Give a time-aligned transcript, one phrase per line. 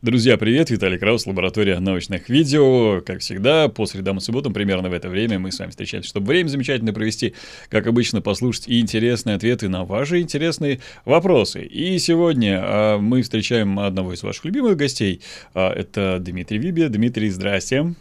[0.00, 0.70] Друзья, привет!
[0.70, 3.00] Виталий Краус, лаборатория научных видео.
[3.00, 6.28] Как всегда, по средам и субботам примерно в это время мы с вами встречаемся, чтобы
[6.28, 7.34] время замечательно провести,
[7.68, 11.64] как обычно, послушать интересные ответы на ваши интересные вопросы.
[11.64, 15.20] И сегодня а, мы встречаем одного из ваших любимых гостей.
[15.52, 16.86] А, это Дмитрий Виби.
[16.86, 17.96] Дмитрий, здрасте.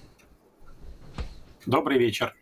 [1.66, 2.36] Добрый вечер.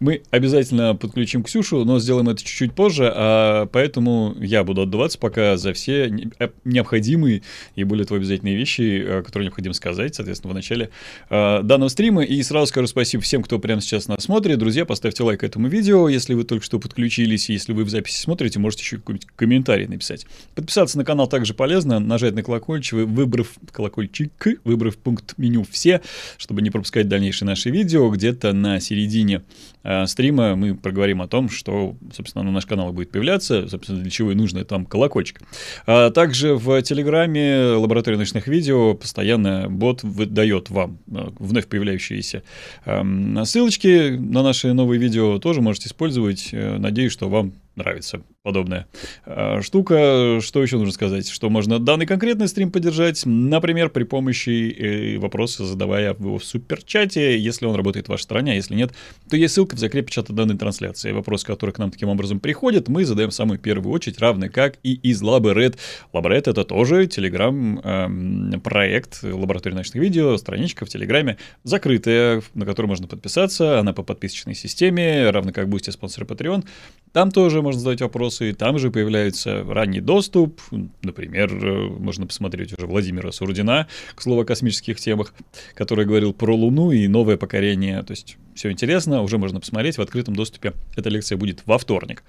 [0.00, 5.56] Мы обязательно подключим Ксюшу, но сделаем это чуть-чуть позже, а поэтому я буду отдуваться пока
[5.56, 6.06] за все
[6.38, 7.42] э, необходимые
[7.74, 10.90] и более того обязательные вещи, э, которые необходимо сказать, соответственно, в начале
[11.30, 12.22] э, данного стрима.
[12.22, 14.58] И сразу скажу спасибо всем, кто прямо сейчас нас смотрит.
[14.58, 18.58] Друзья, поставьте лайк этому видео, если вы только что подключились, если вы в записи смотрите,
[18.58, 20.26] можете еще какой-нибудь комментарий написать.
[20.54, 24.32] Подписаться на канал также полезно, нажать на колокольчик, выбрав колокольчик,
[24.64, 26.00] выбрав пункт меню «Все»,
[26.36, 29.42] чтобы не пропускать дальнейшие наши видео, где-то на середине
[29.82, 34.10] Э, стрима мы проговорим о том, что, собственно, на наш канал будет появляться, собственно, для
[34.10, 35.40] чего и нужно там колокольчик.
[35.86, 42.42] А также в Телеграме лаборатория ночных видео постоянно бот выдает вам э, вновь появляющиеся
[42.84, 46.50] эм, ссылочки на наши новые видео, тоже можете использовать.
[46.52, 48.86] Э, надеюсь, что вам нравится подобная
[49.26, 50.38] э, штука.
[50.40, 51.28] Что еще нужно сказать?
[51.28, 57.38] Что можно данный конкретный стрим поддержать, например, при помощи э, вопроса, задавая его в суперчате,
[57.38, 58.92] если он работает в вашей стране, а если нет,
[59.28, 61.12] то есть ссылка в закрепе чата данной трансляции.
[61.12, 64.78] Вопрос, который к нам таким образом приходит, мы задаем в самую первую очередь, равно как
[64.82, 65.76] и из LabRed.
[66.12, 73.08] LabRed— это тоже телеграм-проект эм, лаборатории научных видео, страничка в Телеграме, закрытая, на которую можно
[73.08, 76.64] подписаться, она по подписочной системе, равно как Boosty, спонсор Patreon.
[77.12, 80.60] Там тоже можно задать вопросы, там же появляется ранний доступ,
[81.02, 85.32] например, э, можно посмотреть уже Владимира Сурдина, к слову о космических темах,
[85.74, 90.02] который говорил про Луну и новое покорение, то есть все интересно, уже можно посмотреть в
[90.02, 90.72] открытом доступе.
[90.96, 92.22] Эта лекция будет во вторник.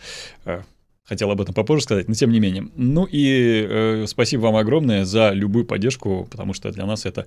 [0.45, 0.61] Э,
[1.09, 2.67] хотел об этом попозже сказать, но тем не менее.
[2.75, 7.25] Ну и э, спасибо вам огромное за любую поддержку, потому что для нас это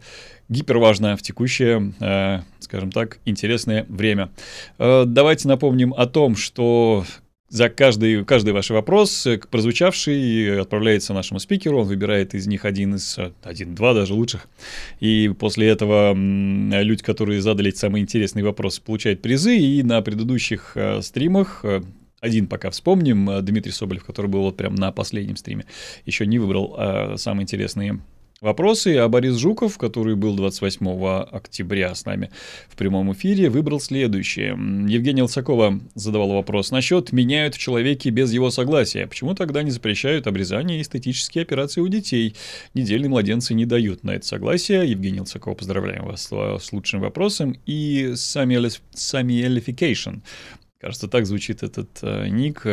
[0.48, 4.30] гиперважно в текущее, э, скажем так, интересное время.
[4.78, 7.04] Э, давайте напомним о том, что
[7.52, 12.94] за каждый, каждый ваш вопрос, э, прозвучавший, отправляется нашему спикеру, он выбирает из них один
[12.94, 14.48] из, э, один-два даже лучших.
[15.00, 19.58] И после этого люди, которые задали самые интересные вопросы, получают призы.
[19.58, 21.62] И на предыдущих э, стримах
[22.20, 25.66] один пока вспомним, Дмитрий Соболев, который был вот прям на последнем стриме,
[26.06, 28.00] еще не выбрал самые интересные
[28.42, 30.86] вопросы, а Борис Жуков, который был 28
[31.30, 32.30] октября с нами
[32.68, 34.50] в прямом эфире, выбрал следующее.
[34.88, 39.06] Евгения Лысакова задавала вопрос насчет «меняют в человеке без его согласия».
[39.06, 42.36] Почему тогда не запрещают обрезание и эстетические операции у детей?
[42.74, 44.90] Недельные младенцы не дают на это согласие.
[44.90, 47.56] Евгения Лысакова, поздравляем вас с лучшим вопросом.
[47.64, 50.16] И самиэлификейшн.
[50.80, 52.66] Кажется, так звучит этот э, ник.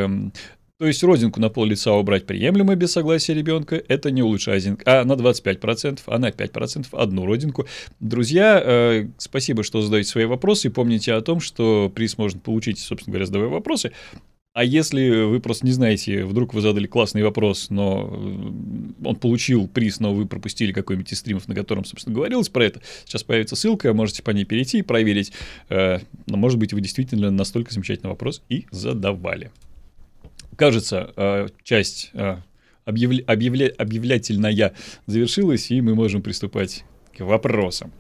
[0.80, 5.04] То есть родинку на пол лица убрать приемлемо без согласия ребенка, это не улучшает, а
[5.04, 7.68] на 25%, а на 5% одну родинку.
[8.00, 13.12] Друзья, э, спасибо, что задаете свои вопросы, помните о том, что приз можно получить, собственно
[13.12, 13.92] говоря, задавая вопросы.
[14.54, 19.68] А если вы просто не знаете, вдруг вы задали классный вопрос, но э, он получил
[19.68, 23.58] приз, но вы пропустили какой-нибудь из стримов, на котором, собственно, говорилось про это, сейчас появится
[23.58, 25.34] ссылка, можете по ней перейти и проверить.
[25.68, 29.52] Э, но, может быть, вы действительно настолько замечательный вопрос и задавали
[30.60, 32.38] кажется, э, часть э,
[32.86, 33.24] объявля...
[33.26, 33.74] Объявля...
[33.78, 34.74] объявлятельная
[35.08, 36.84] завершилась, и мы можем приступать
[37.18, 37.92] к вопросам.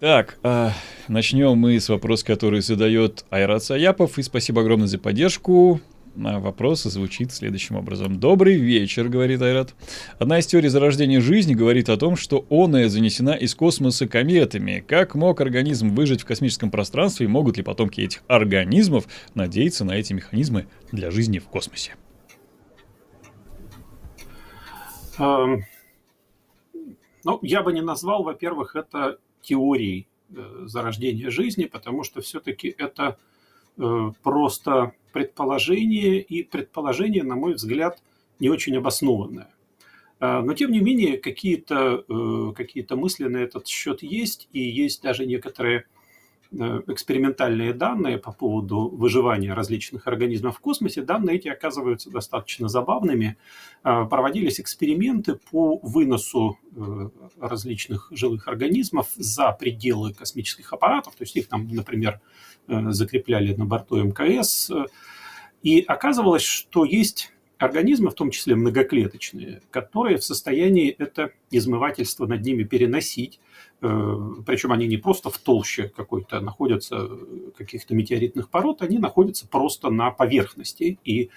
[0.00, 0.70] Так, э,
[1.08, 4.18] начнем мы с вопроса, который задает Айрат Саяпов.
[4.18, 5.80] И спасибо огромное за поддержку
[6.14, 8.18] вопрос звучит следующим образом.
[8.18, 9.74] «Добрый вечер»,— говорит Айрат.
[10.18, 14.84] Одна из теорий зарождения жизни говорит о том, что оная занесена из космоса кометами.
[14.86, 19.92] Как мог организм выжить в космическом пространстве и могут ли потомки этих организмов надеяться на
[19.92, 21.94] эти механизмы для жизни в космосе?
[25.18, 25.64] Эм,
[27.24, 33.16] ну, я бы не назвал, во-первых, это теорией э, зарождения жизни, потому что все-таки это
[33.76, 38.02] Э, просто предположение, и предположение, на мой взгляд,
[38.40, 39.54] не очень обоснованное.
[40.20, 45.02] А, но, тем не менее, какие-то э, какие мысли на этот счет есть, и есть
[45.02, 45.84] даже некоторые
[46.56, 53.36] Э, экспериментальные данные по поводу выживания различных организмов в космосе, данные эти оказываются достаточно забавными.
[53.82, 57.08] Э, проводились эксперименты по выносу э,
[57.40, 62.20] различных живых организмов за пределы космических аппаратов, то есть их там, например,
[62.68, 64.70] закрепляли на борту МКС,
[65.62, 72.42] и оказывалось, что есть организмы, в том числе многоклеточные, которые в состоянии это измывательство над
[72.42, 73.40] ними переносить,
[73.84, 74.16] Э,
[74.46, 79.90] причем они не просто в толще какой-то находятся э, каких-то метеоритных пород, они находятся просто
[79.90, 81.28] на поверхности и э,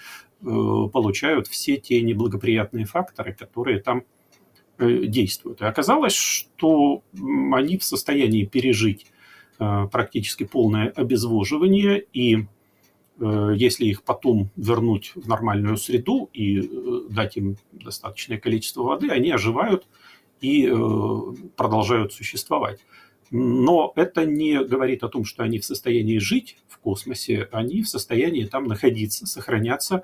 [0.41, 4.03] получают все те неблагоприятные факторы, которые там
[4.80, 5.62] действуют.
[5.62, 7.01] И оказалось, что
[7.51, 9.07] они в состоянии пережить
[9.57, 12.45] практически полное обезвоживание, и
[13.19, 16.62] если их потом вернуть в нормальную среду и
[17.09, 19.88] дать им достаточное количество воды, они оживают
[20.39, 20.71] и
[21.56, 22.80] продолжают существовать.
[23.31, 27.89] Но это не говорит о том, что они в состоянии жить в космосе, они в
[27.89, 30.04] состоянии там находиться, сохраняться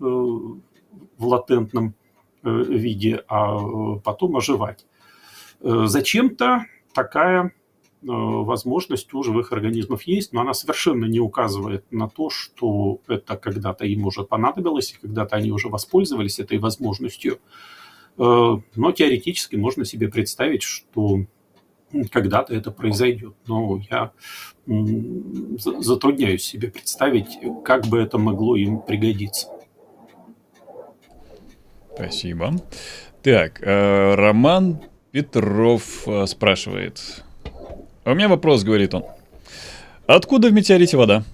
[0.00, 0.58] э, в
[1.18, 1.94] латентном
[2.42, 4.86] э, виде, а э, потом оживать.
[5.60, 7.52] Зачем-то такая
[8.02, 13.84] возможность у живых организмов есть, но она совершенно не указывает на то, что это когда-то
[13.84, 17.38] им уже понадобилось, и когда-то они уже воспользовались этой возможностью.
[18.16, 21.24] Но теоретически можно себе представить, что
[22.10, 23.34] когда-то это произойдет.
[23.46, 24.12] Но я
[24.66, 29.48] затрудняюсь себе представить, как бы это могло им пригодиться.
[31.94, 32.54] Спасибо.
[33.22, 37.22] Так, э, Роман Петров э, спрашивает.
[38.04, 39.04] «А у меня вопрос, говорит он.
[40.06, 41.24] Откуда в метеорите вода?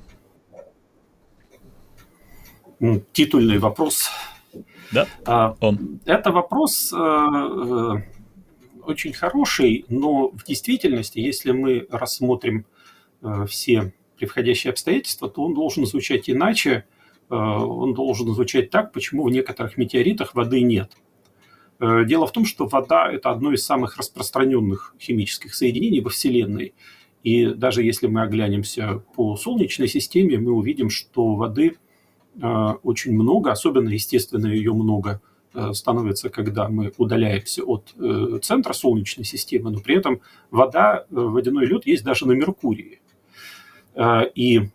[3.12, 4.11] Титульный вопрос.
[4.93, 6.00] Да, а, он.
[6.06, 7.93] Это вопрос э,
[8.85, 12.65] очень хороший, но в действительности, если мы рассмотрим
[13.23, 16.85] э, все превходящие обстоятельства, то он должен звучать иначе.
[17.31, 20.93] Э, он должен звучать так, почему в некоторых метеоритах воды нет.
[21.80, 26.75] Э, дело в том, что вода– это одно из самых распространенных химических соединений во Вселенной.
[27.22, 31.76] И даже если мы оглянемся по Солнечной системе, мы увидим, что воды
[32.84, 35.20] очень много, особенно, естественно, ее много
[35.54, 40.20] Э, становится, когда мы удаляемся от э, центра Солнечной системы, но при этом
[40.50, 43.00] вода, э, водяной лед есть даже на Меркурии.
[44.36, 44.69] И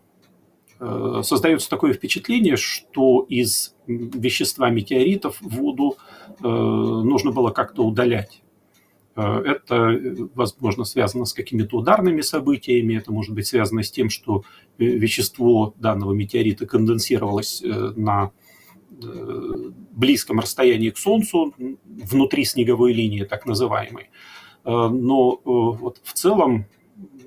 [1.21, 5.97] создается такое впечатление, что из вещества метеоритов воду
[6.39, 8.41] нужно было как-то удалять.
[9.15, 10.00] Это,
[10.33, 14.44] возможно, связано с какими-то ударными событиями, это может быть связано с тем, что
[14.77, 18.31] вещество данного метеорита конденсировалось на
[19.01, 21.53] Э, близком расстоянии к Солнцу,
[21.85, 24.09] внутри снеговой линии так называемой.
[24.65, 26.65] Э, но э, вот в целом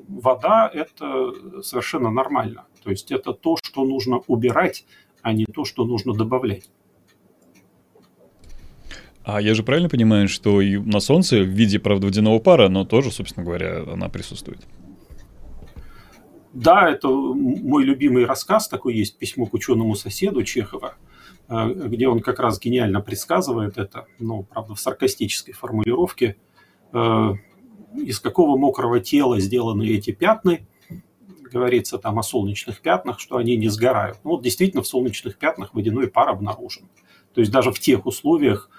[0.08, 1.32] вода– это
[1.62, 2.66] совершенно нормально.
[2.82, 4.84] То есть это то, что нужно убирать,
[5.26, 6.70] а не то, что нужно добавлять.
[9.24, 12.84] А я же правильно понимаю, что и на Солнце в виде, правда, водяного пара, но
[12.84, 14.60] тоже, собственно говоря, она присутствует?
[16.52, 20.94] Да, это мой любимый рассказ, такой есть «Письмо к ученому соседу» Чехова–
[21.48, 26.36] Э, где он как раз гениально предсказывает это, ну, правда, в саркастической формулировке,
[26.92, 27.32] э,
[27.94, 30.58] из какого мокрого тела сделаны эти пятна,
[31.50, 34.18] говорится там о солнечных пятнах, что они не сгорают.
[34.24, 36.88] Ну, вот действительно в солнечных пятнах водяной пар обнаружен.
[37.34, 38.70] То есть даже в тех условиях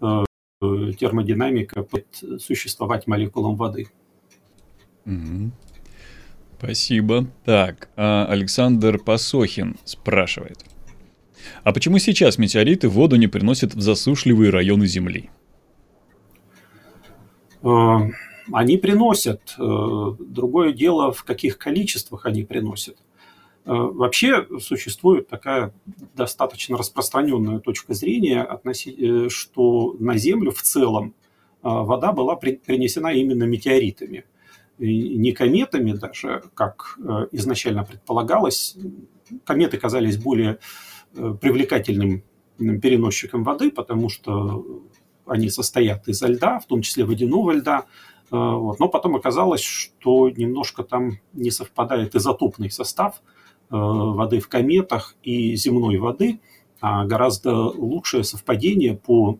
[0.00, 0.24] э,
[0.60, 3.88] термодинамика будет существовать молекулам воды.
[5.06, 5.50] Угу.
[6.58, 7.26] Спасибо.
[7.44, 10.64] Так, а Александр Пасохин спрашивает.
[11.64, 15.30] А почему сейчас метеориты воду не приносят в засушливые районы Земли?
[17.62, 18.10] Э,
[18.52, 19.54] они приносят.
[19.58, 22.96] Э, другое дело, в каких количествах они приносят.
[23.64, 25.72] Э, вообще существует такая
[26.14, 28.48] достаточно распространенная точка зрения,
[29.28, 31.14] что на Землю в целом
[31.62, 34.24] вода была принесена именно метеоритами.
[34.78, 36.98] Не кометами даже, как
[37.30, 38.76] изначально предполагалось.
[39.44, 40.58] Кометы казались более
[41.14, 42.22] Э, привлекательным
[42.58, 44.82] переносчиком воды, потому что
[45.26, 47.84] они состоят из льда, в том числе водяного льда.
[48.32, 48.80] Э, вот.
[48.80, 53.22] Но потом оказалось, что немножко там не совпадает изотопный состав
[53.70, 56.40] э, воды в кометах и земной воды,
[56.80, 59.38] а гораздо лучшее совпадение по,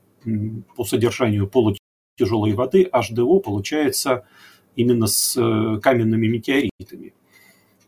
[0.77, 4.25] по содержанию полутяжелой воды H2O получается
[4.77, 5.35] именно с
[5.83, 7.15] каменными метеоритами.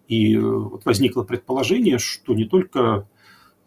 [0.08, 3.06] И вот возникло предположение, что не только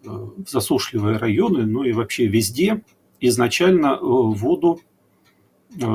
[0.08, 2.82] Э, в засушливые районы, ну и вообще везде
[3.20, 4.80] изначально э, воду
[5.76, 5.86] э,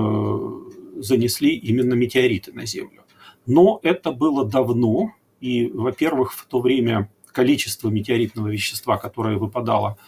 [0.97, 3.05] занесли именно метеориты на Землю.
[3.47, 9.99] Но это было давно, и, во-первых, в то время количество метеоритного вещества, которое выпадало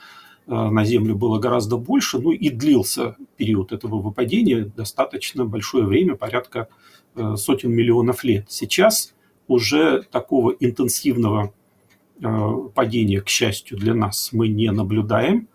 [0.46, 6.68] на Землю, было гораздо больше, ну и длился период этого выпадения достаточно большое время, порядка
[7.36, 8.44] сотен миллионов лет.
[8.50, 9.14] Сейчас
[9.48, 11.54] уже такого интенсивного
[12.22, 15.48] Э, падения, к счастью для нас, мы не наблюдаем.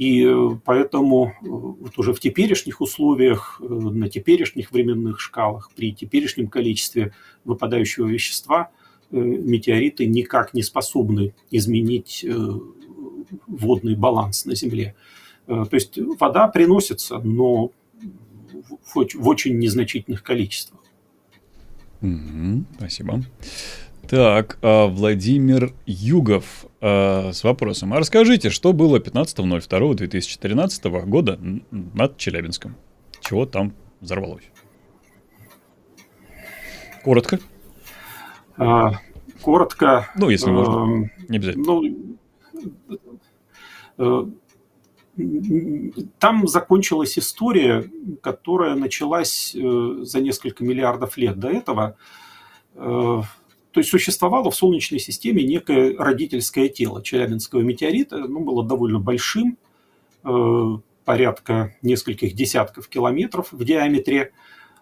[0.00, 6.48] И э, поэтому э, вот уже в теперешних условиях, на теперешних временных шкалах, при теперешнем
[6.48, 7.12] количестве
[7.44, 8.70] выпадающего вещества,
[9.10, 12.24] метеориты никак не способны изменить
[13.48, 14.94] водный баланс на Земле.
[15.46, 17.72] То есть вода приносится, но
[18.94, 20.80] в, очень незначительных количествах.
[22.02, 23.24] Угу, спасибо.
[24.10, 27.94] Так, а Владимир Югов а, с вопросом.
[27.94, 31.38] А расскажите, что было 15.02.2013 года
[31.70, 32.74] над Челябинском?
[33.20, 34.50] Чего там взорвалось?
[37.04, 37.38] Коротко.
[38.56, 38.94] А,
[39.42, 40.10] коротко.
[40.16, 41.04] Ну, если можно.
[41.04, 41.64] Э, не обязательно.
[41.64, 41.84] Ну,
[43.96, 44.26] э,
[46.18, 47.88] там закончилась история,
[48.24, 51.96] которая началась э, за несколько миллиардов лет до этого.
[53.72, 58.24] То есть существовало в Солнечной системе некое родительское тело Челябинского метеорита.
[58.24, 59.58] Оно было довольно большим,
[60.24, 64.32] э, порядка нескольких десятков километров в диаметре.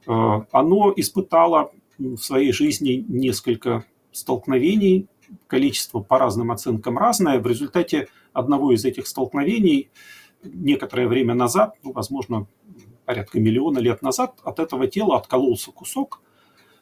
[0.06, 5.06] Э, оно испытало в своей жизни несколько столкновений,
[5.46, 7.40] количество по разным оценкам разное.
[7.40, 9.90] В результате одного из этих столкновений
[10.42, 12.46] некоторое время назад, ну, возможно,
[13.04, 16.22] порядка миллиона лет назад, от этого тела откололся кусок,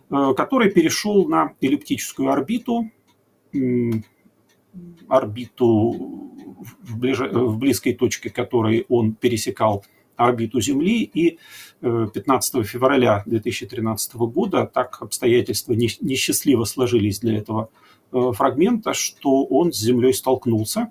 [0.08, 2.90] который перешел на эллиптическую орбиту,
[5.08, 5.92] орбиту
[6.82, 7.18] в, ближ...
[7.18, 9.84] в близкой точке которой он пересекал
[10.16, 11.02] орбиту Земли.
[11.02, 11.38] И
[11.80, 17.70] 15 э, февраля 2013 года так обстоятельства несчастливо сложились для этого
[18.12, 20.90] э, фрагмента, что он с Землей столкнулся.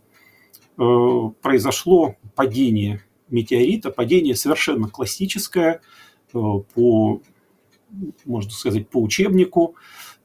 [0.78, 5.80] Произошло падение метеорита, падение совершенно классическое
[6.34, 7.22] по
[8.26, 9.76] можно сказать, по учебнику.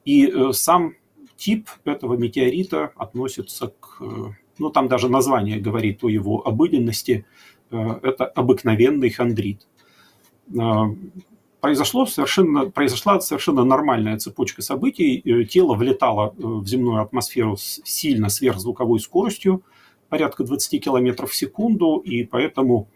[0.05, 0.95] И э, сам
[1.37, 3.99] тип этого метеорита относится к...
[4.01, 7.27] Э, ну, там даже название говорит о его обыденности.
[7.71, 9.67] Э, это обыкновенный хондрит.
[11.61, 15.45] Произошло совершенно, произошла совершенно нормальная цепочка событий.
[15.45, 19.63] Тело влетало в земную атмосферу с сильно сверхзвуковой скоростью,
[20.09, 22.89] порядка 20 км в секунду, и поэтому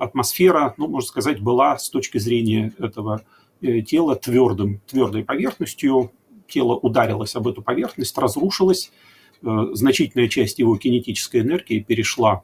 [0.00, 3.22] атмосфера, ну, можно сказать, была с точки зрения этого
[3.60, 6.12] тело твердым, твердой поверхностью,
[6.48, 8.90] тело ударилось об эту поверхность, разрушилось,
[9.42, 12.42] э, значительная часть его кинетической энергии перешла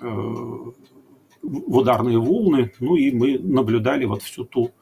[0.00, 4.72] э, в ударные волны, ну и мы наблюдали вот всю ту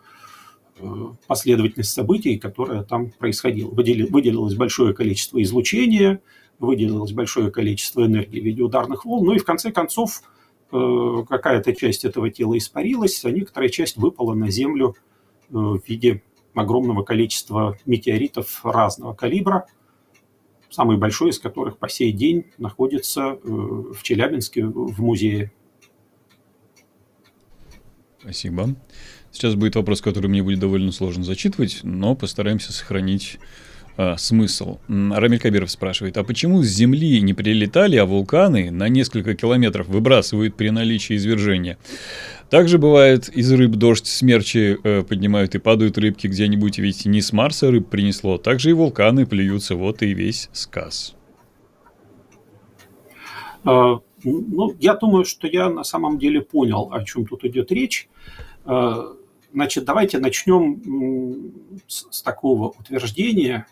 [1.27, 3.71] последовательность событий, которая там происходила.
[3.71, 6.21] Выделилось большое количество излучения,
[6.59, 10.21] выделилось большое количество энергии в виде ударных волн, ну и в конце концов
[10.71, 15.16] какая-то часть этого тела испарилась, а некоторая часть выпала на Землю Э,
[15.51, 16.23] в виде
[16.55, 19.67] огромного количества метеоритов разного калибра,
[20.71, 25.53] самый большой из которых по сей день находится э, в Челябинске в музее.
[28.19, 28.75] Спасибо.
[29.31, 33.39] Сейчас будет вопрос, который мне будет довольно сложно зачитывать, но постараемся сохранить
[33.97, 34.79] э, смысл.
[34.89, 40.57] Рамиль Кабиров спрашивает, а почему с Земли не прилетали, а вулканы на несколько километров выбрасывают
[40.57, 41.79] при наличии извержения?
[42.51, 47.33] Также бывает из рыб дождь, смерчи э, поднимают и падают рыбки где-нибудь, ведь не с
[47.33, 48.39] Марса рыб принесло.
[48.39, 51.17] Также и вулканы плюются, вот и весь сказ.
[53.65, 58.09] А, ну, я думаю, что я на самом деле понял, о чем тут идет речь.
[58.65, 59.13] А,
[59.53, 61.53] значит, давайте начнем
[61.89, 63.67] с, такого утверждения,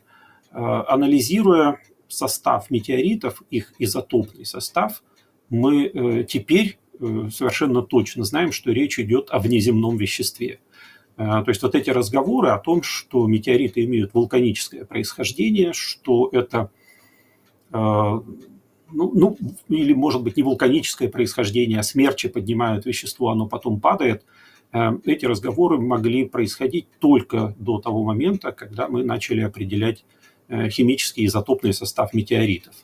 [0.55, 5.03] анализируя состав метеоритов, их изотопный состав,
[5.51, 10.61] мы э, теперь Э, совершенно точно знаем, что речь идет о внеземном веществе.
[11.17, 16.71] Э, то есть вот эти разговоры о том, что метеориты имеют вулканическое происхождение, что это,
[17.73, 18.23] э, ну,
[18.93, 19.37] ну
[19.69, 24.25] или может быть не вулканическое происхождение, а смерчи поднимают вещество, оно потом падает,
[25.05, 30.05] эти разговоры могли происходить только до того момента, когда мы начали определять
[30.49, 32.75] химический изотопный состав метеоритов.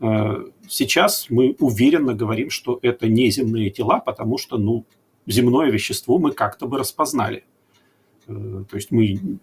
[0.00, 4.84] Э, сейчас мы уверенно говорим, что это не земные тела, потому что ну,
[5.26, 7.44] земное вещество мы как-то бы распознали.
[8.26, 9.38] Э, то есть мы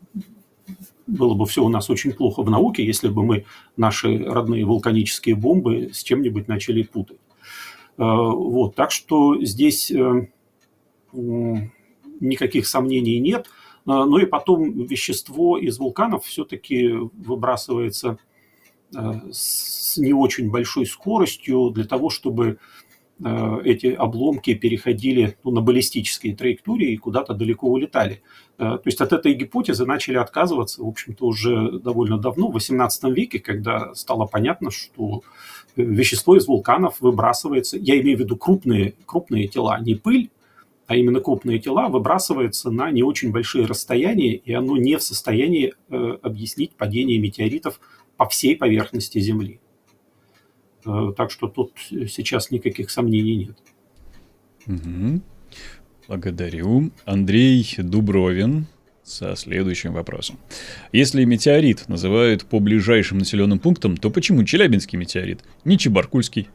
[1.07, 3.45] было бы все у нас очень плохо в науке, если бы мы
[3.77, 7.19] наши родные вулканические бомбы с чем-нибудь начали путать.
[7.97, 9.91] Э, вот, так что здесь
[12.19, 13.47] никаких сомнений нет.
[13.85, 18.17] Ну и потом вещество из вулканов все-таки выбрасывается
[19.31, 22.57] с с не очень большой скоростью для того, чтобы
[23.23, 28.21] э, эти обломки переходили ну, на баллистические траектории и куда-то далеко улетали.
[28.57, 33.13] Э, то есть от этой гипотезы начали отказываться, в общем-то, уже довольно давно, в XVIII
[33.13, 35.21] веке, когда стало понятно, что
[35.75, 40.29] э, вещество из вулканов выбрасывается, я имею в виду крупные, крупные тела, не пыль,
[40.87, 45.73] а именно крупные тела, выбрасывается на не очень большие расстояния, и оно не в состоянии
[45.89, 47.79] объяснить падение метеоритов
[48.17, 49.59] по всей поверхности Земли.
[50.85, 53.57] Э, так что тут сейчас никаких сомнений нет.
[54.67, 55.21] Угу.
[56.07, 56.91] Благодарю.
[57.05, 58.67] Андрей Дубровин
[59.03, 60.39] со следующим вопросом.
[60.91, 66.47] Если метеорит называют по ближайшим населенным пунктам, то почему Челябинский метеорит, не Чебаркульский?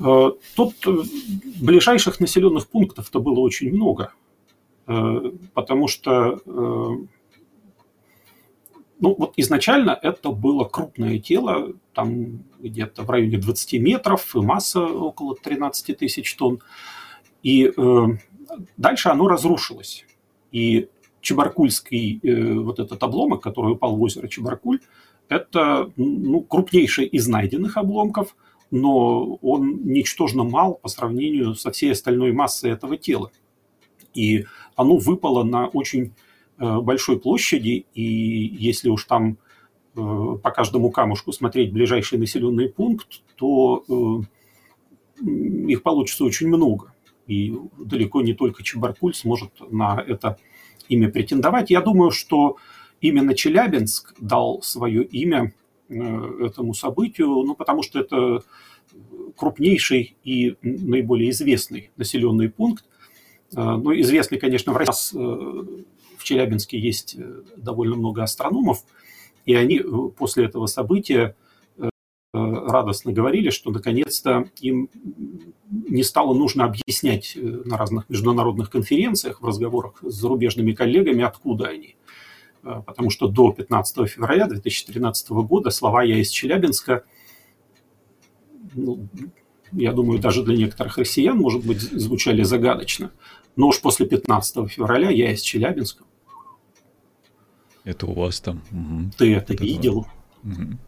[0.00, 0.90] Э, тут э,
[1.60, 4.12] ближайших населенных пунктов-то было очень много,
[4.86, 6.40] э, потому что
[9.02, 14.82] ну, вот изначально это было крупное тело, там где-то в районе 20 метров, и масса
[14.82, 16.60] около 13 тысяч тонн.
[17.42, 17.72] И
[18.76, 20.04] дальше оно разрушилось.
[20.52, 20.90] И
[21.22, 22.20] Чебаркульский
[22.60, 24.80] вот этот обломок, который упал в озеро Чебаркуль,
[25.30, 28.36] это ну, крупнейший из найденных обломков,
[28.70, 33.30] но он ничтожно мал по сравнению со всей остальной массой этого тела.
[34.14, 34.46] И
[34.76, 36.12] оно выпало на очень
[36.60, 39.38] Э, большой площади, и если уж там
[39.96, 45.24] э, по каждому камушку смотреть ближайший населенный пункт, то э,
[45.68, 46.92] их получится очень много.
[47.26, 50.36] И далеко не только Чебаркуль сможет на это
[50.90, 51.70] имя претендовать.
[51.70, 52.58] Я думаю, что
[53.00, 55.54] именно Челябинск дал свое имя
[55.90, 58.42] этому событию, ну, потому что это
[59.36, 62.84] крупнейший и наиболее известный населенный пункт.
[63.52, 65.84] Ну, известный, конечно, в России
[66.20, 68.84] в Челябинске есть э, довольно много астрономов,
[69.46, 69.82] и они э,
[70.16, 71.34] после этого события
[71.78, 71.88] э,
[72.32, 74.90] радостно говорили, что наконец-то им
[75.70, 81.96] не стало нужно объяснять на разных международных конференциях, в разговорах с зарубежными коллегами, откуда они.
[82.62, 87.04] Потому что до 15 февраля 2013 года слова «я из Челябинска»
[88.74, 89.08] ну,
[89.72, 93.12] я думаю, даже для некоторых россиян, может быть, звучали загадочно.
[93.56, 96.04] Но уж после 15 февраля я из Челябинска.
[97.84, 98.62] Это у вас там.
[98.70, 99.12] Угу.
[99.16, 100.06] Ты это, это видел?
[100.44, 100.78] Угу.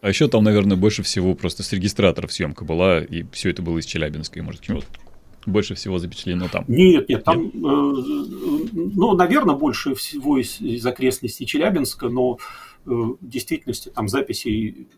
[0.00, 3.78] А еще там, наверное, больше всего просто с регистраторов съемка была, и все это было
[3.78, 4.86] из Челябинска, и, может, вот
[5.46, 6.64] больше всего запечатлено там.
[6.68, 7.54] Нет, нет, там, нет?
[7.54, 12.38] Э, ну, наверное, больше всего из, из окрестностей Челябинска, но
[12.86, 14.88] э, в действительности там записей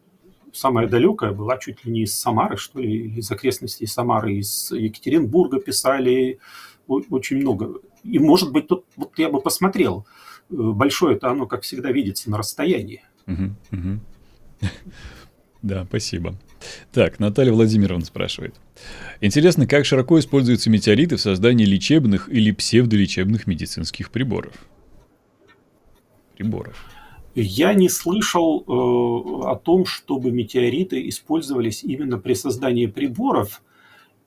[0.53, 5.59] самая далекая была чуть ли не из Самары, что ли, из окрестностей Самары, из Екатеринбурга
[5.61, 6.39] писали,
[6.87, 7.81] очень много.
[8.05, 10.07] И, может быть, тут вот я бы посмотрел,
[10.51, 13.03] Э, большое-то оно, как всегда, видится на расстоянии.
[15.63, 16.35] Да, спасибо.
[16.93, 18.55] Так, Наталья Владимировна спрашивает.
[19.21, 24.53] Интересно, как широко используются метеориты в создании лечебных или псевдолечебных медицинских приборов?
[26.37, 26.77] Приборов.
[27.35, 33.63] Я не слышал э, о том, чтобы метеориты использовались именно при создании приборов.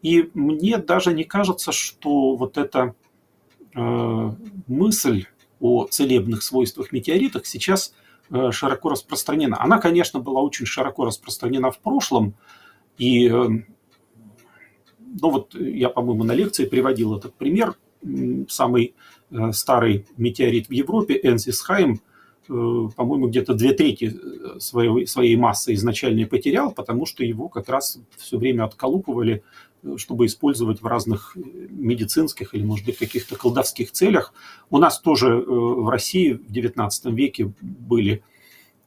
[0.02, 2.96] И мне даже не кажется, что вот эта
[3.76, 4.32] э,
[4.68, 5.26] мысль
[5.60, 7.94] о целебных свойствах метеоритов сейчас
[8.52, 9.62] широко распространена.
[9.62, 12.34] Она, конечно, была очень широко распространена в прошлом,
[12.98, 13.48] и э,
[15.22, 17.76] ну вот я, по-моему, на лекции приводил этот пример.
[18.50, 18.96] Самый
[19.32, 22.02] э, старый метеорит в Европе, Энзисхайм,
[22.48, 24.18] по-моему, где-то две трети
[24.60, 29.44] своей, своей массы изначально потерял, потому что его как раз все время отколупывали
[29.98, 34.34] чтобы использовать в разных медицинских или, может быть, каких-то колдовских целях.
[34.70, 38.24] У нас тоже э, в России в XIX веке были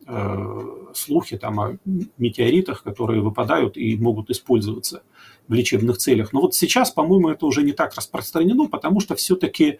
[0.06, 1.76] э, слухи там о
[2.18, 5.02] метеоритах, которые выпадают и могут использоваться
[5.48, 6.32] в лечебных целях.
[6.32, 9.78] Но вот сейчас, по-моему, это уже не так распространено, потому что все-таки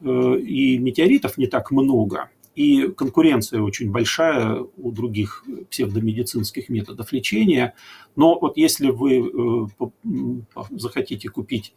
[0.00, 7.74] э, и метеоритов не так много и конкуренция очень большая у других псевдомедицинских методов лечения.
[8.16, 9.68] Но вот если вы
[10.04, 11.74] э, захотите купить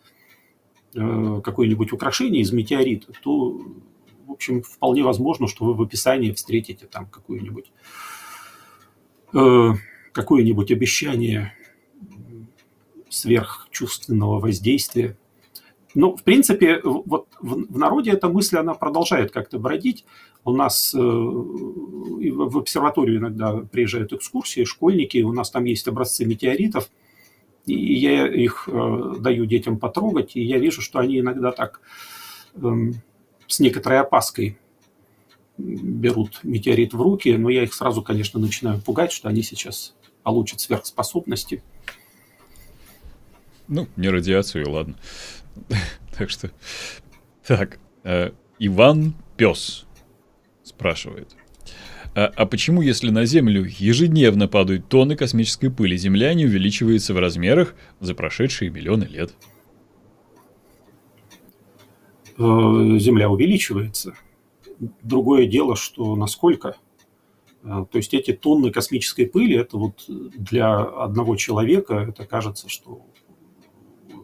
[0.96, 3.62] э, какое-нибудь украшение из метеорита, то,
[4.26, 7.72] в общем, вполне возможно, что вы в описании встретите там какое-нибудь
[9.34, 9.70] э,
[10.12, 11.54] какое-нибудь обещание
[13.10, 15.18] сверхчувственного воздействия.
[15.96, 20.06] Ну, в принципе, вот в народе эта мысль, она продолжает как-то бродить.
[20.46, 26.90] У нас э, в обсерваторию иногда приезжают экскурсии, школьники, у нас там есть образцы метеоритов,
[27.66, 31.80] и я их э, даю детям потрогать, и я вижу, что они иногда так
[32.56, 32.96] эм,
[33.48, 34.58] с некоторой опаской
[35.58, 40.60] берут метеорит в руки, но я их сразу, конечно, начинаю пугать, что они сейчас получат
[40.60, 41.64] сверхспособности.
[43.68, 44.96] Ну, не радиацию, ладно.
[46.18, 46.52] Так что...
[47.48, 49.86] Так, э, Иван Пес
[50.76, 51.36] спрашивает.
[52.16, 57.20] А, а почему, если на Землю ежедневно падают тонны космической пыли, Земля не увеличивается в
[57.20, 59.34] размерах за прошедшие миллионы лет?
[62.38, 64.14] Э, Земля увеличивается.
[65.02, 66.76] Другое дело, что насколько.
[67.64, 73.06] Э, то есть эти тонны космической пыли, это вот для одного человека, это кажется, что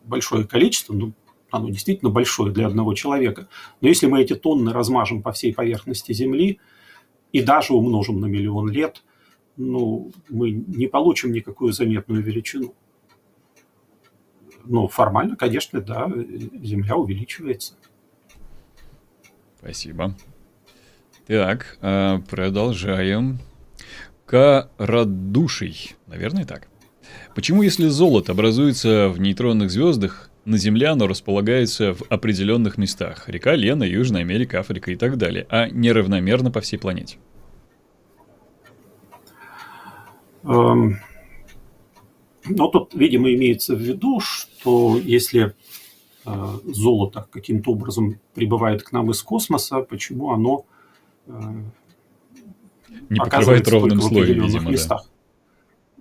[0.04, 1.14] большое количество, ну,
[1.52, 3.48] оно действительно большое для одного человека.
[3.82, 6.60] Но если мы эти тонны размажем по всей поверхности Земли
[7.32, 9.04] и даже умножим на миллион лет,
[9.58, 12.74] ну, мы не получим никакую заметную величину.
[14.66, 16.12] Но формально, конечно, да,
[16.62, 17.76] Земля увеличивается.
[19.58, 20.16] Спасибо.
[21.28, 23.40] Так, а, продолжаем.
[24.26, 25.96] Карадуший.
[26.08, 26.68] Наверное, так.
[27.36, 33.30] Почему, если золото образуется в нейтронных звездах, на Земле оно располагается в определенных местах?
[33.30, 37.18] Река Лена, Южная Америка, Африка и так далее, а неравномерно по всей планете?
[40.44, 40.98] Эм,
[42.46, 45.54] ну, тут, видимо, имеется в виду, что если
[46.26, 50.66] э, золото каким-то образом прибывает к нам из космоса, почему оно
[51.28, 51.32] э,
[53.10, 55.04] не покрывает ровным слоем, видимо, местах.
[55.04, 55.19] да.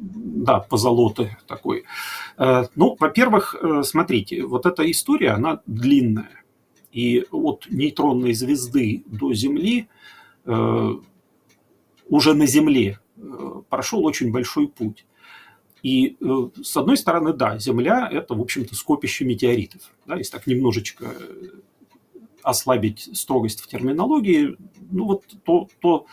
[0.00, 1.84] Да, позолоты такой.
[2.36, 6.44] Э, ну, во-первых, э, смотрите, вот эта история, она длинная.
[6.92, 9.88] И от нейтронной звезды до Земли
[10.44, 10.90] э,
[12.08, 13.00] уже на Земле
[13.68, 15.04] прошел очень большой путь.
[15.82, 16.16] И
[16.62, 19.82] с одной стороны, да, Земля– это, в общем-то, скопище метеоритов.
[20.06, 21.12] Да, если так немножечко
[22.42, 24.56] ослабить строгость в терминологии,
[24.90, 26.06] ну вот то, то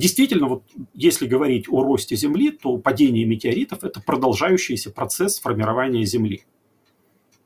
[0.00, 0.62] Действительно, вот
[0.94, 6.44] если говорить о росте Земли, то падение метеоритов– это продолжающийся процесс формирования Земли.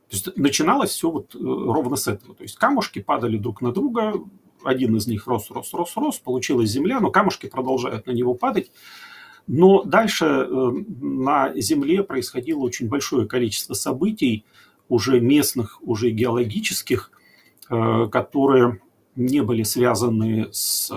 [0.08, 2.36] То есть начиналось все вот э, ровно с этого.
[2.36, 4.14] То есть камушки падали друг на друга,
[4.62, 8.70] один из них рос, рос, рос, рос, получилась Земля, но камушки продолжают на него падать.
[9.48, 14.44] Но дальше э, на Земле происходило очень большое количество событий,
[14.88, 17.10] уже местных, уже геологических,
[17.68, 18.80] э, которые
[19.16, 20.92] не были связаны с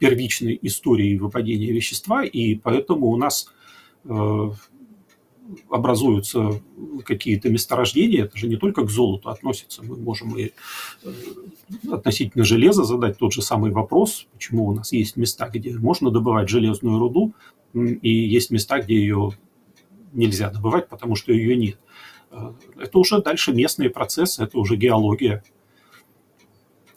[0.00, 3.46] первичной истории выпадения вещества, и поэтому у нас
[4.04, 4.50] э,
[5.68, 6.62] образуются
[7.04, 10.52] какие-то месторождения, это же не только к золоту относится, мы можем и
[11.04, 11.12] э,
[11.92, 16.48] относительно железа задать тот же самый вопрос, почему у нас есть места, где можно добывать
[16.48, 17.34] железную руду,
[17.74, 19.32] и есть места, где ее
[20.14, 21.78] нельзя добывать, потому что ее нет.
[22.30, 25.44] Э, это уже дальше местные процессы, это уже геология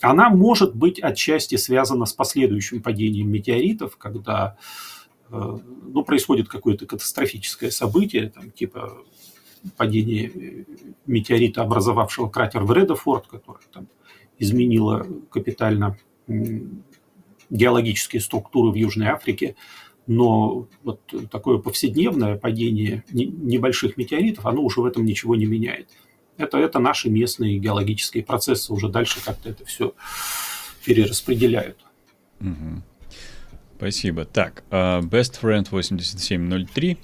[0.03, 4.57] она может быть отчасти связана с последующим падением метеоритов, когда
[5.29, 8.97] э, ну, происходит какое-то катастрофическое событие, там, типа
[9.77, 10.65] падение
[11.05, 13.87] метеорита, образовавшего кратер Вредефорд, который там,
[14.37, 15.97] изменило капитально
[17.49, 19.55] геологические структуры в Южной Африке.
[20.05, 20.99] Но вот
[21.31, 25.87] такое повседневное падение небольших метеоритов, оно уже в этом ничего не меняет.
[26.37, 29.93] Это, это наши местные геологические процессы уже дальше как-то это все
[30.85, 31.77] перераспределяют.
[32.41, 32.81] Угу.
[33.77, 34.25] Спасибо.
[34.25, 36.97] Так, Best Friend 8703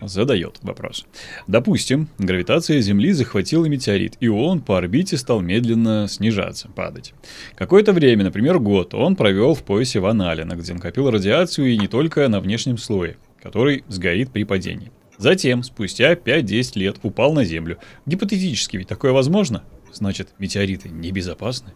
[0.00, 1.06] задает вопрос.
[1.46, 7.14] Допустим, гравитация Земли захватила метеорит, и он по орбите стал медленно снижаться, падать.
[7.54, 11.88] Какое-то время, например, год, он провел в поясе Ван Аллена, где накопил радиацию и не
[11.88, 14.92] только на внешнем слое, который сгорит при падении.
[15.18, 17.78] Затем, спустя 5-10 лет, упал на Землю.
[18.04, 19.64] Гипотетически ведь такое возможно?
[19.92, 21.72] Значит, метеориты небезопасны?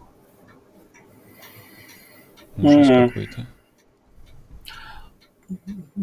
[2.57, 3.07] Ужас mm.
[3.07, 3.47] какой-то.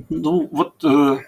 [0.09, 1.18] Ну, вот э,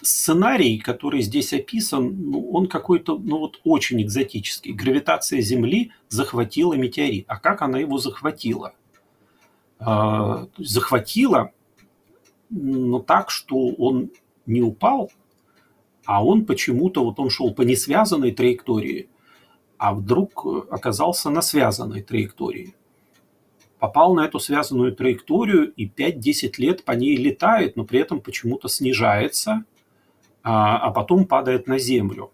[0.00, 4.72] сценарий, который здесь описан, ну, он какой-то, ну вот очень экзотический.
[4.72, 7.24] Гравитация Земли захватила метеорит.
[7.28, 8.74] А как она его захватила?
[9.80, 11.52] Э, захватила
[12.50, 14.10] но так, что он
[14.46, 15.10] не упал,
[16.04, 19.08] а он почему-то, вот он шел по несвязанной траектории,
[19.78, 22.74] а вдруг оказался на связанной траектории.
[23.78, 28.68] Попал на эту связанную траекторию и 5-10 лет по ней летает, но при этом почему-то
[28.68, 29.64] снижается,
[30.42, 32.30] а, а потом падает на Землю.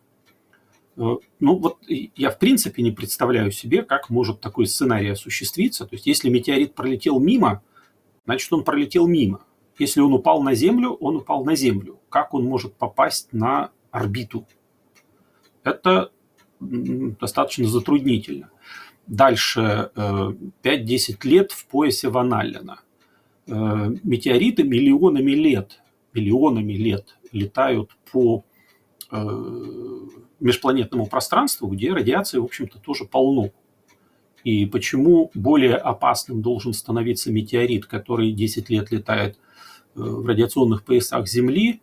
[0.96, 5.86] Э, ну вот я в принципе не представляю себе, как может такой сценарий осуществиться.
[5.86, 7.62] То есть если метеорит пролетел мимо,
[8.24, 9.45] значит он пролетел мимо.
[9.78, 11.98] Если он упал на Землю, он упал на Землю.
[12.08, 14.46] Как он может попасть на орбиту?
[15.64, 16.10] Это
[16.60, 18.50] достаточно затруднительно.
[19.06, 22.80] Дальше 5-10 э, лет в поясе Ван Аллена.
[23.46, 25.80] Э, метеориты миллионами лет,
[26.14, 28.44] миллионами лет летают по
[29.10, 29.16] э,
[30.40, 33.50] межпланетному пространству, где радиации, в общем-то, тоже полно.
[34.42, 39.38] И почему более опасным должен становиться метеорит, который 10 лет летает
[39.96, 41.80] в радиационных поясах Земли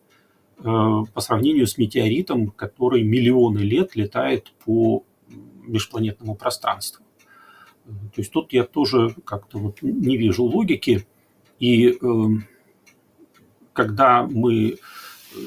[0.60, 5.04] э, по сравнению с метеоритом, который миллионы лет летает по
[5.66, 7.04] межпланетному пространству.
[7.86, 11.06] То есть тут я тоже как-то вот не вижу логики.
[11.60, 12.26] И э,
[13.74, 14.78] когда мы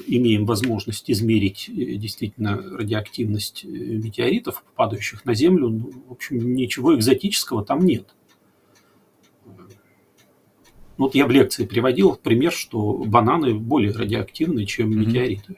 [0.07, 7.87] имеем возможность измерить действительно радиоактивность метеоритов, падающих на Землю, ну, в общем, ничего экзотического там
[7.87, 8.16] нет.
[10.99, 15.57] Вот я в лекции приводил пример, что бананы более радиоактивны, чем метеориты.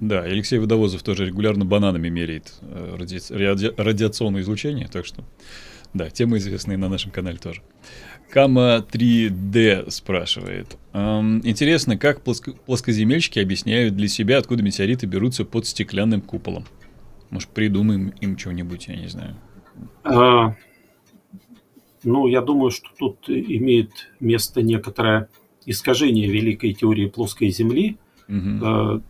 [0.00, 3.20] Да, Алексей Водовозов тоже регулярно бананами меряет э, ради...
[3.32, 3.72] ради...
[3.76, 5.24] радиационное излучение, так что,
[5.94, 7.62] да, темы известные на нашем канале тоже.
[8.28, 10.76] Кама 3D спрашивает.
[10.92, 12.52] Эм, интересно, как плоско...
[12.52, 16.66] плоскоземельщики объясняют для себя, откуда метеориты берутся под стеклянным куполом?
[17.30, 19.36] Может, придумаем им что-нибудь, я не знаю.
[20.02, 20.56] А,
[22.04, 23.90] ну, я думаю, что тут имеет
[24.20, 25.28] место некоторое
[25.66, 27.98] искажение великой теории плоской Земли.
[28.28, 29.02] Угу.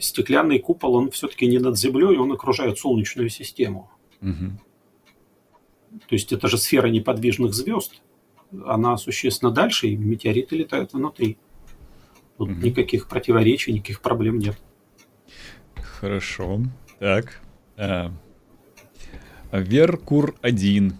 [0.00, 3.90] Стеклянный купол, он все-таки не над Землей, он окружает Солнечную систему.
[4.22, 6.00] Угу.
[6.08, 8.00] То есть это же сфера неподвижных звезд.
[8.64, 11.38] Она существенно дальше, и метеориты летают внутри.
[12.38, 12.58] Тут угу.
[12.58, 14.58] никаких противоречий, никаких проблем нет.
[15.76, 16.60] Хорошо.
[16.98, 17.40] Так.
[17.76, 18.12] А.
[19.52, 20.92] Веркур-1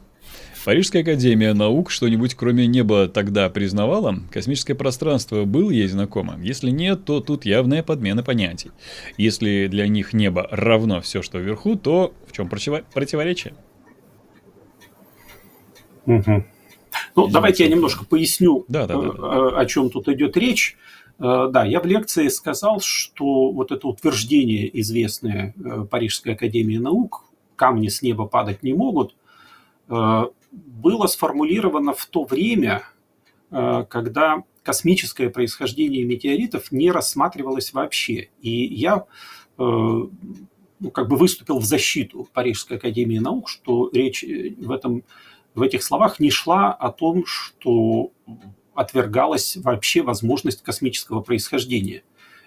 [0.66, 4.16] Парижская академия наук что-нибудь кроме неба тогда признавала?
[4.32, 6.40] Космическое пространство было ей знакомо?
[6.42, 8.72] Если нет, то тут явная подмена понятий.
[9.16, 13.54] Если для них небо равно все, что вверху, то в чем противоречие?
[16.04, 16.44] Угу.
[17.14, 19.18] Ну, давайте я немножко поясню, да, да, да, да.
[19.18, 20.76] Э, о чем тут идет речь.
[21.20, 27.24] Э, да, я в лекции сказал, что вот это утверждение известное э, Парижской академии наук,
[27.54, 29.14] камни с неба падать не могут,
[30.56, 32.82] было сформулировано в то время,
[33.50, 38.30] э, когда космическое происхождение метеоритов не рассматривалось вообще.
[38.40, 39.04] И я
[39.58, 39.62] э,
[40.78, 45.04] ну, как бы выступил в защиту Парижской академии наук, что речь э, в, этом,
[45.54, 48.10] в этих словах не шла о том, что
[48.74, 52.02] отвергалась вообще возможность космического происхождения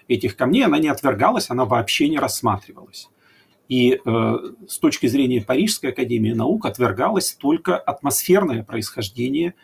[0.06, 0.64] этих камней.
[0.64, 3.08] Она не отвергалась, она вообще не рассматривалась.
[3.70, 9.54] И э, с точки зрения Парижской академии наук отвергалось только атмосферное происхождение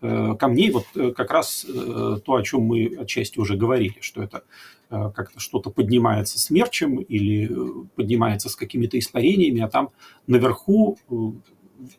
[0.00, 0.70] э, камней.
[0.70, 4.44] Вот э, как раз э, то, о чем мы отчасти уже говорили, что это
[4.88, 9.90] э, как-то что-то поднимается смерчем или э, поднимается с какими-то испарениями, а там
[10.28, 11.14] наверху э,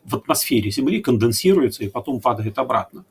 [0.04, 3.04] в атмосфере Земли конденсируется и потом падает обратно.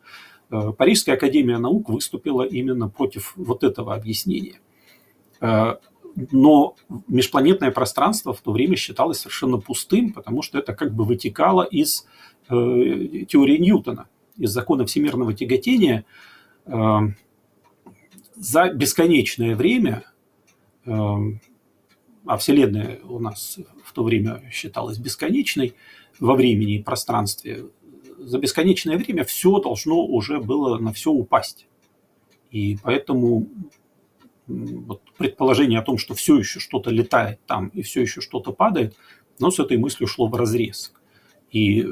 [0.49, 4.61] Э, Парижская академия наук выступила именно против вот этого объяснения.
[5.41, 5.75] Э,
[6.31, 6.75] но
[7.07, 12.07] межпланетное пространство в то время считалось совершенно пустым, потому что это как бы вытекало из
[12.49, 16.05] э, теории Ньютона, из закона всемирного тяготения.
[16.65, 16.99] Э,
[18.35, 20.03] за бесконечное время,
[20.85, 25.75] э, а Вселенная у нас в то время считалась бесконечной
[26.19, 27.65] во времени и пространстве,
[28.17, 31.67] за бесконечное время все должно уже было на все упасть.
[32.49, 33.47] И поэтому
[34.47, 38.95] вот предположение о том, что все еще что-то летает там и все еще что-то падает,
[39.39, 40.93] но с этой мыслью шло в разрез.
[41.51, 41.85] И э,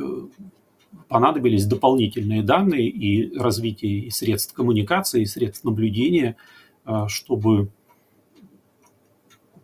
[1.08, 6.36] понадобились дополнительные данные и развитие и средств коммуникации, и средств наблюдения,
[6.86, 7.70] э, чтобы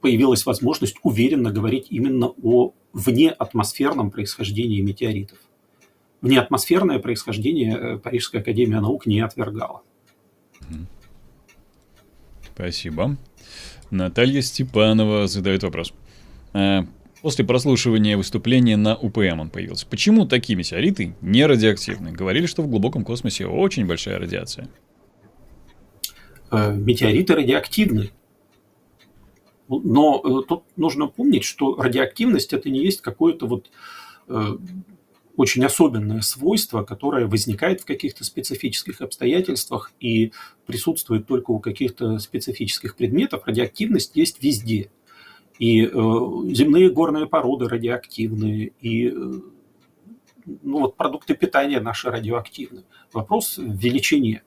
[0.01, 5.37] появилась возможность уверенно говорить именно о внеатмосферном происхождении метеоритов.
[6.21, 9.81] Внеатмосферное происхождение э, Парижская академия наук не отвергала.
[12.61, 13.17] Спасибо.
[13.89, 15.93] Наталья Степанова задает вопрос.
[16.53, 16.81] Э,
[17.23, 19.87] после прослушивания выступления на УПМ он появился.
[19.87, 22.11] Почему такие метеориты не радиоактивны?
[22.11, 24.69] Говорили, что в глубоком космосе очень большая радиация.
[26.51, 28.11] Э, метеориты радиоактивны.
[29.67, 33.71] Но э, тут нужно помнить, что радиоактивность это не есть какое-то вот
[35.37, 40.31] очень особенное свойство, которое возникает в каких-то специфических обстоятельствах и
[40.65, 43.43] присутствует только у каких-то специфических предметов.
[43.45, 44.91] Радиоактивность есть везде.
[45.57, 49.11] И э, земные горные породы радиоактивные, и э,
[50.63, 52.83] ну, вот продукты питания наши радиоактивны.
[53.13, 54.43] Вопрос в величине.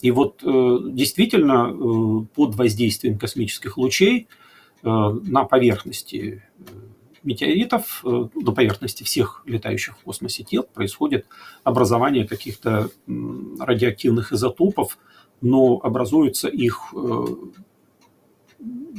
[0.00, 4.28] И вот э, действительно э, под воздействием космических лучей
[4.82, 6.62] э, на поверхности э,
[7.24, 11.26] метеоритов э, до поверхности всех летающих в космосе тел происходит
[11.64, 12.90] образование каких-то
[13.58, 14.98] радиоактивных изотопов,
[15.40, 17.26] но образуется их э,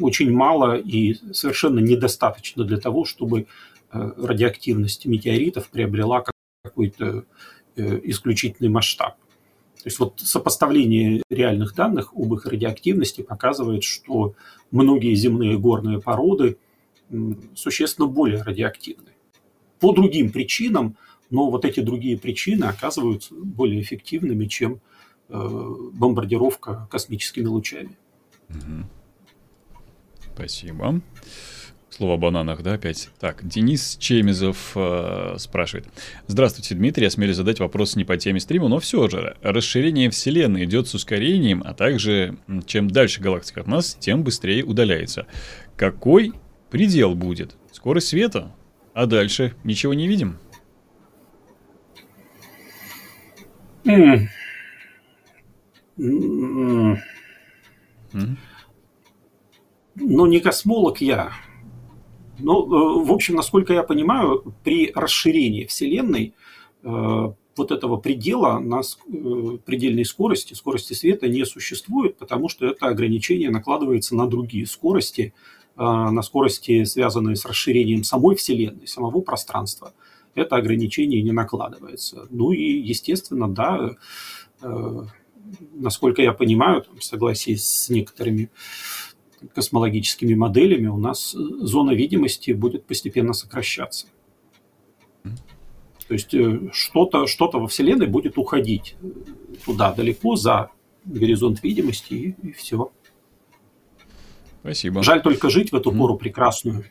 [0.02, 3.48] очень мало и совершенно недостаточно для того, чтобы
[3.92, 6.26] э, радиоактивность метеоритов приобрела
[6.64, 7.26] какой-то
[7.78, 9.18] исключительный масштаб.
[9.84, 14.34] То есть вот сопоставление реальных данных об их радиоактивности показывает, что
[14.72, 16.58] многие земные горные породы
[17.56, 19.12] существенно более радиоактивны.
[19.80, 20.98] По другим причинам,
[21.30, 24.80] но вот эти другие причины оказываются более эффективными, чем
[25.28, 27.98] бомбардировка космическими лучами.
[30.34, 31.02] Спасибо.
[31.90, 33.10] Слово о бананах, да, опять.
[33.22, 35.88] Так, Денис Чемизов э, спрашивает.
[36.28, 37.06] Здравствуйте, Дмитрий.
[37.06, 39.38] Я смелюсь задать вопрос не по теме стрима, но все же.
[39.42, 45.26] Расширение Вселенной идет с ускорением, а также чем дальше галактика от нас, тем быстрее удаляется.
[45.78, 46.34] Какой
[46.76, 47.56] предел будет?
[47.72, 48.54] Скорость света?
[48.94, 50.38] А дальше ничего не видим?
[53.86, 54.28] Mm.
[59.96, 61.32] Ну, не космолог я,
[62.40, 66.34] ну, в общем, насколько я понимаю, при расширении Вселенной
[66.84, 66.88] э,
[67.56, 73.50] вот этого предела на э, предельной скорости, скорости света не существует, потому что это ограничение
[73.50, 79.94] накладывается на другие скорости, э, на скорости, связанные с расширением самой Вселенной, самого пространства.
[80.34, 82.28] Это ограничение не накладывается.
[82.30, 83.96] Ну и, естественно, да,
[85.74, 88.50] насколько я понимаю, в согласии с некоторыми
[89.54, 94.08] космологическими моделями у нас э, зона видимости будет постепенно сокращаться.
[96.08, 99.08] То есть э, что-то что во Вселенной будет уходить э,
[99.66, 100.72] туда далеко, за
[101.06, 102.92] горизонт видимости, и, и все.
[104.66, 105.04] Спасибо.
[105.04, 106.86] Жаль только жить в эту пору прекрасную.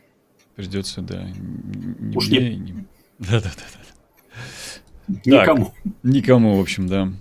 [0.54, 1.24] Придется, да.
[1.24, 2.56] Не Уж мне, не...
[2.56, 2.72] не...
[3.18, 3.64] Да, да, да.
[5.08, 5.20] да.
[5.24, 5.64] Никому.
[5.64, 7.12] Так, никому, в общем, да.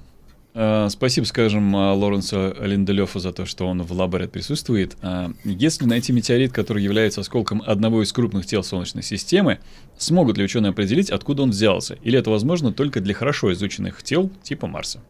[0.53, 4.95] Э, спасибо, скажем, э, Лоренсу Линделёфу за то, что он в лаборе присутствует.
[5.01, 9.57] Э, если найти метеорит, который является осколком одного из крупных тел Солнечной системы,
[9.97, 11.97] смогут ли ученые определить, откуда он взялся?
[12.03, 15.01] Или это возможно только для хорошо изученных тел типа Марса?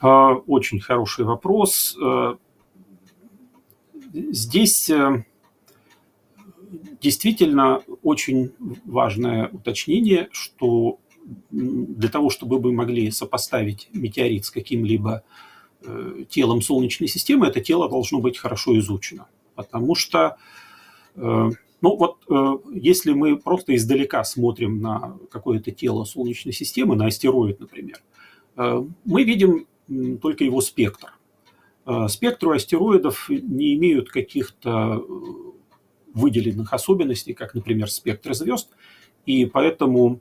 [0.00, 1.96] Очень хороший вопрос.
[4.12, 4.90] Здесь
[7.00, 8.52] действительно очень
[8.84, 10.98] важное уточнение, что
[11.50, 15.22] для того, чтобы мы могли сопоставить метеорит с каким-либо
[15.82, 19.26] э, телом Солнечной системы, это тело должно быть хорошо изучено.
[19.54, 20.36] Потому что,
[21.14, 27.06] э, ну вот, э, если мы просто издалека смотрим на какое-то тело Солнечной системы, на
[27.06, 28.02] астероид, например,
[28.56, 29.66] мы видим
[30.20, 31.12] только его спектр.
[32.08, 35.04] Спектры астероидов не имеют каких-то
[36.14, 38.70] выделенных особенностей, как, например, спектр звезд,
[39.26, 40.20] и поэтому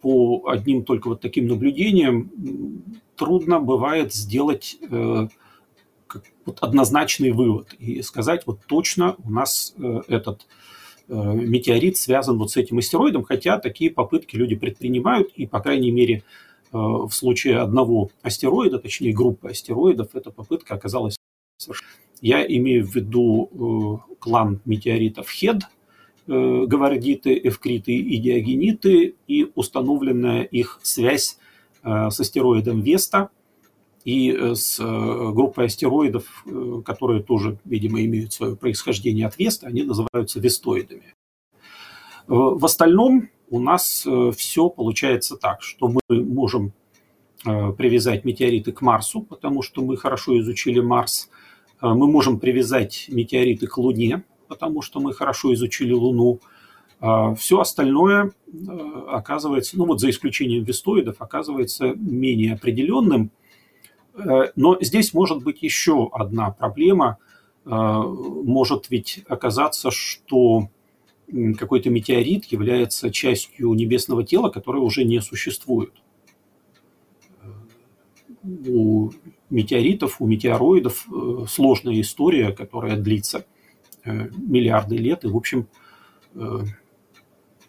[0.00, 2.30] по одним только вот таким наблюдениям
[3.16, 5.28] трудно бывает сделать э,
[6.44, 10.46] вот однозначный вывод и сказать вот точно у нас э, этот
[11.08, 15.92] э, метеорит связан вот с этим астероидом, хотя такие попытки люди предпринимают, и, по крайней
[15.92, 16.24] мере,
[16.74, 21.16] в случае одного астероида, точнее группы астероидов, эта попытка оказалась
[22.20, 25.62] Я имею в виду клан метеоритов Хед–
[26.26, 31.36] Э, гавардиты, эвкриты и диагениты и установленная их связь
[31.82, 33.28] э, с астероидом Веста
[34.06, 36.46] и э, с группой астероидов,
[36.86, 41.14] которые тоже, видимо, имеют свое происхождение от Веста, они называются вестоидами.
[42.26, 46.72] В остальном у нас все получается так, что мы можем
[47.42, 51.28] привязать метеориты к Марсу, потому что мы хорошо изучили Марс.
[51.80, 56.40] Мы можем привязать метеориты к Луне, потому что мы хорошо изучили Луну.
[57.36, 58.58] Все остальное э,
[59.10, 63.30] оказывается, ну вот за исключением вестоидов, оказывается менее определенным.
[64.14, 67.18] Э, но здесь может быть еще одна проблема.
[67.66, 70.68] Э, может ведь оказаться, что
[71.58, 75.92] какой-то метеорит является частью небесного тела, которое уже не существует.
[78.42, 79.10] У
[79.50, 81.06] метеоритов, у метеороидов
[81.48, 83.46] сложная история, которая длится
[84.04, 85.24] Э, миллиарды лет.
[85.24, 85.66] И, в общем,
[86.34, 86.58] э,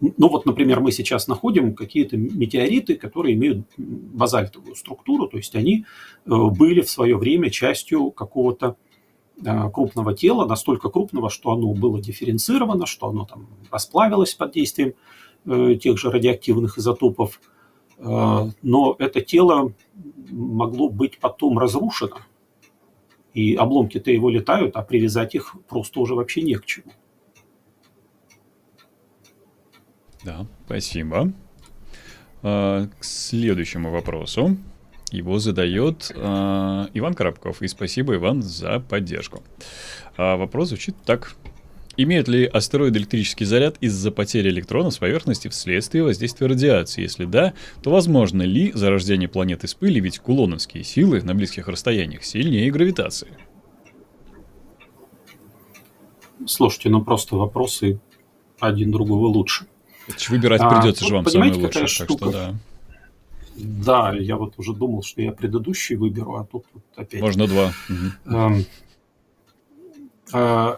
[0.02, 5.86] ну вот, например, мы сейчас находим какие-то метеориты, которые имеют базальтовую структуру, то есть они
[6.26, 8.76] э, были в свое время частью какого-то
[9.44, 14.94] крупного тела, настолько крупного, что оно было дифференцировано, что оно там расплавилось под действием
[15.80, 17.42] тех же радиоактивных изотопов.
[17.98, 19.74] Но это тело
[20.32, 22.18] могло быть потом разрушено
[23.34, 26.92] и обломки-то его летают, а привязать их просто уже вообще не к чему.
[30.24, 31.34] Да, спасибо.
[32.42, 34.58] К следующему вопросу.
[35.12, 37.62] Его задает э, Иван Коробков.
[37.62, 39.44] И спасибо, Иван, за поддержку.
[40.18, 41.36] А вопрос звучит так.
[41.98, 47.02] Имеют ли астероиды электрический заряд из-за потери электронов с поверхности вследствие воздействия радиации?
[47.02, 52.26] Если да, то возможно ли зарождение планет из пыли, ведь кулоновские силы на близких расстояниях
[52.26, 53.30] сильнее гравитации?
[56.46, 58.02] Слушайте, ну просто вопросы
[58.60, 59.68] один другого лучше.
[60.08, 62.56] Это выбирать придется а, же вам самое лучшее, так что да.
[63.58, 67.22] Да, я вот уже думал, что я предыдущий выберу, а тут вот опять...
[67.22, 67.72] Можно два.
[68.26, 68.66] Эм,
[70.34, 70.78] э,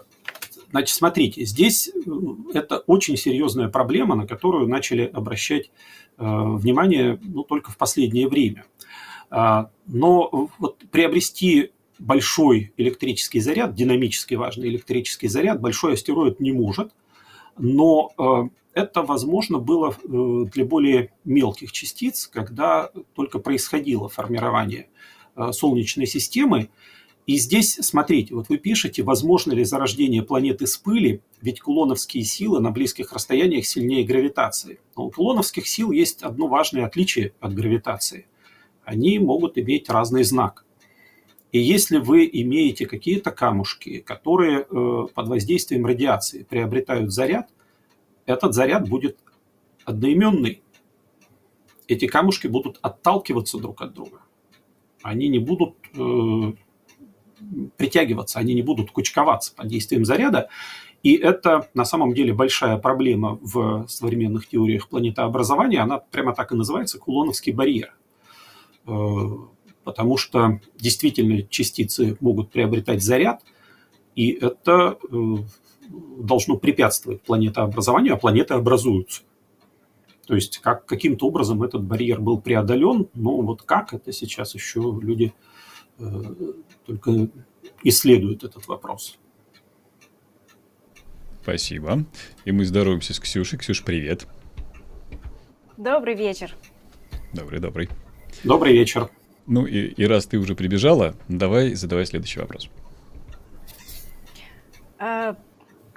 [0.70, 2.10] значит, смотрите, здесь э,
[2.54, 5.70] это очень серьезная проблема, на которую начали обращать
[6.18, 8.64] э, внимание ну, только в последнее время.
[9.30, 16.92] Но вот приобрести большой электрический заряд, динамически важный электрический заряд, большой астероид не может,
[17.58, 24.88] но это возможно было э, для более мелких частиц, когда только происходило формирование
[25.34, 26.70] э, Солнечной системы.
[27.26, 32.60] И здесь, смотрите, вот вы пишете, возможно ли зарождение планеты с пыли, ведь кулоновские силы
[32.60, 34.78] на близких расстояниях сильнее гравитации.
[34.96, 38.26] Но у кулоновских сил есть одно важное отличие от гравитации.
[38.84, 40.64] Они могут иметь разный знак.
[41.50, 47.50] И если вы имеете какие-то камушки, которые э, под воздействием радиации приобретают заряд,
[48.28, 49.18] этот заряд будет
[49.84, 50.62] одноименный.
[51.88, 54.20] Эти камушки будут отталкиваться друг от друга.
[55.02, 56.52] Они не будут э,
[57.78, 60.50] притягиваться, они не будут кучковаться под действием заряда.
[61.02, 65.80] И это на самом деле большая проблема в современных теориях планетообразования.
[65.80, 67.94] Она прямо так и называется кулоновский барьер.
[68.86, 68.92] Э,
[69.84, 73.42] потому что действительно частицы могут приобретать заряд,
[74.14, 75.36] и это э,
[75.88, 79.22] должно препятствовать планетообразованию, а планеты образуются.
[80.26, 84.98] То есть как, каким-то образом этот барьер был преодолен, но вот как это сейчас еще
[85.00, 85.32] люди
[85.98, 86.04] э,
[86.86, 87.28] только
[87.82, 89.18] исследуют этот вопрос.
[91.42, 92.04] Спасибо.
[92.44, 93.58] И мы здороваемся с Ксюшей.
[93.58, 94.26] Ксюш, привет.
[95.78, 96.54] Добрый вечер.
[97.32, 97.88] Добрый, добрый.
[98.44, 99.08] Добрый вечер.
[99.46, 102.68] Ну и, и раз ты уже прибежала, давай задавай следующий вопрос.
[104.98, 105.36] А,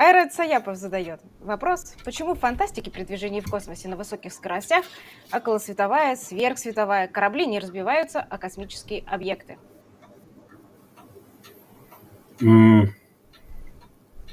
[0.02, 4.84] Айрат Саяпов задает вопрос, почему в фантастике при движении в космосе на высоких скоростях
[5.32, 9.60] околосветовая, сверхсветовая корабли не разбиваются, а космические объекты?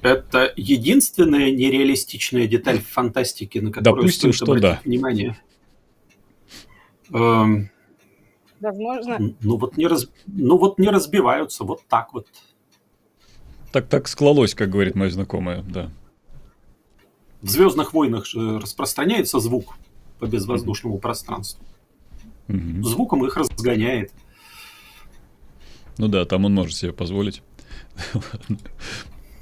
[0.01, 4.81] Это единственная нереалистичная деталь в фантастике, на которую Допустим, стоит обратить да.
[4.87, 5.37] внимание.
[7.13, 7.71] Эм,
[8.61, 9.19] Возможно.
[9.43, 10.09] Ну вот, не раз...
[10.27, 12.27] ну вот не разбиваются, вот так вот.
[13.73, 15.91] Так, так склалось, как говорит моя знакомая, да.
[17.43, 19.77] В Звездных войнах же распространяется звук
[20.19, 21.01] по безвоздушному mm-hmm.
[21.01, 21.65] пространству.
[22.49, 22.83] Mm-hmm.
[22.83, 24.13] Звуком их разгоняет.
[25.99, 27.43] Ну да, там он может себе позволить.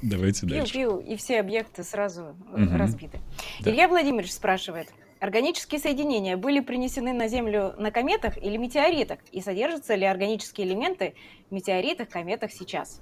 [0.01, 0.73] Давайте пью, дальше.
[0.73, 2.77] Пью, и все объекты сразу угу.
[2.77, 3.19] разбиты.
[3.61, 3.71] Да.
[3.71, 4.87] Илья Владимирович спрашивает.
[5.19, 9.19] Органические соединения были принесены на Землю на кометах или метеоритах?
[9.31, 11.15] И содержатся ли органические элементы
[11.49, 13.01] в метеоритах, кометах сейчас?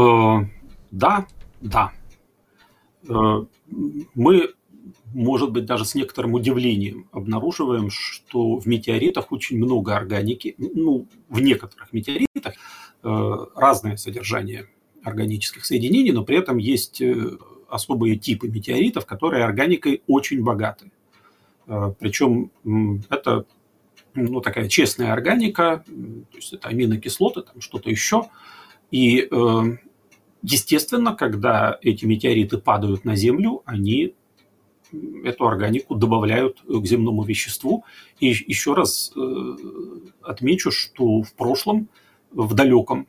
[0.00, 0.44] Э,
[0.90, 1.26] да,
[1.60, 1.92] да.
[3.08, 3.44] Э,
[4.14, 4.50] мы,
[5.12, 10.54] может быть, даже с некоторым удивлением обнаруживаем, что в метеоритах очень много органики.
[10.58, 12.54] Ну, в некоторых метеоритах
[13.02, 14.66] э, разное содержание
[15.02, 17.02] органических соединений, но при этом есть
[17.70, 20.90] особые типы метеоритов, которые органикой очень богаты.
[21.98, 22.50] Причем
[23.08, 23.46] это
[24.14, 28.24] ну, такая честная органика, то есть это аминокислоты, там что-то еще–
[28.90, 29.28] и,
[30.42, 34.14] естественно, когда эти метеориты падают на Землю, они
[35.24, 37.84] эту органику добавляют к земному веществу.
[38.18, 39.56] И еще раз э,
[40.22, 41.88] отмечу, что в прошлом,
[42.32, 43.06] в далеком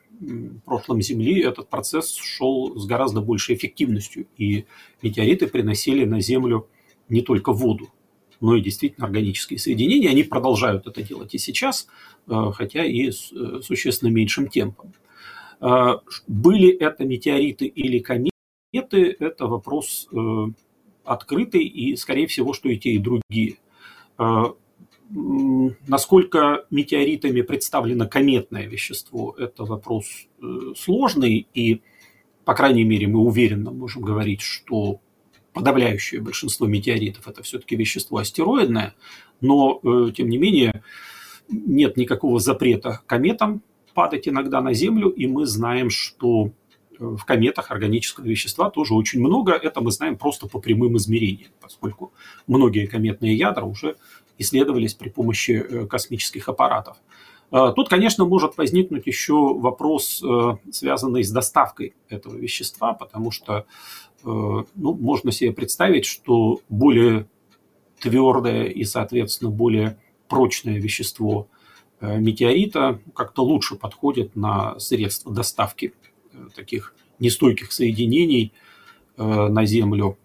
[0.64, 4.26] прошлом Земли этот процесс шел с гораздо большей эффективностью.
[4.36, 4.66] И
[5.02, 6.68] метеориты приносили на Землю
[7.08, 7.88] не только воду,
[8.40, 10.10] но и действительно органические соединения.
[10.10, 11.88] Они продолжают это делать и сейчас,
[12.28, 14.92] э, хотя и с существенно меньшим темпом.
[15.62, 20.46] А, были это метеориты или кометы, это вопрос э,
[21.04, 23.58] открытый и, скорее всего, что и те, и другие.
[24.18, 24.54] А,
[25.86, 31.80] насколько метеоритами представлено кометное вещество, это вопрос э, сложный, и,
[32.44, 35.00] по крайней мере, мы уверенно можем говорить, что
[35.52, 38.96] подавляющее большинство метеоритов это все-таки вещество астероидное,
[39.40, 40.82] но, э, тем не менее,
[41.48, 43.62] нет никакого запрета кометам
[43.94, 46.50] падать иногда на Землю, и мы знаем, что э,
[46.98, 49.52] в кометах органического вещества тоже очень много.
[49.52, 52.12] Это мы знаем просто по прямым измерениям, поскольку
[52.46, 53.96] многие кометные ядра уже
[54.38, 56.96] исследовались при помощи э, космических аппаратов.
[57.50, 60.22] Э, тут, конечно, может возникнуть еще вопрос,
[60.70, 63.66] связанный с доставкой этого вещества, потому что
[64.24, 67.26] ну, можно себе представить, что более
[67.98, 71.48] твердое и, соответственно, более прочное вещество–
[72.02, 75.94] метеорита как-то лучше подходит на средства доставки
[76.32, 78.52] э, таких нестойких соединений
[79.16, 80.18] э, на Землю.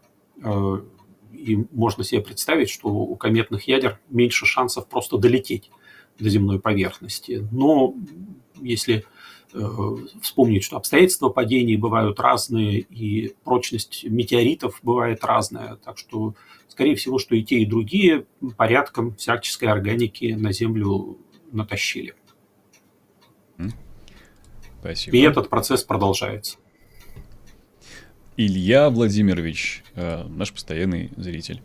[1.32, 5.70] и можно себе представить, что у кометных ядер меньше шансов просто долететь
[6.20, 7.48] до земной поверхности.
[7.52, 7.96] Но
[8.62, 9.06] если
[9.54, 9.60] э,
[10.22, 16.34] вспомнить, что обстоятельства падений бывают разные, и прочность метеоритов бывает разная, так что,
[16.68, 18.26] скорее всего, что и те, и другие
[18.58, 21.20] порядком всяческой органики на Землю
[21.52, 22.14] натащили.
[24.80, 25.18] Спасибо.
[25.18, 26.58] И этот процесс продолжается.
[28.38, 31.62] Илья Владимирович, э, наш постоянный зритель.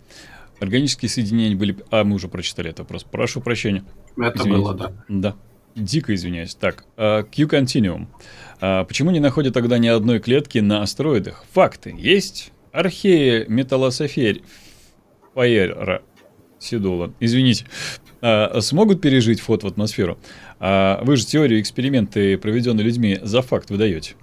[0.58, 1.76] Органические соединения были...
[1.90, 3.04] А, мы уже прочитали это вопрос.
[3.04, 3.84] Прошу прощения.
[4.16, 4.58] Это Извините.
[4.58, 4.92] было, да.
[5.08, 5.36] Да.
[5.74, 6.54] Дико извиняюсь.
[6.54, 8.06] Так, uh, Q-Continuum.
[8.60, 11.44] Uh, почему не находят тогда ни одной клетки на астероидах?
[11.52, 11.94] Факты.
[11.96, 14.42] Есть архея металлософерь
[15.34, 16.02] Фаера
[16.62, 17.12] Сидула.
[17.20, 17.66] Извините.
[18.20, 20.16] Uh, смогут пережить вход в атмосферу?
[20.60, 24.14] Uh, вы же теорию эксперименты, проведенные людьми, за факт выдаете.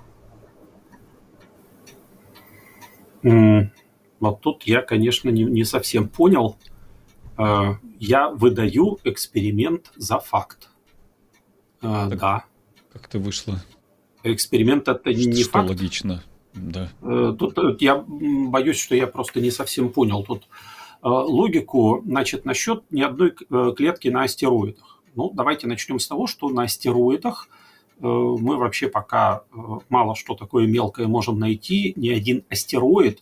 [4.20, 6.58] Вот тут я, конечно, не, не совсем понял.
[7.38, 10.70] Э, я выдаю эксперимент за факт.
[11.82, 12.46] Э, так да.
[12.92, 13.64] Как-то вышло.
[14.24, 15.70] Эксперимент это что, не что факт.
[15.70, 16.24] логично.
[16.54, 16.90] Да.
[17.02, 20.48] Э, тут я боюсь, что я просто не совсем понял тут
[21.02, 22.02] логику.
[22.06, 23.32] Значит, насчет ни одной
[23.76, 25.02] клетки на астероидах.
[25.16, 27.50] Ну, давайте начнем с того, что на астероидах
[28.00, 29.44] мы вообще пока
[29.90, 31.94] мало что такое мелкое можем найти.
[31.96, 33.22] Ни один астероид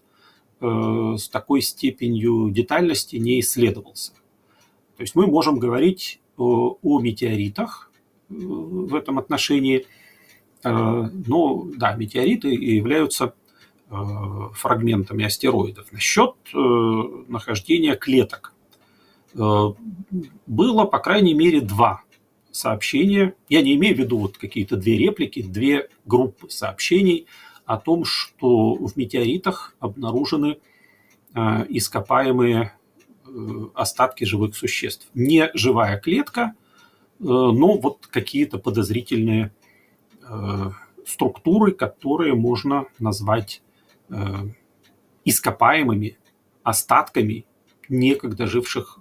[0.59, 4.13] Э, с такой степенью детальности не исследовался.
[4.95, 7.91] То есть мы можем говорить о, метеоритах
[8.29, 9.85] э, в этом отношении.
[10.63, 13.35] Э, но да, метеориты являются
[13.89, 15.91] фрагментами астероидов.
[15.91, 18.53] Насчет нахождения клеток.
[19.33, 22.01] Было, по крайней мере, два
[22.51, 23.33] сообщения.
[23.47, 27.27] Я не имею в виду вот какие-то две реплики, две группы сообщений–
[27.67, 30.57] о том, что в метеоритах обнаружены
[31.35, 32.71] э, ископаемые
[33.25, 33.29] э,
[33.75, 35.09] остатки живых существ.
[35.13, 36.53] Не живая клетка,
[37.19, 39.51] э, но вот какие-то подозрительные
[41.05, 43.61] структуры, которые можно назвать
[45.25, 46.17] ископаемыми
[46.63, 47.45] остатками
[47.89, 48.99] некогда живших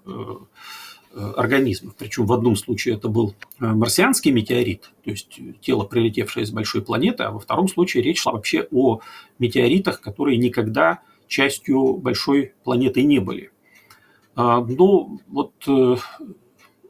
[1.19, 1.95] Э, организмов.
[1.97, 6.83] Причем в одном случае это был э, марсианский метеорит, то есть тело, прилетевшее из большой
[6.83, 9.01] планеты, а во втором случае речь шла вообще о
[9.39, 13.51] метеоритах, которые никогда частью большой планеты не были.
[14.35, 15.97] А, но вот э,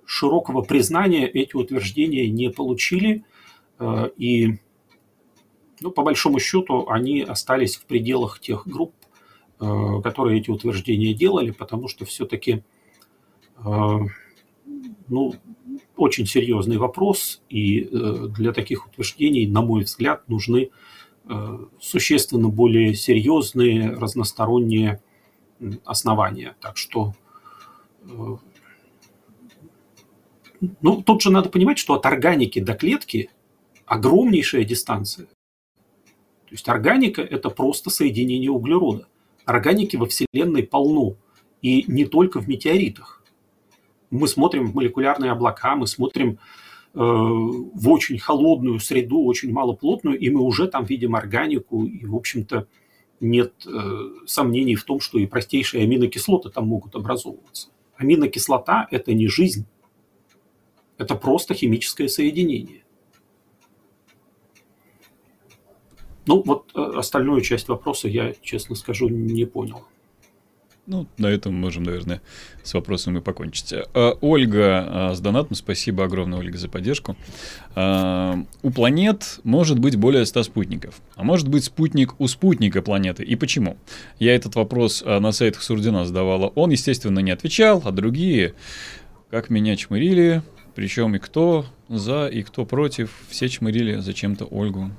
[0.04, 3.24] широкого признания эти утверждения не получили,
[4.16, 4.58] и
[5.81, 8.95] ну, по большому счету они остались в пределах тех групп,
[9.59, 12.62] которые эти утверждения делали, потому что все-таки
[13.57, 14.01] а,
[15.09, 15.35] ну,
[15.97, 20.70] очень серьезный вопрос, и э, для таких утверждений, на мой взгляд, нужны
[21.24, 25.01] э, существенно более серьезные, разносторонние
[25.85, 26.55] основания.
[26.61, 27.14] Так что,
[28.03, 28.37] э,
[30.83, 33.31] ну, тут же надо понимать, что от органики до клетки
[33.87, 35.29] огромнейшая дистанция.
[36.47, 39.07] То есть органика– это просто соединение углерода.
[39.44, 41.16] Органики во Вселенной полно,
[41.62, 43.16] и не только в метеоритах
[44.11, 46.36] мы смотрим в молекулярные облака, мы смотрим э,
[46.94, 52.66] в очень холодную среду, очень малоплотную, и мы уже там видим органику, и, в общем-то,
[53.20, 57.70] нет э, сомнений в том, что и простейшие аминокислоты там могут образовываться.
[57.97, 59.66] Аминокислота– это не жизнь,
[60.99, 62.84] это просто химическое соединение.
[66.27, 69.85] Ну, вот э, остальную часть вопроса я, честно скажу, не понял.
[70.87, 72.22] Ну, на этом можем, наверное,
[72.62, 73.72] с вопросом и покончить.
[73.72, 77.16] А, Ольга а, с донатом, спасибо огромное, Ольга, за поддержку.
[77.74, 83.24] А, у планет может быть более 100 спутников, а может быть спутник у спутника планеты.
[83.24, 83.79] И почему?
[84.20, 86.47] Я этот вопрос на сайтах Сурдина задавала.
[86.55, 88.55] Он, естественно, не отвечал, а другие,
[89.29, 90.43] как меня чмырили,
[90.77, 94.93] причем и кто за, и кто против, все чмырили зачем-то Ольгу.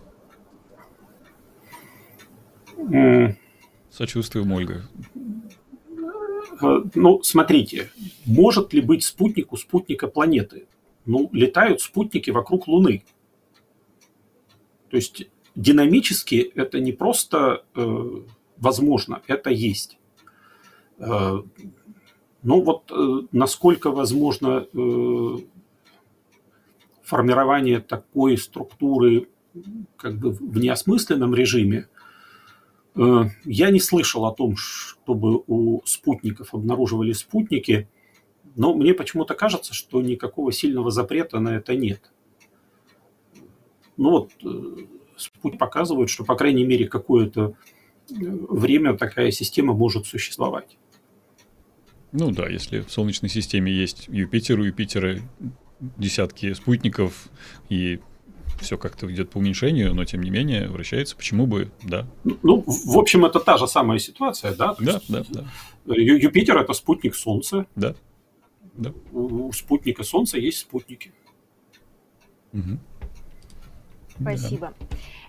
[3.90, 4.84] Сочувствуем, Ольга.
[6.62, 7.90] Э, ну, смотрите,
[8.26, 10.68] может ли быть спутник у спутника планеты?
[11.06, 13.04] Ну, летают спутники вокруг Луны.
[14.90, 18.22] То есть динамически это не просто э,
[18.58, 19.98] возможно, это есть.
[21.00, 21.42] Э,
[22.44, 25.38] ну вот э, насколько возможно э,
[27.04, 29.28] формирование такой структуры
[29.98, 31.88] как бы в неосмысленном режиме,
[33.46, 37.88] я не слышал о том, чтобы у спутников обнаруживали спутники,
[38.56, 42.12] но мне почему-то кажется, что никакого сильного запрета на это нет.
[43.98, 44.86] Ну вот, э,
[45.16, 47.54] спутник показывает, что, по крайней мере, какое-то
[48.10, 50.78] э, время такая система может существовать.
[52.12, 55.20] Ну да, если в Солнечной системе есть Юпитер, у Юпитера
[55.80, 57.30] десятки спутников,
[57.70, 58.00] и
[58.60, 61.16] все как-то идет по уменьшению, но тем не менее вращается.
[61.16, 62.08] Почему бы, да?
[62.24, 64.74] Ну, в общем, это та же самая ситуация, да?
[64.74, 65.96] То да, есть, да, да.
[65.96, 67.66] Юпитер это спутник Солнца.
[67.76, 67.96] Да.
[68.74, 68.94] да.
[69.12, 71.12] У спутника Солнца есть спутники.
[72.54, 72.80] Угу.
[74.20, 74.74] Спасибо.
[74.80, 74.88] Да.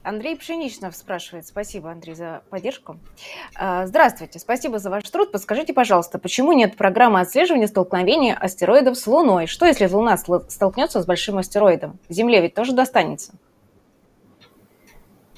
[0.09, 1.47] Андрей Пшеничнов спрашивает.
[1.47, 2.99] Спасибо, Андрей, за поддержку.
[3.55, 5.31] А, здравствуйте, спасибо за ваш труд.
[5.31, 9.47] Подскажите, пожалуйста, почему нет программы отслеживания столкновения астероидов с Луной?
[9.47, 11.99] Что, если Луна столкнется с большим астероидом?
[12.09, 13.35] Земле ведь тоже достанется.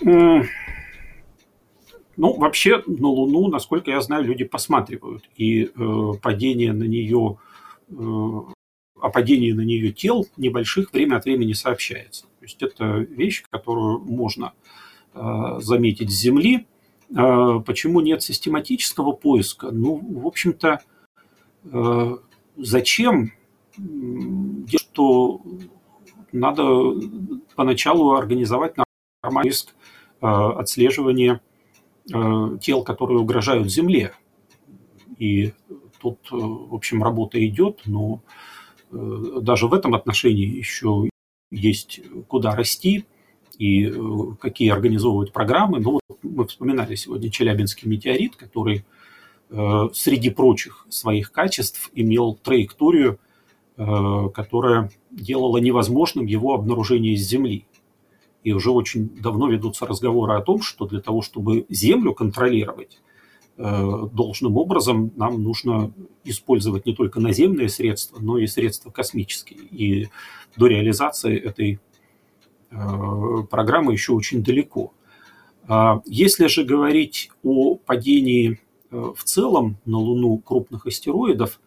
[0.03, 0.47] Ну,
[2.17, 5.29] вообще на Луну, насколько я знаю, люди посматривают.
[5.35, 5.71] И э,
[6.23, 7.39] падение на нее,
[7.89, 12.27] э, о падении на нее тел небольших время от времени сообщается.
[12.41, 14.55] То есть это вещь, которую можно
[15.13, 15.21] э,
[15.59, 16.67] заметить с Земли.
[17.15, 19.71] Э, почему нет систематического поиска?
[19.71, 20.81] Ну, в общем-то,
[21.65, 22.17] э,
[22.57, 23.33] зачем?
[24.75, 25.43] Что
[26.33, 26.95] надо
[27.57, 28.75] поначалу организовать
[29.23, 29.75] нормальный поиск
[30.21, 31.41] отслеживания
[32.07, 34.13] тел, которые угрожают Земле.
[35.19, 35.53] И
[36.01, 38.23] тут, в общем, работа идет, но
[38.91, 41.10] даже в этом отношении еще
[41.51, 43.05] есть куда расти
[43.59, 43.93] и э,
[44.41, 45.81] какие организовывают программы.
[45.81, 48.85] Ну, вот мы вспоминали сегодня Челябинский метеорит, который
[49.51, 53.19] э, среди прочих своих качеств имел траекторию,
[53.77, 57.67] э, которая делала невозможным его обнаружение с Земли.
[58.43, 63.01] И уже очень давно ведутся разговоры о том, что для того, чтобы Землю контролировать,
[63.63, 65.93] должным образом нам нужно
[66.25, 69.61] использовать не только наземные средства, но и средства космические.
[69.71, 70.09] И
[70.57, 71.79] до реализации этой
[72.71, 72.77] э,
[73.51, 74.93] программы еще очень далеко.
[75.69, 81.61] А если же говорить о падении э, в целом на Луну крупных астероидов,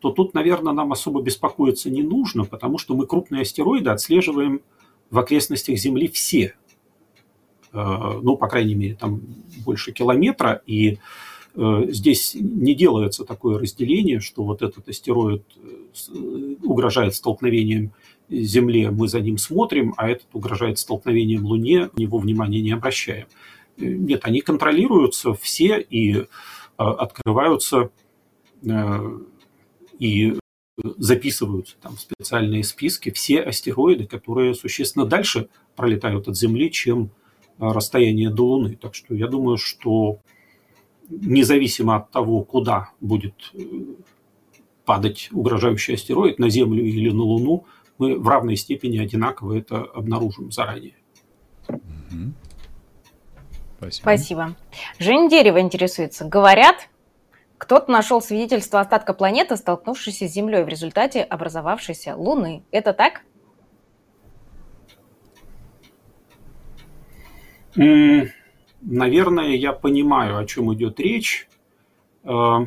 [0.00, 4.60] то тут, наверное, нам особо беспокоиться не нужно, потому что мы крупные астероиды отслеживаем
[5.10, 6.54] в окрестностях Земли все.
[7.74, 9.20] Э, ну, по крайней мере, там
[9.64, 10.98] больше километра, и
[11.56, 15.44] здесь не делается такое разделение, что вот этот астероид
[16.64, 17.92] угрожает столкновением
[18.28, 23.26] Земле, мы за ним смотрим, а этот угрожает столкновением Луне, на него внимания не обращаем.
[23.76, 26.24] Э, нет, они контролируются все и э,
[26.76, 27.90] открываются
[28.62, 29.18] э,
[29.98, 30.38] и
[30.96, 37.10] записываются там в специальные списки все астероиды, которые существенно дальше пролетают от Земли, чем
[37.58, 38.76] расстояние до Луны.
[38.76, 40.18] Так что я думаю, что
[41.08, 43.34] независимо от того, куда будет
[44.84, 47.64] падать угрожающий астероид, на Землю или на Луну,
[47.98, 50.96] мы в равной степени одинаково это обнаружим заранее.
[53.78, 54.02] Спасибо.
[54.02, 54.56] Спасибо.
[54.98, 56.24] Жень Дерева интересуется.
[56.24, 56.88] Говорят,
[57.58, 62.62] кто-то нашел свидетельство остатка планеты, столкнувшейся с Землей в результате образовавшейся Луны.
[62.70, 63.22] Это так?
[67.76, 71.48] Наверное, я понимаю, о чем идет речь.
[72.24, 72.58] Э,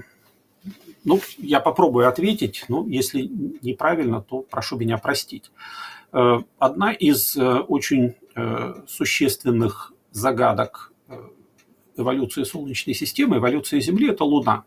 [1.03, 3.29] ну, я попробую ответить, но если
[3.61, 5.51] неправильно, то прошу меня простить.
[6.11, 8.15] Э, одна из э, очень
[8.87, 10.93] существенных загадок
[11.95, 14.63] эволюции Солнечной системы, эволюции Земли– это Луна.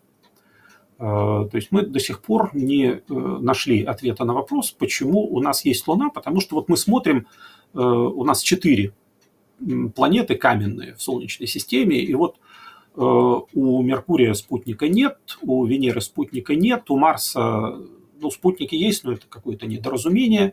[0.99, 5.86] То есть мы до сих пор не нашли ответа на вопрос, почему у нас есть
[5.86, 7.28] Луна, потому что вот мы смотрим,
[7.72, 8.93] у нас четыре
[9.95, 12.37] планеты каменные в Солнечной системе, и вот
[12.97, 17.79] Э, у Меркурия спутника нет, у Венеры спутника нет, у Марса
[18.21, 20.53] ну, спутники есть, но это какое-то недоразумение.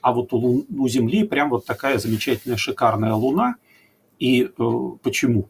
[0.00, 3.56] А вот у, Лун, у Земли прям вот такая замечательная, шикарная Луна.
[4.18, 4.48] И э,
[5.02, 5.48] почему?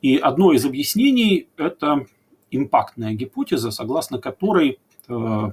[0.00, 2.06] И одно из объяснений– это
[2.50, 5.50] импактная гипотеза, согласно которой э,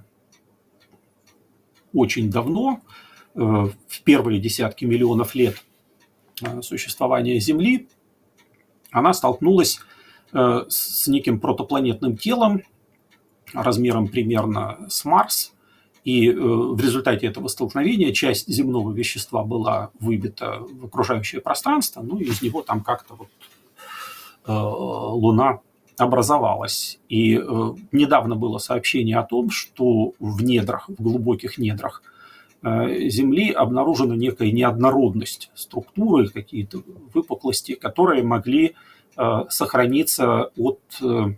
[1.93, 2.81] очень давно,
[3.33, 5.55] э, в первые десятки миллионов лет
[6.61, 7.87] существования Земли,
[8.91, 9.79] она столкнулась
[10.33, 12.61] э, с неким протопланетным телом
[13.53, 15.53] размером примерно с Марс,
[16.03, 22.17] и э, в результате этого столкновения часть земного вещества была выбита в окружающее пространство, ну
[22.17, 23.29] и из него там как-то вот
[24.47, 25.59] э, Луна
[25.97, 26.99] образовалась.
[27.09, 27.39] И
[27.91, 32.01] недавно было сообщение о том, что в недрах, в глубоких недрах
[32.63, 36.83] Земли обнаружена некая неоднородность структуры, какие-то
[37.13, 38.75] выпуклости, которые могли
[39.17, 41.33] э, сохраниться от э,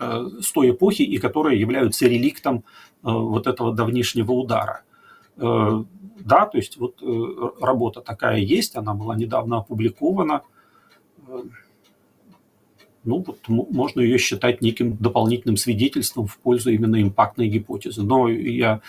[0.00, 2.64] э, с той эпохи и которые являются реликтом
[3.02, 4.82] вот этого давнишнего удара.
[5.36, 7.00] Да, то есть вот
[7.60, 10.42] работа такая есть, она была недавно опубликована.
[13.06, 18.02] ну, вот можно ее считать неким дополнительным свидетельством в пользу именно импактной гипотезы.
[18.02, 18.80] Но я э,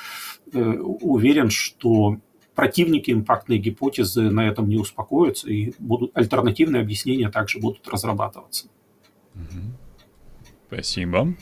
[0.53, 2.17] уверен, что
[2.55, 8.67] противники импактной гипотезы на этом не успокоятся, и будут альтернативные объяснения также будут разрабатываться.
[10.67, 11.33] Спасибо.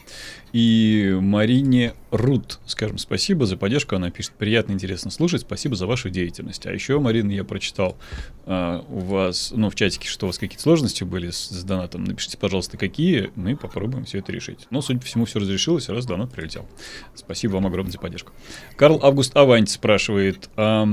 [0.53, 3.95] И Марине Рут, скажем, спасибо за поддержку.
[3.95, 5.41] Она пишет, приятно, интересно слушать.
[5.41, 6.65] Спасибо за вашу деятельность.
[6.67, 7.97] А еще, Марина, я прочитал
[8.45, 12.03] uh, у вас, ну, в чатике, что у вас какие-то сложности были с, с донатом.
[12.03, 13.31] Напишите, пожалуйста, какие.
[13.35, 14.67] Мы попробуем все это решить.
[14.69, 16.67] Но, судя по всему, все разрешилось, раз донат прилетел.
[17.15, 18.31] Спасибо вам огромное за поддержку.
[18.75, 20.87] Карл Август Аванти спрашивает, а,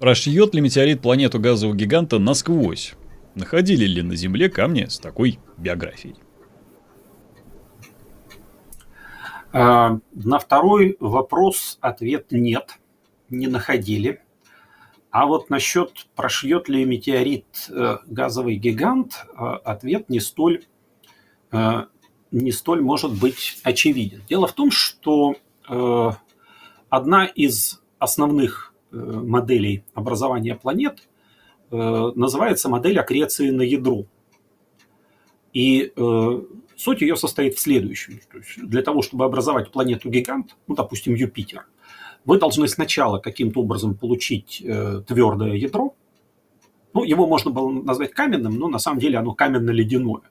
[0.00, 2.94] прошьет ли метеорит планету газового гиганта насквозь?
[3.36, 6.16] Находили ли на Земле камни с такой биографией?
[9.22, 12.78] А, на второй вопрос ответ нет,
[13.28, 14.22] не находили.
[15.12, 20.64] А вот насчет прошьет ли метеорит э, газовый гигант, э, ответ не столь,
[21.52, 21.84] э,
[22.30, 24.22] не столь может быть очевиден.
[24.28, 25.36] Дело в том, что
[26.88, 31.08] одна из основных моделей образования планет
[31.70, 34.06] называется модель аккреции на ядро.
[35.52, 35.92] И
[36.76, 38.20] Суть ее состоит в следующем.
[38.30, 41.66] То есть для того, чтобы образовать планету-гигант, ну, допустим, Юпитер,
[42.24, 45.94] вы должны сначала каким-то образом получить э, твердое ядро.
[46.94, 50.22] Ну, его можно было назвать каменным, но на самом деле оно каменно-ледяное.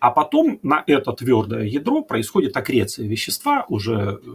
[0.00, 4.28] А потом на это твердое ядро происходит аккреция вещества, уже э,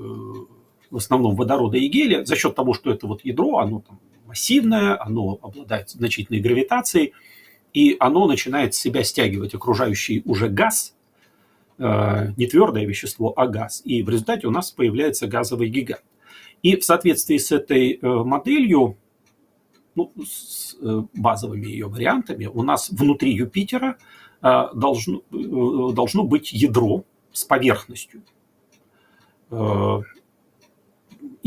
[0.89, 5.01] в основном водорода и гелия, за счет того, что это вот ядро, оно там массивное,
[5.01, 7.13] оно обладает значительной гравитацией,
[7.78, 10.93] и оно начинает себя стягивать окружающий уже газ,
[11.80, 13.82] Э, не твердое вещество, а газ.
[13.86, 16.03] И в результате у нас появляется газовый гигант.
[16.63, 18.97] И в соответствии с этой э, моделью,
[19.93, 23.97] ну, с э, базовыми ее вариантами, у нас внутри Юпитера
[24.39, 28.21] должно, должно быть ядро с поверхностью.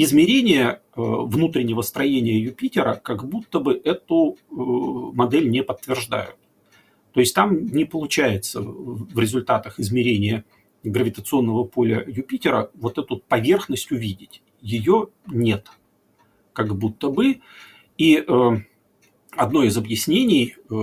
[0.02, 6.36] Измерения внутреннего строения Юпитера как будто бы эту модель не подтверждают.
[7.12, 10.44] То есть там не получается в результатах измерения
[10.84, 14.42] гравитационного поля Юпитера вот эту поверхность увидеть.
[14.62, 15.66] Ее нет,
[16.52, 17.40] как будто бы.
[17.98, 18.50] И э,
[19.32, 20.74] одно из объяснений, э,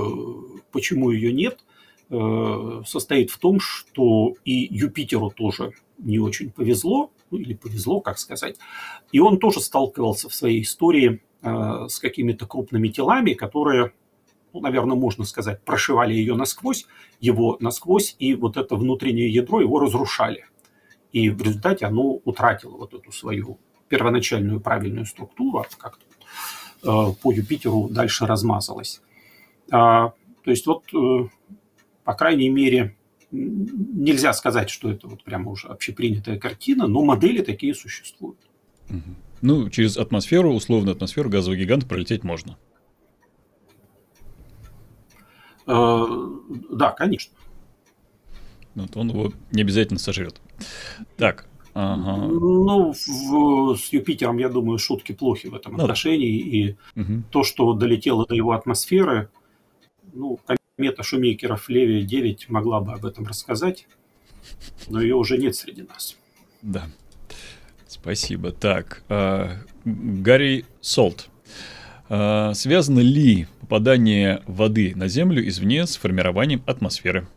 [0.72, 1.60] почему ее нет,
[2.10, 8.20] э, состоит в том, что и Юпитеру тоже не очень повезло, ну или повезло, как
[8.20, 8.58] сказать,
[9.12, 13.94] и он тоже сталкивался в своей истории э, с какими-то крупными телами, которые
[14.54, 16.88] ну, наверное, можно сказать, прошивали ее насквозь,
[17.20, 20.46] его насквозь, и вот это внутреннее ядро его разрушали.
[21.12, 26.06] И в результате оно утратило вот эту свою первоначальную правильную структуру, а как-то
[26.84, 29.02] э, по Юпитеру дальше размазалось.
[29.72, 30.14] А,
[30.44, 31.28] то есть вот, э,
[32.04, 32.97] по крайней мере,
[33.32, 38.40] нельзя сказать, что это вот прямо уже общепринятая картина, но модели такие существуют.
[39.42, 42.58] Ну, через атмосферу, условную атмосферу газового гиганта пролететь можно.
[45.68, 46.06] Э,
[46.72, 47.36] да, конечно.
[48.76, 50.42] Вот он его не обязательно сожрет.
[51.18, 51.48] Так.
[51.74, 52.28] Ага.
[52.28, 56.40] Ну, в, с Юпитером, я думаю, шутки плохи в этом ну, отношении.
[56.40, 57.24] И угу.
[57.30, 59.30] то, что долетело до его атмосферы,
[60.14, 60.64] ну, комета
[61.02, 63.88] Шумейкера Левия 9 могла бы об этом рассказать,
[64.88, 66.16] но ее уже нет среди нас.
[66.62, 66.88] Да.
[67.88, 68.52] Спасибо.
[68.52, 69.56] Так, э,
[69.86, 71.30] Гарри Солт.
[72.10, 77.28] Э, связано ли попадание воды на Землю извне с формированием атмосферы?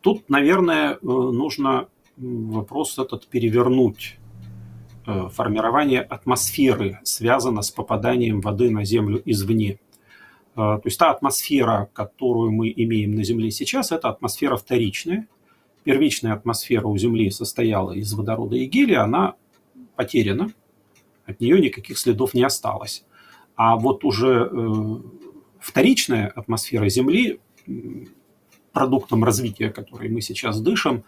[0.00, 4.17] Тут, наверное, э, нужно вопрос этот перевернуть.
[5.08, 9.78] Э, формирование атмосферы связано с попаданием воды на Землю извне.
[10.54, 15.26] То есть та атмосфера, которую мы имеем на Земле сейчас, это атмосфера вторичная.
[15.84, 19.36] Первичная атмосфера у Земли состояла из водорода и гелия, она
[19.94, 20.52] потеряна,
[21.24, 23.04] от нее никаких следов не осталось.
[23.54, 24.96] А вот уже э,
[25.60, 27.40] вторичная атмосфера Земли,
[28.72, 31.02] продуктом развития, который мы сейчас дышим, э,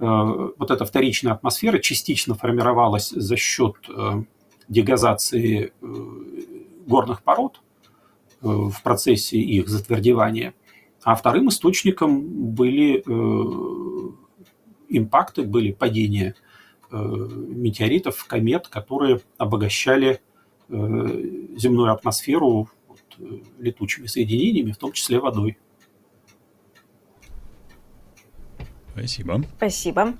[0.00, 4.22] вот эта вторичная атмосфера частично формировалась за счет э,
[4.68, 5.72] дегазации
[6.86, 7.60] горных пород
[8.40, 10.54] в процессе их затвердевания,
[11.02, 13.02] а вторым источником были
[14.88, 16.34] импакты, были падения
[16.92, 20.20] Э, метеоритов, комет, которые обогащали
[20.68, 20.74] э,
[21.56, 22.68] земную атмосферу
[23.16, 23.24] э,
[23.60, 25.56] летучими соединениями, в том числе водой.
[29.00, 29.42] Спасибо.
[29.56, 30.14] Спасибо.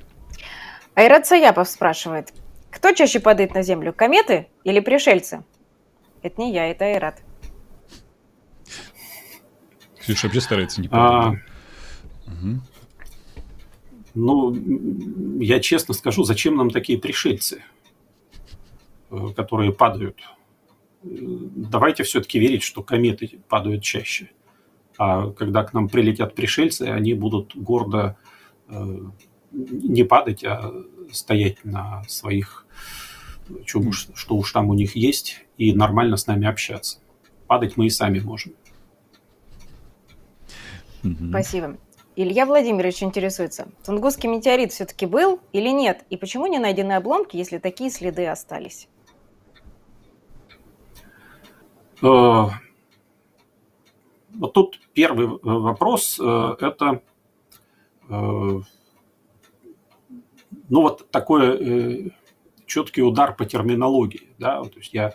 [0.95, 2.33] Айрат Саяпов спрашивает,
[2.71, 5.45] кто чаще падает на Землю, кометы или пришельцы?
[6.23, 7.23] Это не я, это Айрат.
[9.99, 11.33] Ксюша вообще старается не а...
[12.27, 12.61] угу.
[14.15, 17.63] Ну, я честно скажу, зачем нам такие пришельцы,
[19.11, 20.17] э, которые падают?
[21.03, 24.31] Давайте все-таки верить, что кометы падают чаще.
[24.97, 28.40] А когда к нам прилетят пришельцы, они будут гордо э,
[29.51, 30.73] не падать, а
[31.13, 32.67] стоять на своих,
[33.67, 36.99] что уж, что уж там у них есть, и нормально с нами общаться.
[37.47, 38.53] Падать мы и сами можем.
[41.31, 41.79] Спасибо.
[42.17, 46.05] Илья Владимирович интересуется, Тунгусский метеорит все-таки был или нет?
[46.11, 48.89] И почему не найдены обломки, если такие следы остались?
[52.03, 52.47] Э,
[54.35, 57.01] вот тут первый э, вопрос э,– это
[58.11, 58.65] ну
[60.69, 62.13] вот такой
[62.67, 64.29] четкий удар по терминологии.
[64.39, 64.63] Да?
[64.65, 65.15] То есть я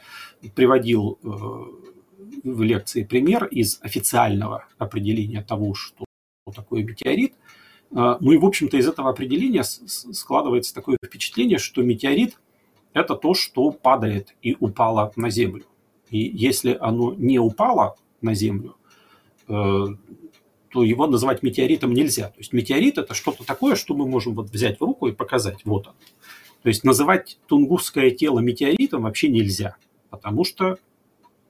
[0.55, 6.05] приводил в лекции пример из официального определения того, что
[6.53, 7.33] такое метеорит.
[7.91, 12.39] Ну и, в общем-то, из этого определения складывается такое впечатление, что метеорит–
[12.95, 15.65] это то, что падает и упало на Землю.
[16.09, 18.77] И если оно не упало на Землю,
[19.49, 19.85] э,
[20.75, 22.27] то его называть метеоритом нельзя.
[22.27, 25.61] То есть метеорит– это что-то такое, что мы можем вот взять в руку и показать.
[25.63, 25.93] Вот он.
[26.63, 29.77] То есть называть тунгусское тело метеоритом вообще нельзя,
[30.09, 30.77] потому что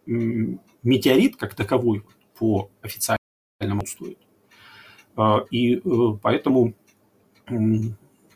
[0.05, 2.03] метеорит как таковой
[2.37, 4.19] по официальному отсутствует.
[5.15, 5.81] А, и э,
[6.21, 6.75] поэтому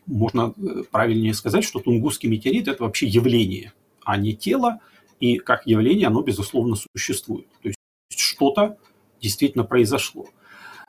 [0.08, 3.74] можно э, правильнее сказать, что тунгусский метеорит– это вообще явление,
[4.04, 4.80] а не тело,
[5.20, 7.48] и как явление оно, безусловно, существует.
[7.62, 7.78] То есть
[8.10, 8.80] что-то
[9.22, 10.26] действительно произошло.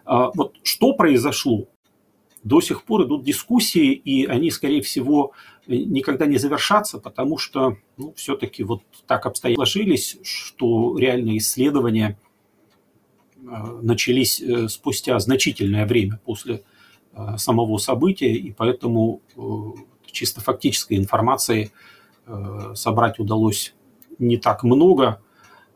[0.05, 1.67] А, вот что произошло,
[2.43, 5.33] до сих пор идут дискуссии, и они, скорее всего,
[5.67, 9.67] никогда не завершатся, потому что ну, все-таки вот так обстоятельства
[10.23, 12.19] что реальные исследования
[13.47, 16.63] а, начались э, спустя значительное время после
[17.13, 19.41] а, самого события, и поэтому э,
[20.11, 21.73] чисто фактической информации
[22.27, 23.75] э, собрать удалось
[24.19, 25.23] не так много.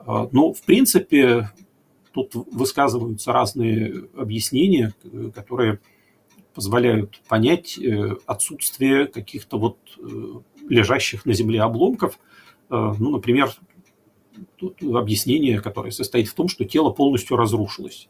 [0.07, 1.49] Но, в принципе,
[2.15, 4.95] тут высказываются разные объяснения,
[5.35, 5.81] которые
[6.55, 10.03] позволяют понять э, отсутствие каких-то вот э,
[10.69, 12.21] лежащих на Земле обломков.
[12.71, 13.51] Э, ну, например,
[14.57, 18.09] тут объяснение, которое состоит в том, что тело полностью разрушилось.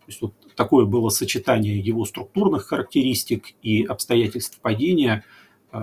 [0.00, 5.24] То есть вот такое было сочетание его структурных характеристик и обстоятельств падения,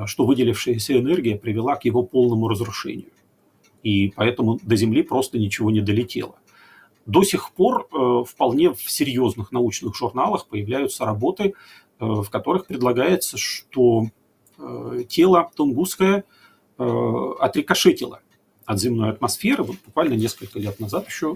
[0.06, 3.12] что выделившаяся энергия привела к его полному разрушению
[3.84, 6.36] и поэтому до Земли просто ничего не долетело.
[7.06, 11.54] До сих пор э, вполне в серьезных научных журналах появляются работы, э,
[12.00, 14.06] в которых предлагается, что
[14.58, 16.24] э, тело Тунгусское
[16.76, 18.22] отрикошетило
[18.66, 19.64] от земной атмосферы.
[19.64, 21.36] Вот буквально несколько лет назад еще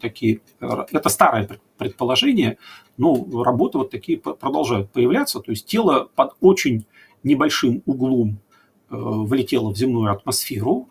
[0.00, 0.40] такие...
[0.58, 2.56] Это старое предположение,
[2.96, 5.40] но работы вот такие продолжают появляться.
[5.40, 6.86] То есть тело под очень
[7.22, 8.38] небольшим углом
[8.88, 10.88] влетело в земную атмосферу,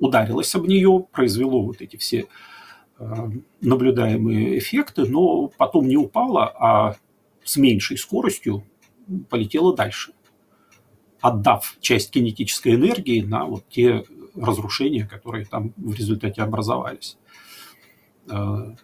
[0.00, 2.26] ударилось об нее, произвело вот эти все
[2.98, 3.04] э,
[3.60, 6.96] наблюдаемые эффекты, но потом не упало, а
[7.44, 8.64] с меньшей скоростью
[9.30, 10.12] полетело дальше,
[11.20, 14.04] отдав часть кинетической энергии на вот те
[14.36, 17.16] разрушения, которые там в результате образовались.
[18.30, 18.74] Э,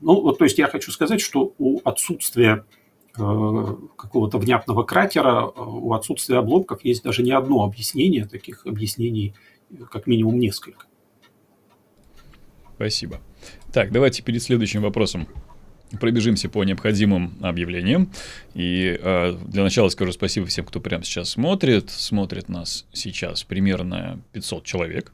[0.00, 2.64] ну, вот, то есть я хочу сказать, что у отсутствия
[3.16, 9.34] э, какого-то внятного кратера, у отсутствия обломков есть даже не одно объяснение, таких объяснений
[9.90, 10.86] как минимум несколько.
[12.76, 13.20] Спасибо.
[13.72, 15.28] Так, давайте перед следующим вопросом
[16.00, 18.10] пробежимся по необходимым объявлениям.
[18.54, 21.90] И э, для начала скажу спасибо всем, кто прямо сейчас смотрит.
[21.90, 25.12] Смотрит нас сейчас примерно 500 человек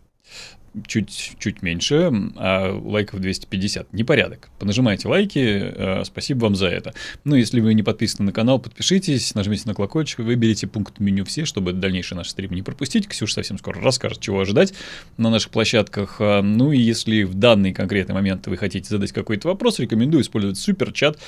[0.87, 3.93] чуть, чуть меньше, а лайков 250.
[3.93, 4.51] Непорядок.
[4.59, 6.95] Понажимайте лайки, э, спасибо вам за это.
[7.25, 11.45] Ну, если вы не подписаны на канал, подпишитесь, нажмите на колокольчик, выберите пункт меню все,
[11.45, 13.09] чтобы дальнейший наш стрим не пропустить.
[13.09, 14.75] Ксюша совсем скоро расскажет, чего ожидать
[15.17, 16.17] на наших площадках.
[16.21, 20.59] А, ну и если в данный конкретный момент вы хотите задать какой-то вопрос, рекомендую использовать
[20.59, 21.19] супер-чат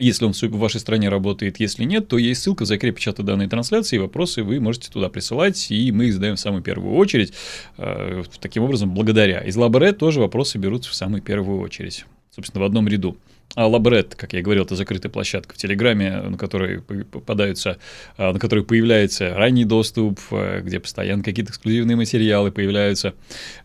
[0.00, 3.48] если он в вашей стране работает, если нет, то есть ссылка в закрепе чата данной
[3.48, 7.34] трансляции, и вопросы вы можете туда присылать, и мы их задаем в самую первую очередь.
[7.76, 9.40] Э, таким образом, благодаря.
[9.40, 12.06] Из Лабре тоже вопросы берутся в самую первую очередь.
[12.34, 13.16] Собственно, в одном ряду.
[13.56, 17.78] А Лабрет, как я говорил, это закрытая площадка в Телеграме, на которой попадаются,
[18.16, 23.14] э, на которой появляется ранний доступ, э, где постоянно какие-то эксклюзивные материалы появляются.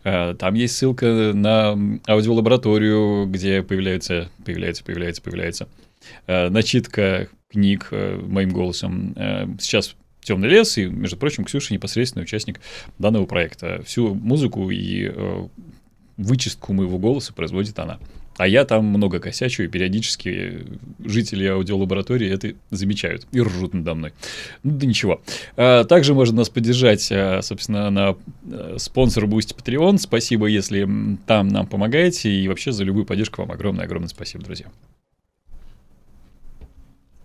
[0.02, 5.85] Там есть ссылка на аудиолабораторию, где появляется, появляется, появляется Э,
[6.26, 9.14] начитка книг э, моим голосом.
[9.16, 12.60] Э, сейчас Темный лес, и, между прочим, Ксюша непосредственный участник
[12.98, 13.80] данного проекта.
[13.84, 15.08] Всю музыку и
[16.16, 18.00] вычистку моего голоса производит она.
[18.36, 20.64] А я там много косячу, и периодически
[20.98, 24.12] жители аудиолаборатории это замечают и ржут надо мной.
[24.64, 25.22] Ну да ничего.
[25.54, 28.16] Также можно нас поддержать, собственно, на
[28.50, 29.98] э, спонсор Boost Patreon.
[29.98, 30.88] Спасибо, если
[31.28, 32.30] там нам помогаете.
[32.30, 34.66] И вообще за любую поддержку вам огромное-огромное спасибо, друзья.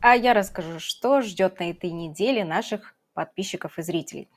[0.03, 4.27] А я расскажу, что ждет на этой неделе наших подписчиков и зрителей.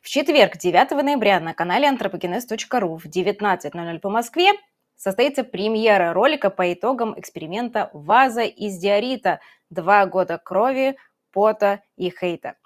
[0.00, 4.50] В четверг, 9 ноября, на канале anthropogenes.ru в 19.00 по Москве
[4.96, 9.38] состоится премьера ролика по итогам эксперимента «Ваза из диорита.
[9.70, 10.96] Два года крови,
[11.30, 12.56] пота и хейта».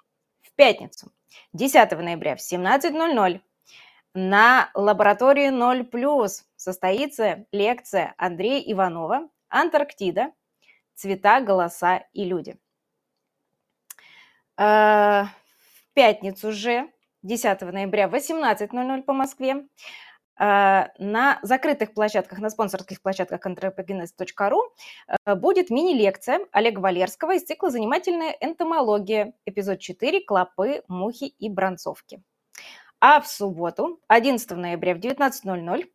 [0.41, 1.11] В пятницу,
[1.53, 3.39] 10 ноября в 17.00
[4.15, 10.31] на лаборатории 0+, состоится лекция Андрея Иванова «Антарктида.
[10.97, 12.57] Цвета, голоса и люди».
[14.57, 16.89] Э, в пятницу же,
[17.23, 19.67] 10 ноября в 18.00 по Москве,
[20.39, 24.59] э, на закрытых площадках, на спонсорских площадках anthropogenes.ru
[25.25, 32.21] э, будет мини-лекция Олега Валерского из цикла «Занимательная энтомология», эпизод 4 «Клопы, мухи и бронцовки».
[32.99, 35.85] А в субботу, 11 ноября в 19.00,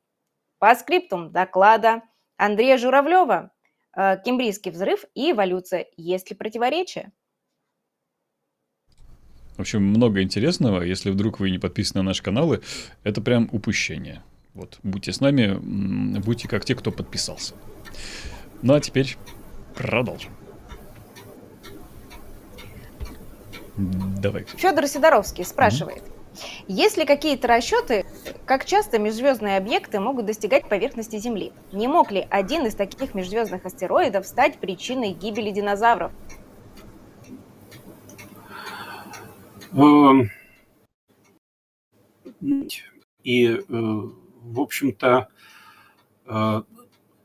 [0.59, 2.03] по скриптум доклада
[2.37, 3.52] Андрея Журавлева
[3.95, 5.87] «Кембрийский взрыв и эволюция.
[5.97, 7.13] Есть ли противоречия?»
[9.57, 10.83] В общем, много интересного.
[10.83, 12.63] Если вдруг вы не подписаны на наши каналы,
[13.05, 14.23] это прям упущение.
[14.55, 15.59] Вот, будьте с нами,
[16.19, 17.55] будьте как те, кто подписался.
[18.63, 19.17] Ну а теперь
[19.75, 20.33] продолжим.
[23.77, 24.45] Давай.
[24.45, 26.03] Федор Сидоровский спрашивает.
[26.67, 28.07] Есть ли какие-то расчеты,
[28.47, 31.53] как часто межзвездные объекты могут достигать поверхности Земли?
[31.73, 36.13] Не мог ли один из таких межзвездных астероидов стать причиной гибели динозавров?
[39.73, 40.31] Эм,
[43.23, 45.29] и, э, в общем-то,
[46.27, 46.63] э,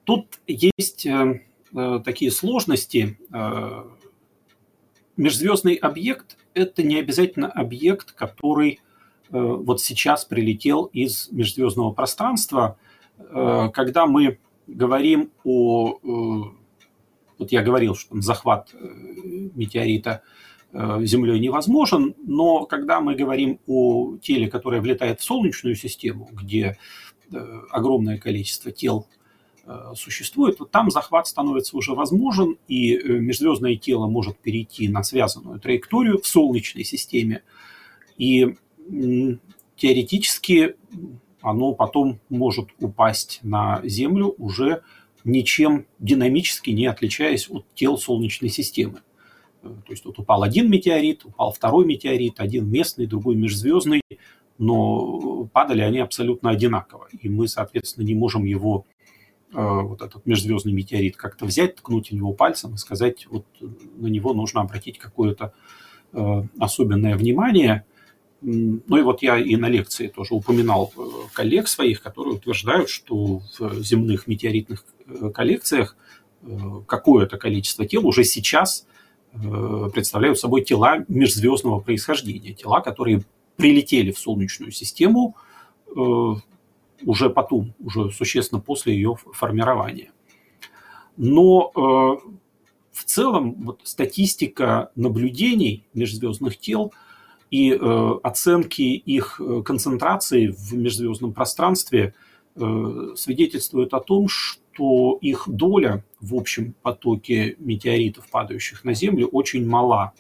[0.03, 1.41] тут есть э,
[2.05, 3.19] такие сложности.
[5.17, 8.79] Межзвездный объект– это не обязательно объект, который
[9.29, 12.77] вот сейчас прилетел из межзвездного пространства.
[13.17, 15.99] Когда мы говорим о...
[17.37, 20.21] Вот я говорил, что захват метеорита–
[20.73, 26.77] Э, Землей невозможен, но когда мы говорим о теле, которое влетает в Солнечную систему, где
[27.31, 29.07] э, огромное количество тел
[29.65, 35.59] э, существует, вот там захват становится уже возможен, и межзвездное тело может перейти на связанную
[35.59, 37.43] траекторию в Солнечной системе,
[38.17, 38.57] и
[39.75, 40.75] теоретически
[41.41, 44.81] оно потом может упасть на Землю уже
[45.23, 49.01] ничем динамически не отличаясь от тел Солнечной системы.
[49.61, 54.01] То есть вот упал один метеорит, упал второй метеорит, один местный, другой межзвездный,
[54.57, 57.07] но падали они абсолютно одинаково.
[57.21, 58.85] И мы, соответственно, не можем его,
[59.53, 64.07] э, вот этот межзвездный метеорит, как-то взять, ткнуть в него пальцем и сказать, вот на
[64.07, 65.53] него нужно обратить какое-то
[66.13, 67.85] э, особенное внимание.
[68.49, 71.01] Ну и вот я и на лекции тоже упоминал э,
[71.33, 74.85] коллег своих, которые утверждают, что в земных метеоритных
[75.33, 75.95] коллекциях
[76.87, 78.85] какое-то количество тел уже сейчас
[79.43, 83.23] Э, представляют собой тела межзвездного происхождения, тела, которые
[83.55, 85.35] прилетели в Солнечную систему
[85.95, 86.33] э,
[87.03, 90.11] уже потом, уже существенно после ее формирования.
[91.17, 92.29] Но э,
[92.91, 96.93] в целом вот, статистика наблюдений межзвездных тел
[97.49, 102.13] и оценки их концентрации в межзвездном пространстве
[102.55, 104.27] свидетельствуют о том,
[104.77, 110.13] что их доля в общем потоке метеоритов, падающих на Землю, очень мала.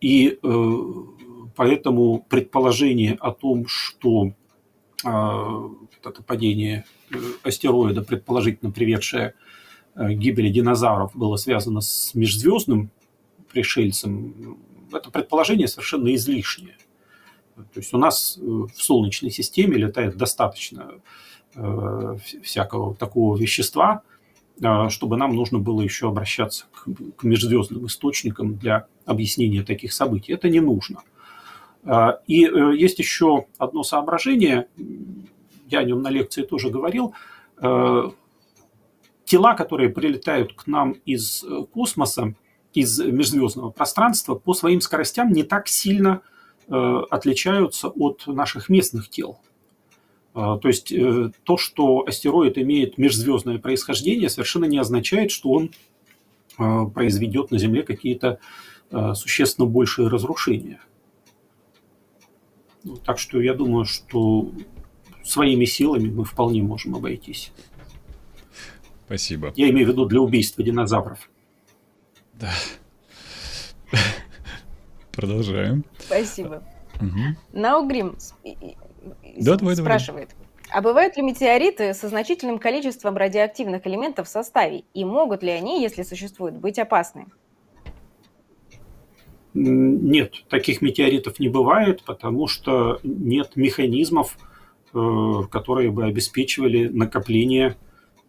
[0.00, 0.74] И э,
[1.56, 4.32] поэтому предположение о том, что
[5.04, 5.68] э,
[6.04, 9.34] это падение э, астероида, предположительно приведшее
[9.94, 12.90] э, к гибели динозавров, было связано с межзвездным
[13.52, 14.58] пришельцем,
[14.94, 16.76] это предположение совершенно излишнее.
[17.56, 20.92] То есть у нас э, в Солнечной системе летает достаточно
[21.54, 24.00] Э, всякого такого вещества,
[24.62, 30.32] э, чтобы нам нужно было еще обращаться к, к межзвездным источникам для объяснения таких событий.
[30.32, 31.02] Это не нужно.
[32.28, 34.68] И есть еще одно соображение,
[35.66, 37.12] я о нем на лекции тоже говорил.
[37.58, 38.14] Тела,
[39.54, 42.36] которые прилетают к нам из космоса,
[42.74, 46.22] из межзвездного пространства, по своим скоростям не так сильно
[46.68, 49.38] отличаются от наших местных тел.
[50.34, 55.70] А, то есть э, то, что астероид имеет межзвездное происхождение, совершенно не означает, что он
[56.56, 58.38] произведет на Земле какие-то
[59.14, 60.80] существенно большие разрушения.
[62.84, 64.50] Ну, так что я думаю, что
[65.24, 67.52] своими силами мы вполне можем обойтись.
[69.06, 69.52] Спасибо.
[69.56, 71.30] Я имею в виду для убийства динозавров.
[72.34, 72.50] Да.
[75.12, 75.84] Продолжаем.
[75.98, 76.62] Спасибо.
[77.00, 77.36] Угу.
[77.52, 78.16] Наугрим
[79.36, 79.76] Да, давай, давай.
[79.76, 80.30] спрашивает.
[80.70, 84.84] А бывают ли метеориты со значительным количеством радиоактивных элементов в составе?
[84.94, 87.26] И могут ли они, если существуют, быть опасны?
[89.54, 94.38] Нет, таких метеоритов не бывает, потому что нет механизмов,
[94.94, 97.76] э, которые бы обеспечивали накопление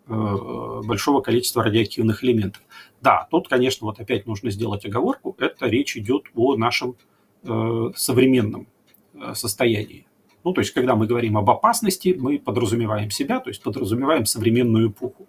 [0.08, 2.62] э, большого количества радиоактивных элементов.
[3.04, 5.36] Да, тут, конечно, вот опять нужно сделать оговорку.
[5.38, 6.96] Это речь идет о нашем
[7.44, 8.68] э, современном
[9.14, 10.08] э, состоянии.
[10.46, 14.90] Ну, то есть, когда мы говорим об опасности, мы подразумеваем себя, то есть подразумеваем современную
[14.90, 15.28] эпоху.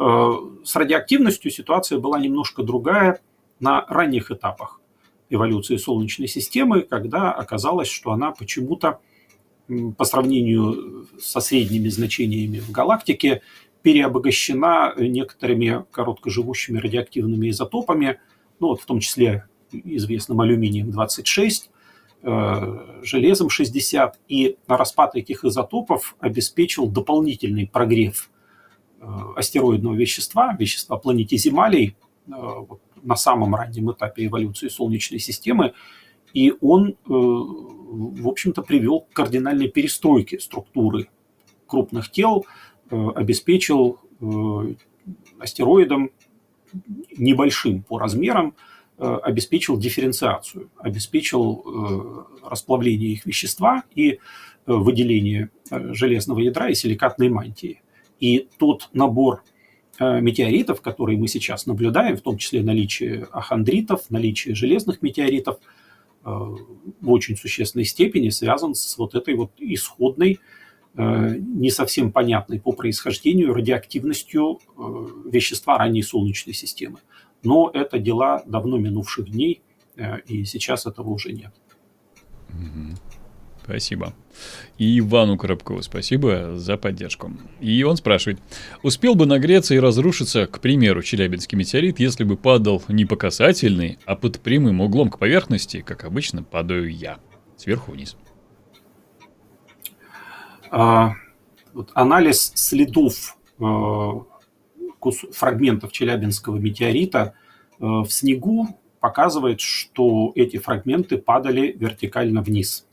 [0.00, 0.32] Э,
[0.64, 3.20] С радиоактивностью ситуация была немножко другая
[3.60, 4.80] на ранних этапах
[5.28, 8.98] эволюции Солнечной системы, когда оказалось, что она почему-то
[9.96, 13.42] по сравнению со средними значениями в галактике
[13.82, 18.20] переобогащена некоторыми короткоживущими радиоактивными изотопами,
[18.58, 21.70] ну вот в том числе известным алюминием-26,
[22.22, 28.30] э, железом 60, и распад этих изотопов обеспечил дополнительный прогрев
[29.00, 29.06] э,
[29.36, 32.32] астероидного вещества, вещества планетиземалей, э,
[33.02, 35.72] на самом раннем этапе эволюции Солнечной системы,
[36.34, 41.08] и он, в общем-то, привел к кардинальной перестройке структуры
[41.66, 42.44] крупных тел,
[42.90, 44.74] обеспечил э,
[45.38, 46.10] астероидам
[47.16, 48.54] небольшим по размерам,
[48.98, 54.18] э, обеспечил дифференциацию, обеспечил э, расплавление их вещества и э,
[54.66, 57.82] выделение э, железного ядра и силикатной мантии.
[58.20, 59.42] И тот набор
[59.98, 65.58] э, метеоритов, которые мы сейчас наблюдаем, в том числе наличие ахондритов, наличие железных метеоритов,
[66.24, 70.59] э, в очень существенной степени связан с вот этой вот исходной, э,
[70.96, 74.82] не совсем понятной по происхождению радиоактивностью э,
[75.30, 76.98] вещества ранней Солнечной системы.
[77.42, 79.62] Но это дела давно минувших дней,
[79.96, 81.52] э, и сейчас этого уже нет.
[83.62, 84.14] Спасибо.
[84.78, 87.30] И Ивану Коробкову спасибо за поддержку.
[87.60, 88.40] И он спрашивает,
[88.82, 93.98] успел бы нагреться и разрушиться, к примеру, Челябинский метеорит, если бы падал не по касательной,
[94.06, 97.20] а под прямым углом к поверхности, как обычно падаю я,
[97.56, 98.16] сверху вниз.
[100.70, 101.14] А,
[101.72, 103.64] вот анализ следов э,
[105.32, 107.34] фрагментов Челябинского метеорита
[107.78, 108.68] э, в снегу
[109.00, 112.86] показывает, что эти фрагменты падали вертикально вниз.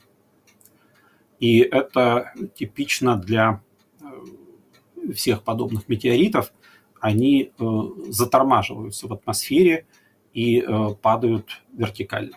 [1.38, 3.62] И это типично для
[4.00, 6.52] э, всех подобных метеоритов.
[7.00, 7.52] Они
[8.08, 9.86] затормаживаются в атмосфере
[10.32, 10.66] и
[11.00, 12.36] падают вертикально.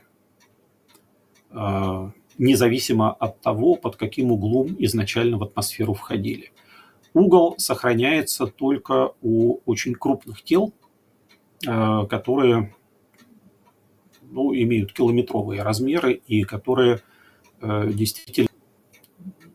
[2.38, 6.52] Независимо от того, под каким углом изначально в атмосферу входили.
[7.14, 10.74] Угол сохраняется только у очень крупных тел,
[11.68, 12.74] э, которые
[14.22, 17.02] ну, имеют километровые размеры и которые
[17.62, 18.48] э, действительно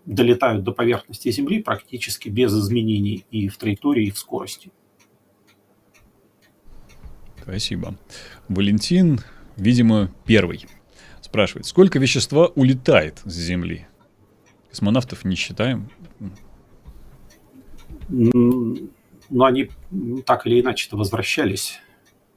[0.04, 4.70] долетают до поверхности Земли практически без изменений и в траектории, и в скорости.
[7.42, 7.96] Спасибо.
[8.48, 9.20] Валентин,
[9.56, 10.66] видимо, первый.
[11.36, 13.86] Спрашивает, сколько вещества улетает с Земли?
[14.70, 15.90] Космонавтов не считаем.
[18.08, 21.78] Но они м, так или иначе-то возвращались.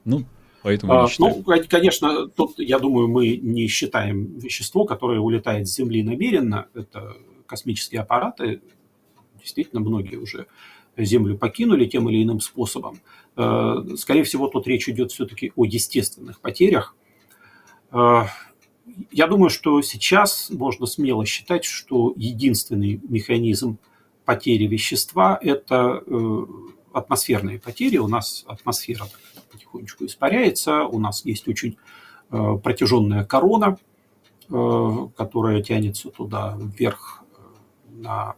[0.04, 0.26] Ну,
[0.62, 1.34] поэтому А, не считаем.
[1.38, 6.66] Ну, кон- конечно, тут, я думаю, мы не считаем вещество, которое улетает с Земли намеренно.
[6.74, 7.16] Это
[7.46, 8.60] космические аппараты.
[9.40, 10.46] Действительно, многие уже
[10.98, 13.00] Землю покинули тем или иным способом.
[13.38, 16.94] Э, Скорее всего, тут речь идет все-таки о естественных потерях.
[19.10, 23.78] Я думаю, что сейчас можно смело считать, что единственный механизм
[24.24, 26.46] потери вещества– это э,
[26.92, 27.96] атмосферные потери.
[27.98, 29.06] У нас атмосфера
[29.50, 31.76] потихонечку испаряется, у нас есть очень
[32.30, 33.78] э, протяженная корона,
[34.48, 37.24] э, которая тянется туда вверх
[37.88, 38.34] на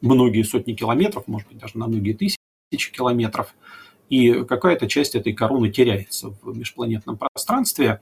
[0.00, 3.54] многие сотни километров, может быть, даже на многие тысячи километров.
[4.08, 8.00] И какая-то часть этой короны теряется в межпланетном пространстве.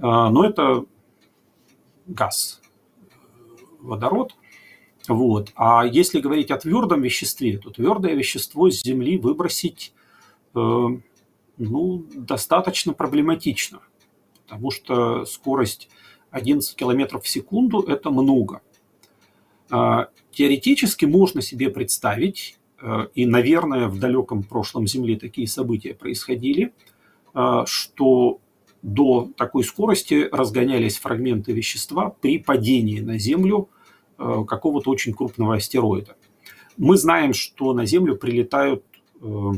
[0.00, 0.84] Но это
[2.06, 3.04] газ, э,
[3.80, 4.34] водород.
[5.08, 5.52] Вот.
[5.54, 9.92] А если говорить о твердом веществе, то твердое вещество с Земли выбросить
[10.54, 10.86] э,
[11.58, 13.80] ну, достаточно проблематично,
[14.42, 15.88] потому что скорость
[16.30, 18.60] 11 километров в секунду– это много.
[19.70, 26.72] А, Теоретически можно себе представить, э, и, наверное, в далеком прошлом Земли такие события происходили,
[27.34, 28.40] э, что
[28.84, 33.70] до такой скорости разгонялись фрагменты вещества при падении на Землю
[34.18, 36.16] э, какого-то очень крупного астероида.
[36.76, 38.84] Мы знаем, что на Землю прилетают
[39.22, 39.52] э,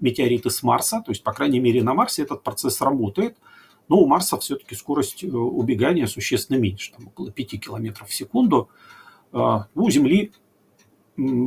[0.00, 3.36] метеориты с Марса, то есть, по крайней мере, на Марсе этот процесс работает,
[3.88, 8.70] но у Марса все-таки скорость убегания существенно меньше, там около 5 км в секунду.
[9.30, 10.32] У Земли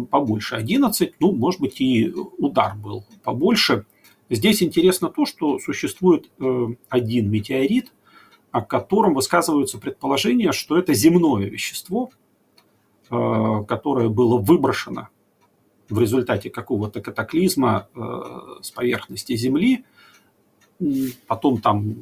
[0.10, 3.86] побольше, 11, ну, может быть, и удар был побольше.
[4.30, 6.30] Здесь интересно то, что существует
[6.90, 7.94] один метеорит,
[8.52, 12.10] о котором высказываются предположения, что это земное вещество,
[13.10, 15.10] э, которое было выброшено
[15.90, 18.00] в результате какого-то катаклизма э,
[18.62, 19.86] с поверхности Земли,
[21.28, 21.96] потом там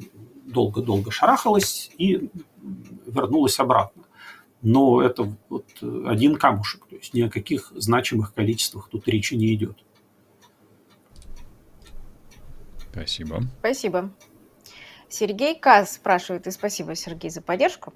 [0.46, 2.30] долго-долго шарахалось и
[3.06, 4.04] вернулось обратно.
[4.62, 5.66] Но это вот
[6.06, 9.85] один камушек, то есть ни о каких значимых количествах тут речи не идет.
[12.96, 13.42] Спасибо.
[13.60, 14.10] Спасибо.
[15.10, 17.94] Сергей Каз спрашивает, и спасибо, Сергей, за поддержку,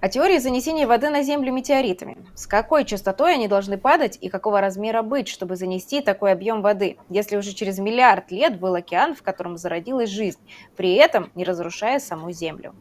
[0.00, 2.18] о теории занесения воды на Землю метеоритами.
[2.34, 6.98] С какой частотой они должны падать и какого размера быть, чтобы занести такой объем воды,
[7.08, 10.38] если уже через миллиард лет был океан, в котором зародилась жизнь,
[10.76, 12.74] при этом не разрушая саму Землю?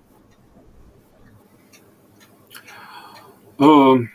[3.60, 4.10] Эм,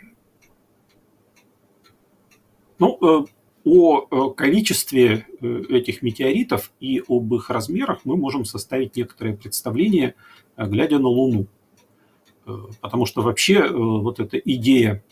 [2.78, 3.26] ну, э,
[3.64, 10.14] о э, количестве э, этих метеоритов и об их размерах мы можем составить некоторое представление,
[10.56, 11.46] э, глядя на Луну.
[12.80, 15.04] Потому что вообще вот эта идея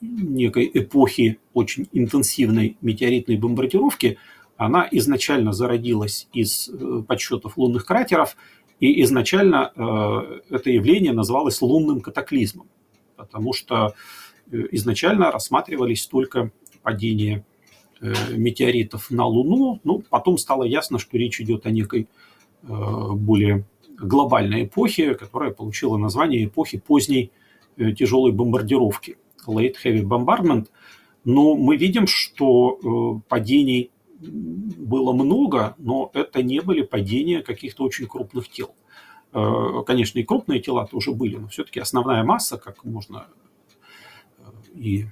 [0.00, 4.16] некой эпохи очень интенсивной метеоритной бомбардировки,
[4.56, 6.70] она изначально зародилась из
[7.06, 8.36] подсчетов лунных кратеров,
[8.80, 9.72] и изначально
[10.48, 12.68] это явление называлось лунным катаклизмом,
[13.16, 13.94] потому что
[14.50, 16.50] изначально рассматривались только
[16.88, 17.44] падения
[18.00, 19.78] э, метеоритов на Луну.
[19.84, 22.08] Ну, потом стало ясно, что речь идет о некой
[22.62, 22.66] э,
[23.12, 23.66] более
[24.00, 27.30] глобальной эпохе, которая получила название эпохи поздней
[27.76, 30.68] э, тяжелой бомбардировки, Late Heavy Bombardment.
[31.24, 38.48] Но мы видим, что падений было много, но это не были падения каких-то очень крупных
[38.48, 38.70] тел.
[39.86, 43.26] Конечно, и крупные тела тоже были, но все-таки основная масса, как можно
[44.74, 45.06] и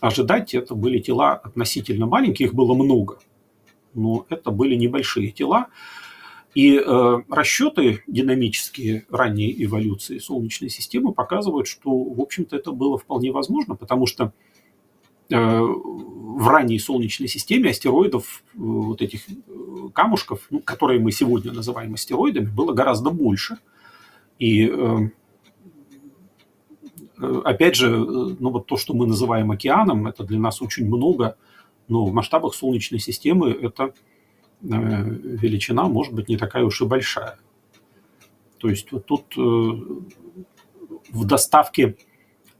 [0.00, 3.18] ожидать, это были тела относительно маленькие, их было много,
[3.94, 5.68] но это были небольшие тела.
[6.54, 13.30] И э, расчеты динамические ранней эволюции Солнечной системы показывают, что, в общем-то, это было вполне
[13.32, 14.32] возможно, потому что
[15.30, 19.32] э, в ранней Солнечной системе астероидов, э, вот этих э,
[19.92, 23.58] камушков, ну, которые мы сегодня называем астероидами, было гораздо больше.
[24.38, 25.10] И э,
[27.44, 31.36] опять же, э, ну вот то, что мы называем океаном, это для нас очень много,
[31.88, 33.92] но в масштабах Солнечной системы эта э,
[34.62, 37.38] величина может быть не такая уж и большая.
[38.58, 41.96] То есть вот тут в доставке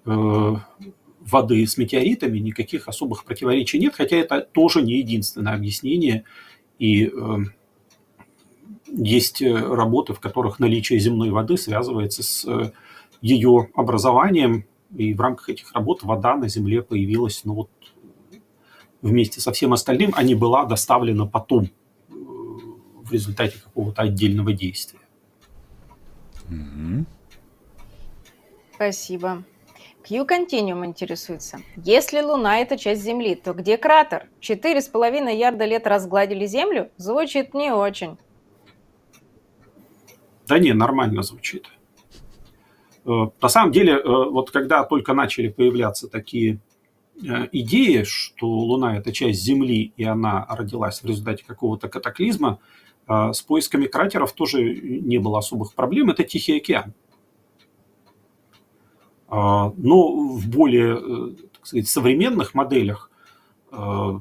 [0.04, 6.22] воды с метеоритами никаких особых противоречий нет, хотя это тоже не единственное объяснение.
[6.78, 7.12] И
[8.86, 12.72] есть работы, в которых наличие земной воды связывается с
[13.20, 14.64] ее образованием,
[14.94, 17.70] и в рамках этих работ вода на Земле появилась, ну вот
[19.02, 21.68] вместе со всем остальным, а не была доставлена потом э,
[22.10, 25.00] в результате какого-то отдельного действия.
[28.74, 29.44] Спасибо.
[30.08, 31.58] Q Continuum интересуется.
[31.76, 34.28] Если Луна– это часть Земли, то где кратер?
[34.40, 36.90] Четыре с половиной ярда лет разгладили Землю?
[36.96, 38.16] Звучит не очень.
[40.46, 41.66] Да не, нормально звучит.
[43.08, 46.60] Э, на самом деле, э, вот когда только начали появляться такие
[47.22, 52.58] э, идеи, что Луна– это часть Земли, и она родилась в результате какого-то катаклизма,
[53.10, 56.10] с поисками кратеров тоже не было особых проблем.
[56.10, 56.92] Это Тихий океан.
[59.30, 59.72] Но
[60.36, 60.96] в более
[61.54, 63.10] так сказать, современных моделях
[63.72, 64.20] ну,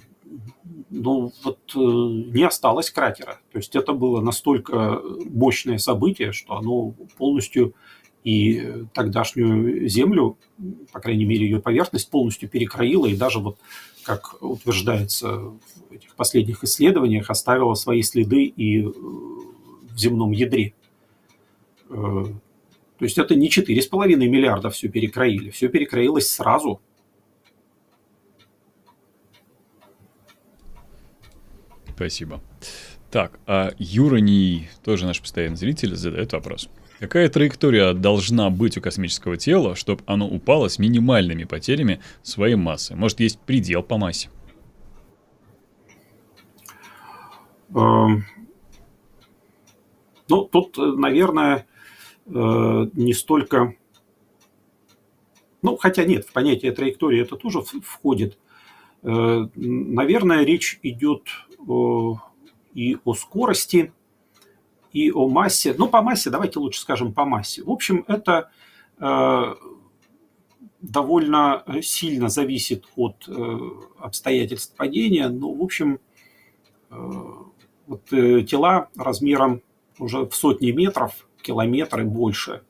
[1.43, 3.41] вот, не осталось кратера.
[3.51, 7.73] То есть это было настолько мощное событие, что оно полностью
[8.27, 10.37] и тогдашнюю землю,
[10.91, 13.57] по крайней мере, ее поверхность полностью перекроила и даже вот,
[14.03, 15.59] как утверждается в
[15.91, 20.73] этих последних исследованиях, оставила свои следы и в земном ядре.
[21.89, 22.25] Э,
[22.97, 26.81] то есть это не 4,5 миллиарда все перекроили, все перекроилось сразу.
[31.95, 32.41] Спасибо.
[33.09, 36.69] Так, а Юраний, тоже наш постоянный зритель, задает вопрос.
[36.99, 42.95] Какая траектория должна быть у космического тела, чтобы оно упало с минимальными потерями своей массы?
[42.95, 44.29] Может, есть предел по массе?
[47.75, 48.25] Эм,
[50.27, 51.67] ну, тут, наверное,
[52.25, 53.75] э, не столько...
[55.61, 58.37] Ну, хотя нет, в понятие траектории это тоже входит.
[59.03, 61.23] Наверное, речь идет
[62.73, 63.91] и о скорости,
[64.97, 65.75] и о массе.
[65.77, 67.63] Ну, по массе, давайте лучше скажем по массе.
[67.63, 68.49] В общем, это
[70.81, 73.29] довольно сильно зависит от
[73.99, 75.29] обстоятельств падения.
[75.29, 75.99] Ну, в общем,
[76.89, 79.61] вот тела размером
[79.99, 82.63] уже в сотни метров, километры больше,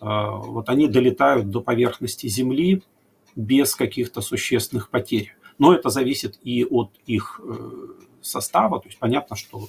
[0.00, 2.82] вот они долетают до поверхности Земли
[3.34, 5.36] без каких-то существенных потерь.
[5.58, 7.54] Но это зависит и от их э,
[8.20, 8.78] состава.
[8.80, 9.66] То есть понятно, что э,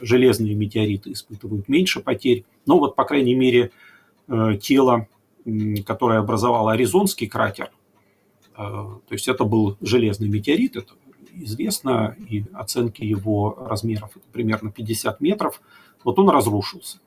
[0.00, 2.44] железные метеориты испытывают меньше потерь.
[2.66, 3.70] Но вот, по крайней мере,
[4.28, 5.08] э, тело,
[5.86, 7.70] которое образовало Аризонский кратер,
[8.54, 10.92] то есть это был железный метеорит, это
[11.32, 15.62] известно, и оценки его размеров это примерно 50 метров,
[16.04, 16.98] вот он разрушился.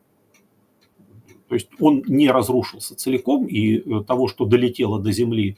[1.48, 5.58] То есть он не разрушился целиком, и того, что долетело до Земли,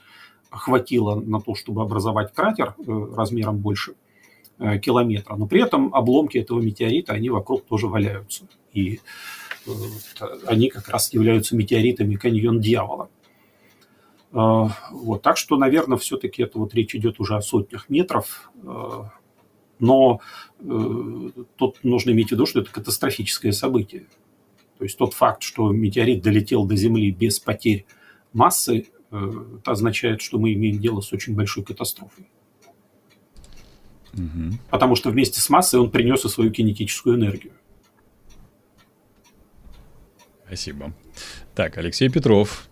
[0.50, 3.94] хватило на то, чтобы образовать кратер э, размером больше э,
[4.58, 8.46] километра, но при этом обломки этого метеорита, они вокруг тоже валяются.
[8.72, 9.00] И
[9.66, 9.70] э,
[10.46, 13.08] они как раз являются метеоритами каньон дьявола.
[14.32, 18.50] Вот, так что, наверное, все-таки это вот речь идет уже о сотнях метров,
[19.78, 20.20] но
[21.56, 24.06] тут нужно иметь в виду, что это катастрофическое событие.
[24.76, 27.86] То есть тот факт, что метеорит долетел до Земли без потерь
[28.34, 32.26] массы, это означает, что мы имеем дело с очень большой катастрофой.
[34.16, 34.58] Угу.
[34.70, 37.52] Потому что вместе с массой он принес и свою кинетическую энергию.
[40.46, 40.92] Спасибо.
[41.54, 42.68] Так, Алексей Петров.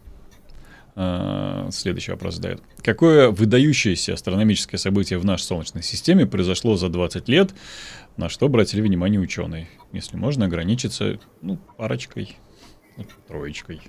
[0.96, 2.62] А, следующий вопрос задает.
[2.82, 7.52] Какое выдающееся астрономическое событие в нашей Солнечной системе произошло за 20 лет,
[8.16, 9.68] на что обратили внимание ученые?
[9.92, 12.36] Если можно ограничиться ну, парочкой,
[12.96, 13.80] ну, троечкой.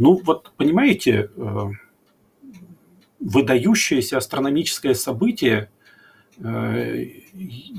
[0.00, 1.66] Ну, вот понимаете, э,
[3.20, 5.70] выдающееся астрономическое событие,
[6.38, 7.04] э,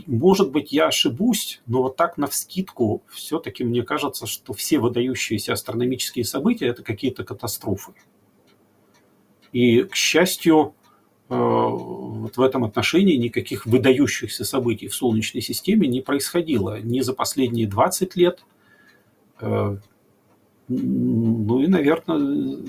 [0.05, 5.53] может быть, я ошибусь, но вот так на вскидку все-таки мне кажется, что все выдающиеся
[5.53, 7.93] астрономические события– это какие-то катастрофы.
[9.51, 10.75] И, к счастью,
[11.27, 17.13] э, вот в этом отношении никаких выдающихся событий в Солнечной системе не происходило ни за
[17.13, 18.43] последние 20 лет,
[20.71, 22.63] ну и, наверное,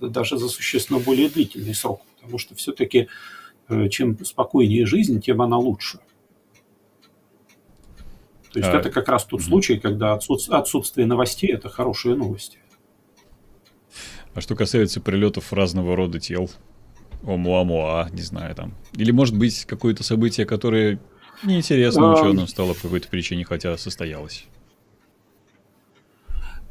[0.00, 3.08] даже за существенно более длительный срок, потому что все-таки
[3.68, 5.98] э, чем спокойнее жизнь, тем она лучше.
[8.52, 9.48] То есть а, это как раз тот угу.
[9.48, 12.58] случай, когда отсутствие новостей– это хорошие новости.
[14.34, 16.50] А что касается прилетов разного рода тел,
[17.22, 21.00] Омуамуа, не знаю там, или может быть какое-то событие, которое
[21.42, 22.14] неинтересно а...
[22.14, 24.46] ученым стало по какой-то причине, хотя состоялось?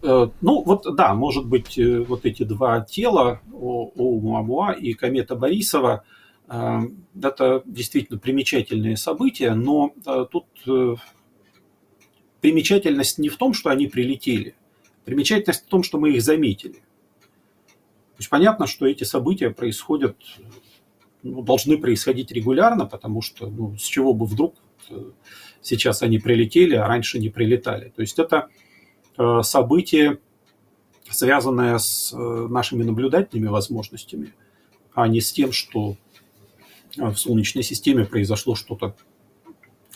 [0.02, 6.06] Э, ну, вот да, может быть, э, вот эти два тела, Оумуамуа и комета Борисова,
[6.48, 6.80] э,
[7.22, 9.94] это действительно примечательные события, но
[10.32, 10.46] тут
[12.40, 14.56] примечательность не в том, что они прилетели,
[15.04, 16.76] примечательность в том, что мы их заметили.
[16.76, 20.18] То есть понятно, что эти события происходят,
[21.24, 24.56] ну, должны происходить регулярно, потому что ну, с чего бы вдруг
[25.62, 27.90] сейчас они прилетели, а раньше не прилетали.
[27.96, 28.50] То есть это
[29.20, 30.20] Э, событие,
[31.10, 34.34] связанное с э, нашими наблюдательными возможностями,
[34.94, 35.98] а не с тем, что
[36.98, 38.96] э, в Солнечной системе произошло что-то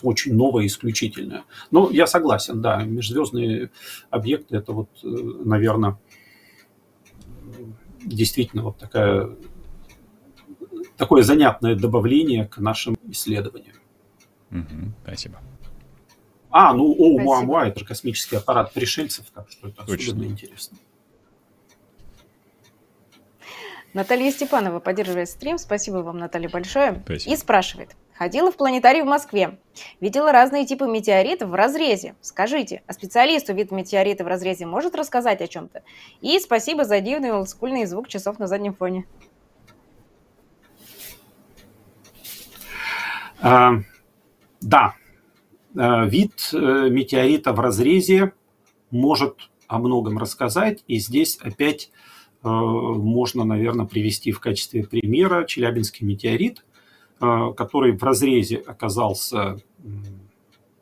[0.02, 1.45] очень новое, исключительное.
[1.72, 3.72] Но я согласен, да, межзвездные
[4.10, 5.98] объекты это вот, наверное,
[8.04, 9.38] действительно вот такая,
[10.98, 13.78] такое занятное добавление к нашим исследованиям.
[14.52, 15.40] Угу, спасибо.
[16.56, 20.14] А, ну Оumuamua– это же космический аппарат пришельцев, так что это Точно.
[20.14, 20.78] особенно интересно.
[23.96, 25.58] Наталья Степанова поддерживает стрим.
[25.58, 27.02] Спасибо вам, Наталья, большое.
[27.06, 27.34] Спасибо.
[27.34, 27.96] И спрашивает.
[28.14, 29.58] Ходила в планетарий в Москве.
[30.00, 32.14] Видела разные типы метеоритов в разрезе.
[32.22, 35.82] Скажите, а специалисту вид метеорита в разрезе может рассказать о чем-то?
[36.22, 39.06] И спасибо за дивный олдскульный звук часов на заднем фоне.
[43.42, 43.74] А,
[44.62, 44.94] да,
[45.74, 48.34] вид э, метеорита в разрезе
[48.91, 50.84] может о многом рассказать.
[50.88, 51.91] И здесь опять
[52.44, 56.64] э, можно, наверное, привести в качестве примера Челябинский метеорит,
[57.20, 59.58] который в разрезе оказался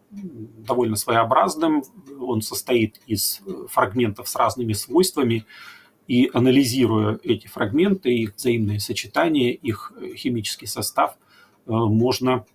[0.10, 1.84] довольно своеобразным.
[2.20, 5.46] Он состоит из фрагментов с разными свойствами.
[6.08, 11.18] И анализируя эти фрагменты, их взаимные сочетания, их химический состав,
[11.68, 12.46] можно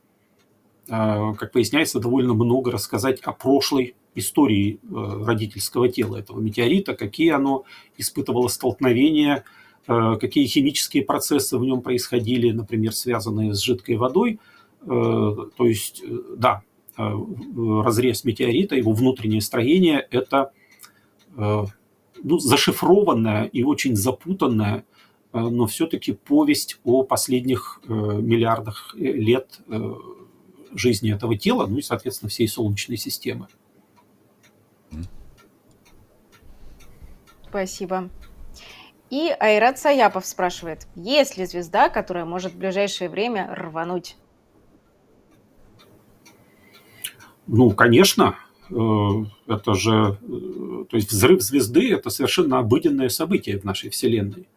[0.89, 7.65] как выясняется, довольно много рассказать о прошлой истории э, родительского тела этого метеорита, какие оно
[7.97, 9.45] испытывало столкновения,
[9.87, 14.41] э, какие химические процессы в нем происходили, например, связанные с жидкой водой.
[14.85, 16.05] То есть,
[16.37, 16.63] да,
[16.97, 20.53] разрез метеорита, его внутреннее строение– это
[21.35, 24.85] ну, зашифрованная и очень запутанная,
[25.33, 29.59] но все-таки повесть о последних миллиардах лет
[30.79, 33.49] жизни этого тела, ну и, соответственно, всей Солнечной системы.
[37.49, 38.11] Спасибо.
[39.09, 44.17] И Айрат Саяпов спрашивает, есть ли звезда, которая может в ближайшее время рвануть?
[47.47, 48.37] Ну, конечно.
[48.71, 48.75] Э,
[49.47, 54.49] это же, э, то есть взрыв звезды– это совершенно обыденное событие в нашей Вселенной.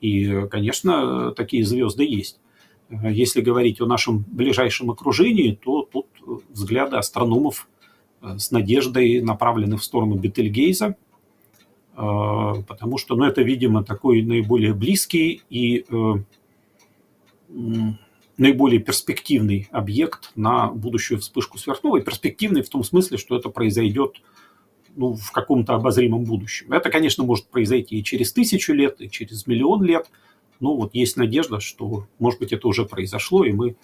[0.00, 2.38] И, конечно, такие звезды есть.
[3.02, 6.06] Если говорить о нашем ближайшем окружении, то тут
[6.48, 7.68] взгляды астрономов
[8.22, 10.94] э, с надеждой направлены в сторону Бетельгейза, э,
[11.96, 16.14] потому что ну, это, видимо, такой наиболее близкий и э,
[18.36, 22.02] наиболее перспективный объект на будущую вспышку сверхновой.
[22.02, 24.20] Перспективный в том смысле, что это произойдет
[24.96, 26.72] ну, в каком-то обозримом будущем.
[26.72, 30.10] Это, конечно, может произойти и через тысячу лет, и через миллион лет–
[30.60, 33.76] ну, вот есть надежда, что, может быть, это уже произошло, и мы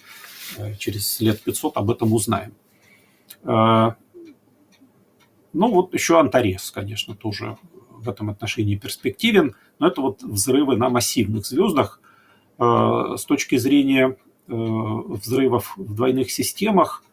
[0.57, 2.55] э, через лет 500 об этом узнаем.
[3.43, 3.93] Э,
[5.53, 7.57] ну, вот еще Антарес, конечно, тоже
[7.91, 12.01] в этом отношении перспективен, но это вот взрывы на массивных звездах.
[12.59, 14.17] Э, с точки зрения
[14.47, 17.05] взрывов в двойных системах,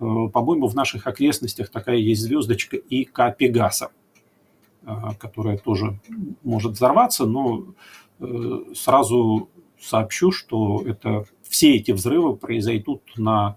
[0.00, 3.92] по-моему, в наших окрестностях такая есть звездочка ИК Пегаса,
[5.20, 6.00] которая тоже
[6.42, 8.09] может взорваться, но Э,
[8.74, 9.48] сразу
[9.80, 13.56] сообщу, что это, все эти взрывы произойдут на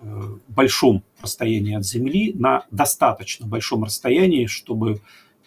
[0.00, 5.00] э, большом расстоянии от Земли, на достаточно большом расстоянии, чтобы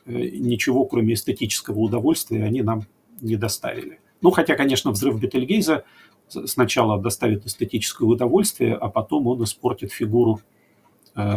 [0.06, 2.86] э, ничего, кроме эстетического удовольствия, они нам
[3.22, 4.00] не доставили.
[4.22, 5.84] Ну, хотя, конечно, взрыв Бетельгейза
[6.28, 10.42] сначала доставит эстетическое удовольствие, а потом он испортит фигуру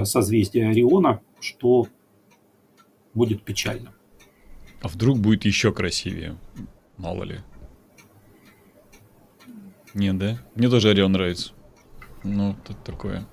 [0.04, 1.88] созвездия Ориона, что
[3.14, 3.92] будет печально.
[4.80, 6.36] А вдруг будет еще красивее?
[6.96, 7.40] Мало ли.
[9.94, 10.38] Нет, да?
[10.54, 11.52] Мне тоже Орион нравится.
[12.24, 13.26] Ну, тут такое.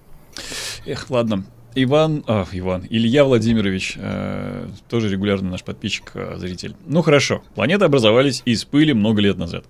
[0.85, 1.45] Эх, ладно.
[1.75, 6.75] Иван, а, Иван, Илья Владимирович, э, тоже регулярный наш подписчик, э, зритель.
[6.87, 9.65] Ну хорошо, планеты образовались из пыли много лет назад.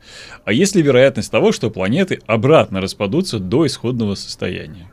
[0.45, 4.89] А есть ли вероятность того, что планеты обратно распадутся до исходного состояния?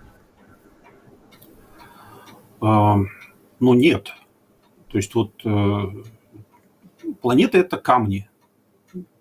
[2.61, 2.97] А,
[3.61, 4.13] ну нет.
[4.91, 5.83] То есть вот э,
[7.23, 8.29] планеты это камни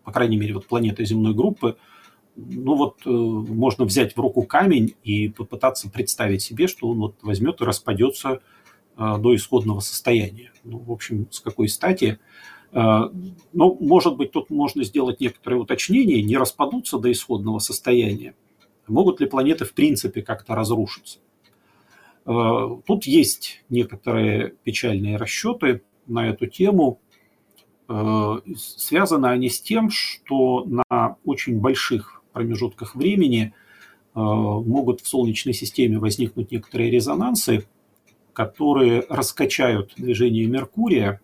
[0.06, 1.78] по крайней мере, вот планеты земной группы,
[2.36, 7.16] ну вот э, можно взять в руку камень и попытаться представить себе, что он вот
[7.22, 8.42] возьмет и распадется
[8.98, 10.52] э, до исходного состояния.
[10.64, 12.20] Ну, в общем, с какой стати?
[12.72, 13.10] Э,
[13.54, 18.36] ну, может быть, тут можно сделать некоторые уточнения, не распадутся до исходного состояния.
[18.88, 21.20] Могут ли планеты в принципе как-то разрушиться?
[22.26, 27.00] Э, тут есть некоторые печальные расчеты на эту тему.
[27.88, 33.54] Э, связаны они с тем, что на очень больших промежутках времени
[34.14, 37.68] э, могут в Солнечной системе возникнуть некоторые резонансы,
[38.34, 41.22] которые раскачают движение Меркурия.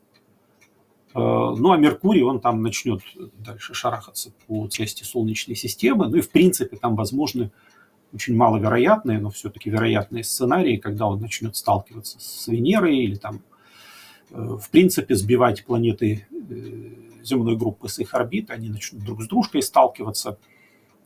[1.13, 3.01] Э, ну а Меркурий, он там начнет
[3.39, 6.09] дальше шарахаться по части Солнечной системы.
[6.09, 7.51] Ну и в принципе там возможны
[8.13, 13.41] очень маловероятные, но все-таки вероятные сценарии, когда он начнет сталкиваться с Венерой или там
[14.31, 19.61] в принципе, сбивать планеты э, земной группы с их орбит, они начнут друг с дружкой
[19.61, 20.39] сталкиваться.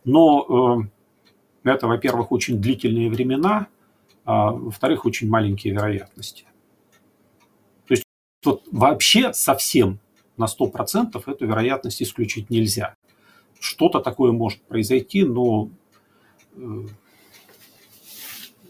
[0.03, 0.87] Но
[1.63, 3.67] э, это, во-первых, очень длительные времена,
[4.23, 6.45] а во-вторых, очень маленькие вероятности.
[7.87, 8.03] То есть
[8.43, 9.99] вот вообще совсем
[10.37, 12.95] на 100% эту вероятность исключить нельзя.
[13.59, 15.69] Что-то такое может произойти, но
[16.55, 16.85] э,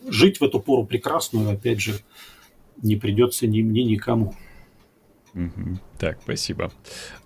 [0.08, 2.00] жить в эту пору прекрасную, опять же,
[2.82, 4.36] не придется ни мне, никому.
[5.36, 5.80] Угу.
[6.00, 6.72] Так, спасибо.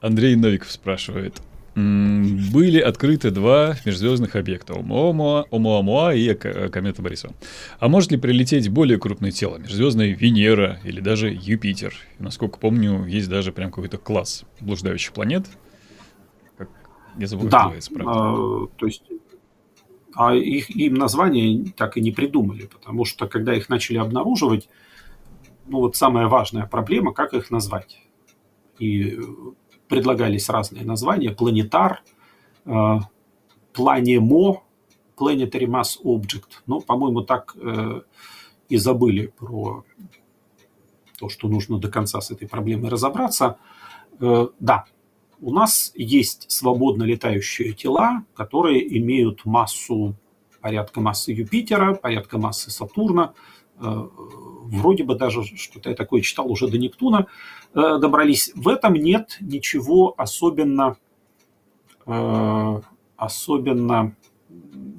[0.01, 1.41] Андрей Новиков спрашивает.
[1.75, 7.33] Были открыты два межзвездных объекта Оumuamua, Оumuamua и комета Борисова.
[7.79, 11.93] А может ли прилететь более крупное тело, межзвездная Венера или даже Юпитер?
[12.19, 15.45] И, насколько помню, есть даже прям какой-то класс блуждающих планет.
[16.57, 16.69] Как...
[17.17, 19.03] Я забыл, да, это, а, то есть
[20.15, 24.67] а их, им название так и не придумали, потому что когда их начали обнаруживать,
[25.69, 28.01] ну вот самая важная проблема, как их назвать.
[28.79, 29.19] И
[29.87, 31.31] предлагались разные названия.
[31.31, 32.03] Планетар,
[32.65, 32.99] э,
[33.73, 34.63] Планемо,
[35.17, 36.63] Planetary Mass Object.
[36.65, 38.01] Ну, по-моему, так э,
[38.69, 39.83] и забыли про
[41.19, 43.57] то, что нужно до конца с этой проблемой разобраться.
[44.19, 44.85] Э, да,
[45.41, 50.15] у нас есть свободно летающие тела, которые имеют массу
[50.61, 53.33] порядка массы Юпитера, порядка массы Сатурна,
[53.79, 57.27] вроде бы даже что-то я такое читал уже до Нептуна,
[57.73, 58.51] э, добрались.
[58.55, 60.97] В этом нет ничего особенно,
[63.17, 64.15] особенно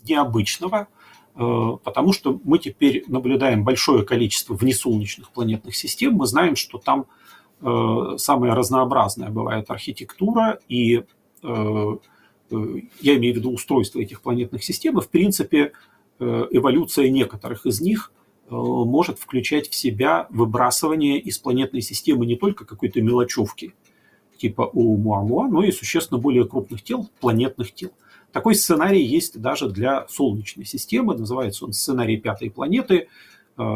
[0.08, 0.86] необычного,
[1.34, 7.06] потому что мы теперь наблюдаем большое количество внесолнечных планетных систем, мы знаем, что там
[7.62, 11.04] Э, самая разнообразная бывает архитектура, и
[11.42, 11.96] э,
[12.50, 12.56] э,
[13.00, 15.72] я имею в виду устройство этих планетных систем, и в принципе
[16.18, 18.12] эволюция некоторых из них
[18.50, 23.74] может включать в себя выбрасывание из планетной системы не только какой-то мелочевки,
[24.38, 27.90] типа Оумуамуа, но и существенно более крупных тел, планетных тел.
[28.32, 33.08] Такой сценарий есть даже для Солнечной системы, называется он сценарий пятой планеты.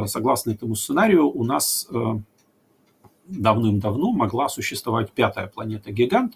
[0.07, 1.89] Согласно этому сценарию у нас
[3.27, 6.35] давным-давно могла существовать пятая планета-гигант,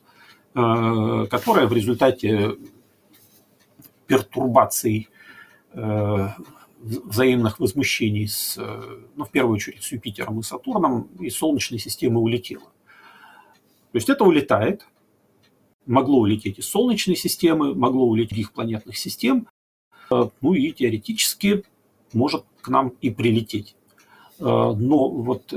[0.55, 2.57] э, которая в результате
[4.07, 5.09] пертурбаций
[5.75, 6.29] э,
[6.81, 12.21] взаимных возмущений с, э, ну, в первую очередь, с Юпитером и Сатурном из Солнечной системы
[12.21, 12.71] улетела.
[13.93, 14.87] То есть это улетает,
[15.87, 19.49] могло улететь из Солнечной системы, могло улететь из других планетных систем,
[20.11, 21.65] ну и теоретически
[22.13, 23.77] может к нам и прилететь.
[24.39, 25.53] Но вот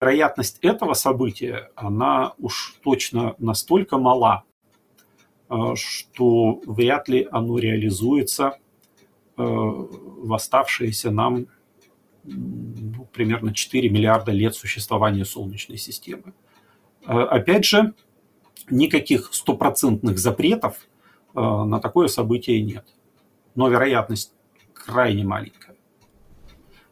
[0.00, 4.44] вероятность этого события, она уж точно настолько мала,
[5.50, 8.67] э, что вряд ли оно реализуется э,
[9.38, 11.46] в оставшиеся нам
[12.24, 16.34] ну, примерно 4 миллиарда лет существования Солнечной системы.
[17.06, 17.94] Э, опять же,
[18.70, 20.86] никаких стопроцентных запретов
[21.34, 22.84] на такое событие нет.
[23.54, 24.32] Но вероятность
[24.74, 25.76] крайне маленькая.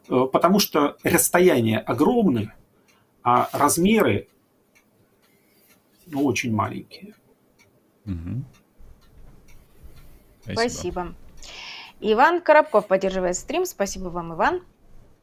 [0.07, 2.55] Потому что расстояния огромные,
[3.23, 4.29] а размеры
[6.05, 7.13] ну, очень маленькие.
[8.05, 8.43] Угу.
[10.41, 10.59] Спасибо.
[10.61, 11.15] Спасибо.
[11.99, 13.65] Иван Коробков поддерживает стрим.
[13.65, 14.63] Спасибо вам, Иван.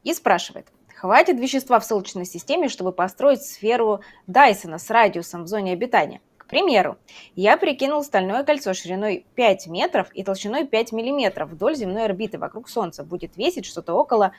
[0.03, 0.67] И спрашивает.
[0.95, 6.21] Хватит вещества в Солнечной системе, чтобы построить сферу Дайсона с радиусом в зоне обитания?
[6.37, 6.97] К примеру,
[7.35, 12.69] я прикинул стальное кольцо шириной 5 метров и толщиной 5 миллиметров вдоль земной орбиты вокруг
[12.69, 13.03] Солнца.
[13.03, 14.31] Будет весить что-то около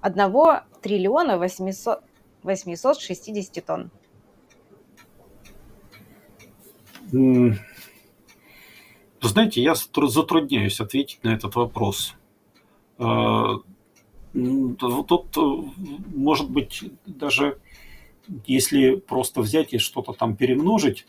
[0.00, 0.32] 1
[0.82, 2.02] триллиона 800,
[2.42, 3.90] 860 тонн?
[9.28, 12.14] Знаете, я затрудняюсь ответить на этот вопрос.
[12.98, 13.56] А,
[14.32, 15.36] тут,
[16.14, 17.58] может быть, даже
[18.46, 21.06] если просто взять и что-то там перемножить,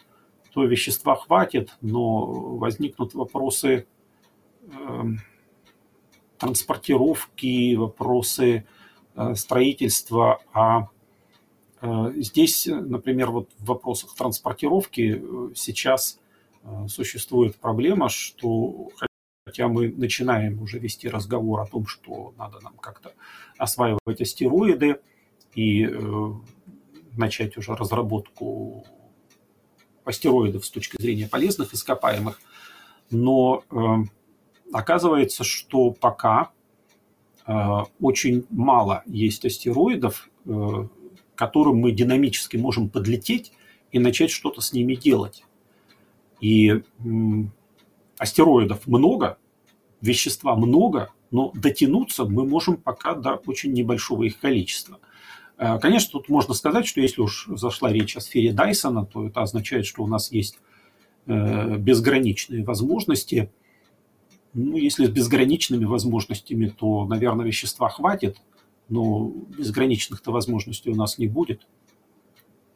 [0.53, 3.87] то вещества хватит, но возникнут вопросы
[4.67, 5.19] эм,
[6.37, 8.65] транспортировки, вопросы
[9.15, 10.89] э, строительства, а
[11.83, 16.22] Э, здесь, например, вот в вопросах транспортировки э, сейчас э,
[16.87, 18.89] существует проблема, что
[19.45, 23.13] хотя мы начинаем уже вести разговор о том, что надо нам как-то
[23.57, 25.01] осваивать астероиды
[25.55, 25.89] и
[27.17, 28.85] начать уже разработку
[30.05, 32.39] астероидов с точки зрения полезных ископаемых,
[33.11, 33.63] но
[34.71, 36.51] оказывается, что пока
[37.99, 40.29] очень мало есть астероидов,
[41.35, 43.51] которым мы динамически можем подлететь
[43.91, 45.43] и начать что-то с ними делать.
[46.43, 46.83] И
[48.17, 49.37] астероидов много,
[50.01, 54.99] вещества много, но дотянуться мы можем пока до очень небольшого их количества.
[55.57, 59.41] Э, конечно, тут можно сказать, что если уж зашла речь о сфере Дайсона, то это
[59.41, 60.59] означает, что у нас есть
[61.27, 63.51] э, безграничные возможности.
[64.53, 68.37] Ну, если с безграничными возможностями, то, наверное, вещества хватит–
[68.89, 71.67] но безграничных-то возможностей у нас не будет.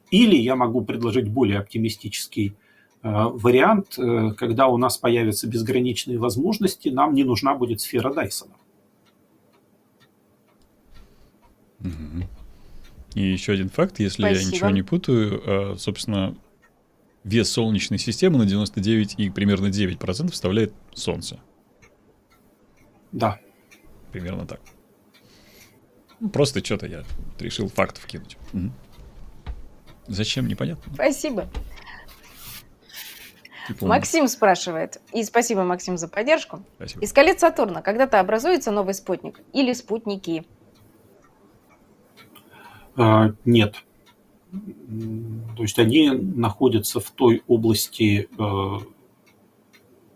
[0.10, 2.56] Или я могу предложить более оптимистический
[3.03, 8.53] вариант, э, когда у нас появятся безграничные возможности, нам не нужна будет сфера Дайсона.
[13.14, 14.41] И еще один факт, если Спасибо.
[14.41, 16.36] я ничего не путаю, э, собственно,
[17.24, 21.40] вес Солнечной системы на 99 и примерно 9% составляет Солнце.
[23.11, 23.40] Да.
[24.11, 24.60] Примерно так.
[26.19, 27.03] Ну, просто что-то я
[27.40, 28.38] решил фактов кинуть.
[28.53, 28.72] Угу.
[30.07, 30.94] Зачем, непонятно.
[30.94, 31.49] Спасибо.
[33.68, 36.61] Типа Максим спрашивает, и спасибо, Максим, за поддержку.
[36.77, 37.03] Спасибо.
[37.03, 40.45] Из колец Сатурна когда-то образуется новый спутник или спутники?
[42.95, 43.76] А, нет.
[44.52, 48.80] То есть они находятся в той области э,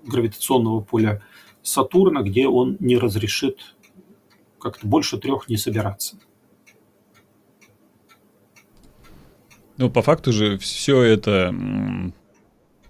[0.05, 1.21] гравитационного поля
[1.61, 3.75] Сатурна, где он не разрешит
[4.59, 6.17] как-то больше трех не собираться.
[9.77, 11.53] Ну, по факту же все это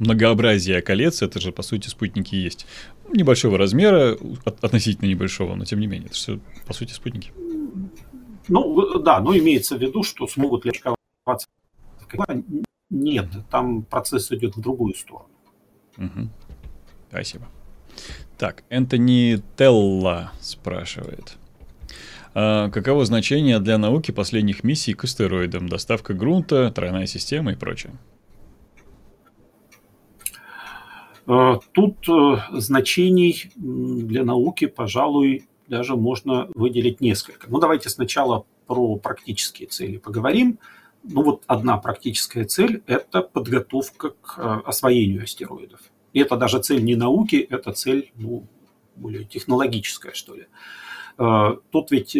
[0.01, 2.65] многообразие колец, это же, по сути, спутники есть.
[3.13, 7.31] Небольшого размера, относительно небольшого, но тем не менее, это все, по сути, спутники.
[8.47, 11.47] Ну, да, но имеется в виду, что смогут ли очковаться.
[12.89, 15.29] Нет, там процесс идет в другую сторону.
[15.97, 16.29] Угу.
[17.09, 17.47] Спасибо.
[18.37, 21.37] Так, Энтони Телла спрашивает.
[22.33, 25.69] А каково значение для науки последних миссий к астероидам?
[25.69, 27.93] Доставка грунта, тройная система и прочее.
[31.20, 31.20] Э,
[31.71, 37.49] тут э, значений для науки, пожалуй, даже можно выделить несколько.
[37.49, 40.59] Ну, давайте сначала про практические цели поговорим.
[41.03, 45.79] Ну, вот одна практическая цель– это подготовка к э, освоению астероидов.
[46.13, 48.43] И это даже цель не науки, это цель, ну,
[48.95, 50.47] более технологическая, что ли.
[51.71, 52.17] Тут ведь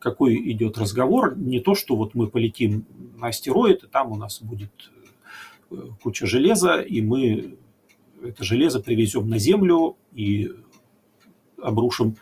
[0.00, 2.84] какой идет разговор, не то, что вот мы полетим
[3.16, 4.70] на астероид, и там у нас будет
[6.02, 7.56] куча железа, и мы
[8.22, 10.50] это железо привезем на Землю и
[11.58, 12.16] обрушим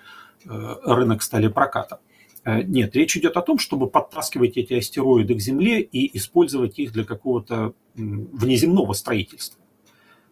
[0.44, 2.00] э, рынок сталепроката.
[2.44, 6.92] Э, нет, речь идет о том, чтобы подтаскивать эти астероиды к Земле и использовать их
[6.92, 9.62] для какого-то внеземного строительства.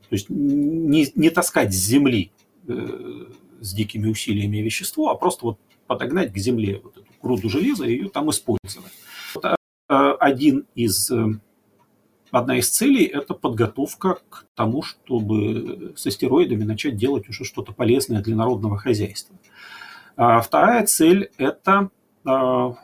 [0.08, 2.32] То есть не, не таскать с Земли
[2.68, 3.26] э,
[3.60, 7.92] с дикими усилиями вещество, а просто вот подогнать к Земле вот эту груду железа и
[7.92, 8.92] ее там использовать.
[9.34, 9.56] Вот
[9.88, 11.10] один из
[12.32, 18.22] одна из целей– это подготовка к тому, чтобы с астероидами начать делать уже что-то полезное
[18.22, 19.36] для народного хозяйства.
[20.16, 21.90] А вторая цель– это
[22.24, 22.74] а,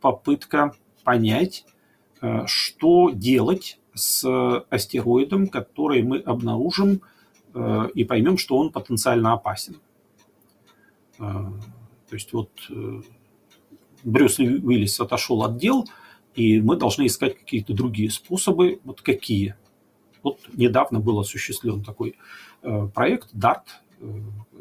[0.00, 0.74] попытка
[1.04, 1.66] понять,
[2.20, 4.24] а, что делать с
[4.70, 7.02] астероидом, который мы обнаружим
[7.54, 9.76] а, и поймем, что он потенциально опасен.
[11.18, 13.02] То есть вот э,
[14.04, 15.84] Брюс Уиллис отошел от дел–
[16.38, 18.80] и мы должны искать какие-то другие способы.
[18.84, 19.56] Вот какие?
[20.22, 22.14] Вот недавно был осуществлен такой
[22.62, 23.64] э, проект DART,
[24.00, 24.06] э,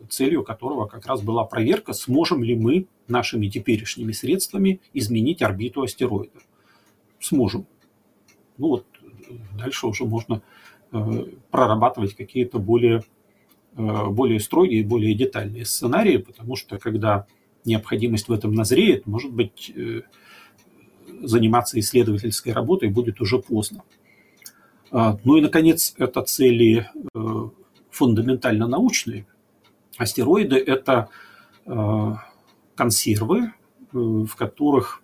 [0.09, 6.39] целью которого как раз была проверка, сможем ли мы нашими теперешними средствами изменить орбиту астероида.
[7.19, 7.67] Сможем.
[8.57, 10.41] Ну вот э, дальше уже можно
[11.51, 13.03] прорабатывать какие-то более,
[13.73, 17.27] более строгие, более детальные сценарии, потому что когда
[17.65, 19.69] необходимость в этом назреет, может быть,
[21.22, 23.84] заниматься исследовательской работой будет уже поздно.
[24.91, 27.49] А, ну и, наконец, это цели э,
[27.89, 29.27] фундаментально научные.
[29.98, 31.10] Астероиды– это
[31.65, 32.14] э,
[32.76, 33.52] консервы, э,
[33.91, 35.03] в которых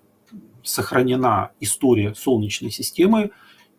[0.64, 3.32] сохранена история Солнечной системы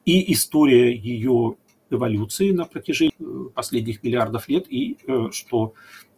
[0.04, 1.56] и история ее
[1.88, 4.98] эволюции на протяжении последних миллиардов лет, и,
[5.30, 5.72] что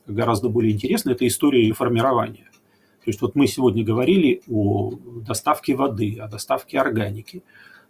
[0.07, 2.51] гораздо более интересно, это история ее формирования.
[3.07, 4.91] То есть вот мы сегодня говорили о
[5.24, 7.45] доставке воды, о доставке органики.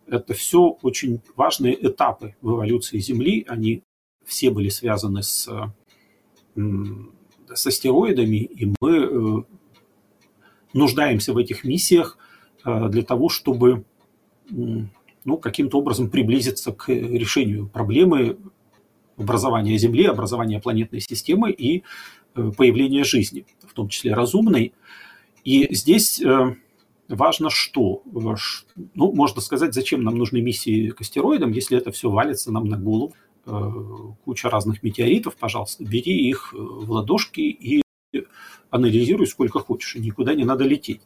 [0.06, 3.46] Это все очень важные этапы в эволюции Земли.
[3.48, 3.82] Они
[4.26, 5.48] все были связаны с,
[6.54, 9.42] с астероидами, и мы э,
[10.74, 12.18] нуждаемся в этих миссиях
[12.66, 13.84] э, для того, чтобы
[14.50, 18.36] ну, каким-то образом приблизиться к решению проблемы
[19.16, 21.84] образования Земли, образования планетной системы и
[22.34, 24.74] э, появления жизни, в том числе разумной–
[25.46, 26.56] и здесь э,
[27.08, 28.02] важно что?
[28.04, 32.76] Ну, можно сказать, зачем нам нужны миссии к астероидам, если это все валится нам на
[32.76, 33.14] голову.
[33.46, 33.70] Э,
[34.24, 37.80] куча разных метеоритов, пожалуйста, бери их э, в ладошки и
[38.70, 41.02] анализируй сколько хочешь, и никуда не надо лететь.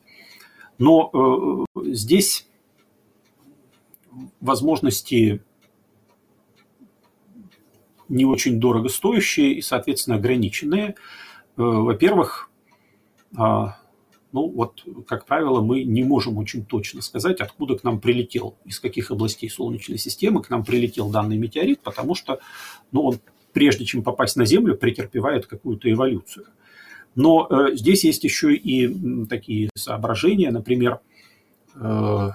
[0.78, 2.48] Но здесь
[4.40, 5.42] возможности
[8.08, 10.94] не очень дорого стоящие и, соответственно, ограниченные.
[11.56, 12.50] Во-первых,
[13.36, 13.80] а,
[14.32, 18.78] ну вот, как правило, мы не можем очень точно сказать, откуда к нам прилетел, из
[18.78, 22.38] каких областей Солнечной системы к нам прилетел данный метеорит, потому что
[22.92, 23.20] ну, он,
[23.52, 26.46] прежде чем попасть на Землю, претерпевает какую-то эволюцию.
[27.16, 31.00] Но э, здесь есть еще и такие соображения, например,
[31.74, 32.28] э,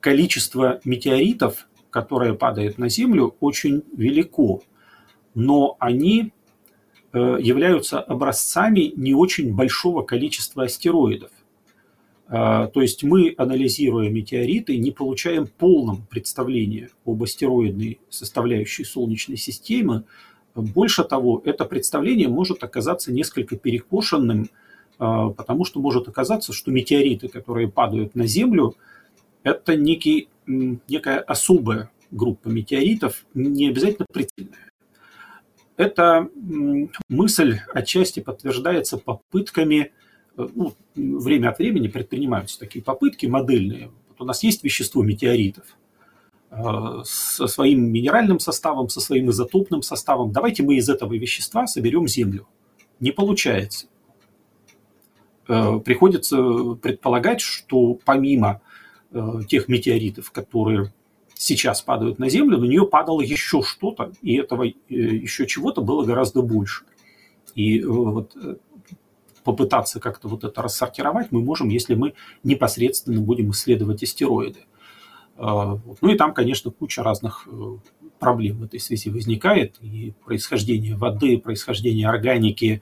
[0.00, 4.62] количество метеоритов, которое падает на Землю, очень велико,
[5.34, 6.33] но они
[7.18, 11.30] являются образцами не очень большого количества астероидов.
[12.28, 20.04] Э, то есть мы, анализируя метеориты, не получаем полном представления об астероидной составляющей Солнечной системы.
[20.54, 24.48] Больше того, это представление может оказаться несколько перекошенным, э,
[24.98, 28.76] потому что может оказаться, что метеориты, которые падают на Землю,
[29.42, 34.70] это некий, некая особая группа метеоритов, не обязательно прицельная.
[35.76, 36.28] Эта
[37.08, 39.92] мысль отчасти подтверждается попытками,
[40.36, 45.64] э, ну, время от времени предпринимаются такие попытки модельные, Вот у нас есть вещество метеоритов
[47.04, 50.30] со своим минеральным составом, со своим изотопным составом.
[50.30, 52.46] Давайте мы из этого вещества соберем Землю.
[53.00, 53.88] Не получается.
[55.46, 56.36] Приходится
[56.80, 58.60] предполагать, что помимо
[59.48, 60.92] тех метеоритов, которые
[61.44, 66.40] сейчас падают на Землю, на нее падало еще что-то, и этого еще чего-то было гораздо
[66.40, 66.84] больше.
[67.54, 68.56] И э, вот э,
[69.44, 72.14] попытаться как-то вот это рассортировать мы можем, если мы
[72.44, 74.60] непосредственно будем исследовать астероиды.
[75.36, 77.76] А, ну и там, конечно, куча разных э,
[78.18, 79.76] проблем в этой связи возникает.
[79.82, 82.80] И происхождение воды, происхождение органики,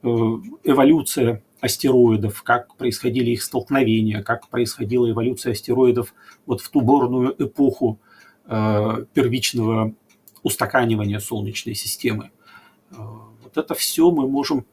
[0.00, 6.14] эволюция астероидов, как происходили их столкновения, как происходила эволюция астероидов
[6.46, 7.98] вот в ту бурную эпоху
[8.46, 9.92] первичного
[10.42, 12.30] устаканивания Солнечной системы.
[13.48, 14.64] Вот это все мы можем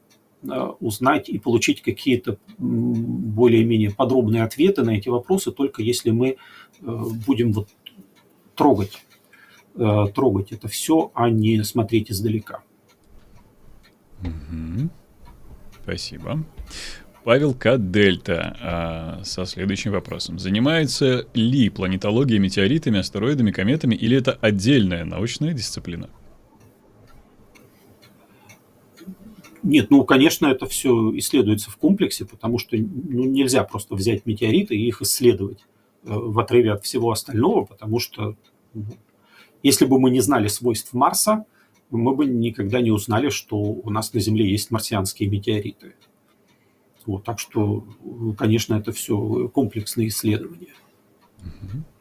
[0.42, 0.48] э,
[0.80, 6.34] узнать и получить какие-то более-менее подробные ответы на эти вопросы, только если мы э,
[7.26, 7.68] будем вот
[8.54, 9.02] трогать,
[9.74, 12.62] э, трогать это все, а не смотреть издалека.
[14.22, 14.90] Угу.
[15.86, 16.44] Спасибо.
[17.22, 17.78] Павел К.
[17.78, 20.40] Дельта а, со следующим вопросом.
[20.40, 26.10] Занимается ли планетология метеоритами, астероидами, кометами или это отдельная научная дисциплина?
[29.62, 34.74] Нет, ну, конечно, это все исследуется в комплексе, потому что ну, нельзя просто взять метеориты
[34.74, 35.60] и их исследовать
[36.02, 38.34] э, в отрыве от всего остального, потому что
[38.74, 38.86] ну,
[39.62, 41.44] если бы мы не знали свойств Марса,
[41.90, 45.94] мы бы никогда не узнали, что у нас на Земле есть марсианские метеориты.
[47.04, 47.86] Вот, так что,
[48.36, 50.74] конечно, это все комплексные исследования.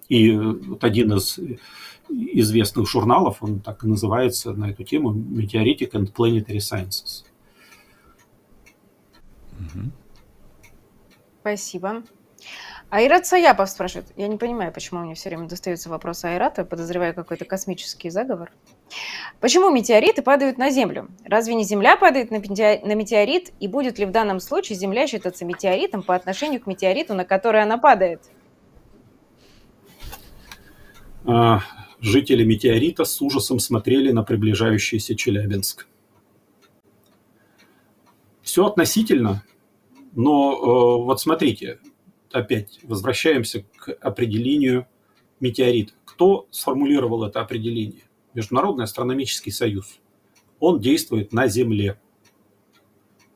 [0.10, 1.40] И вот один из
[2.10, 7.26] известных журналов, он так и называется на эту тему «Meteoritic and Planetary Sciences».
[11.42, 12.04] Спасибо.
[12.96, 14.08] Айрат Саяпов спрашивает.
[14.16, 16.64] Я не понимаю, почему мне все время достаются вопросы Айрата.
[16.64, 18.52] Подозреваю какой-то космический заговор.
[19.42, 21.10] Почему метеориты падают на Землю?
[21.26, 23.52] Разве не Земля падает на метеорит?
[23.60, 27.62] И будет ли в данном случае Земля считаться метеоритом по отношению к метеориту, на который
[27.62, 28.22] она падает?
[31.26, 31.60] А,
[32.00, 35.86] жители метеорита с ужасом смотрели на приближающийся Челябинск
[38.56, 39.44] все относительно,
[40.14, 41.80] но э, вот смотрите,
[42.36, 44.88] опять возвращаемся к определению
[45.40, 45.94] метеорита.
[46.06, 48.04] Кто сформулировал это определение?
[48.34, 50.00] Международный астрономический союз.
[50.60, 52.00] Он действует на Земле.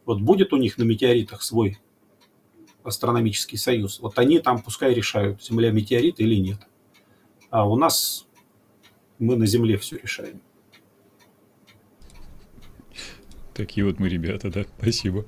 [0.05, 1.77] Вот будет у них на метеоритах свой
[2.83, 3.99] астрономический союз.
[3.99, 6.59] Вот они там пускай решают, Земля метеорит или нет.
[7.49, 8.27] А у нас
[9.17, 10.41] мы на Земле все решаем.
[13.53, 14.65] Такие вот мы ребята, да.
[14.77, 15.25] Спасибо.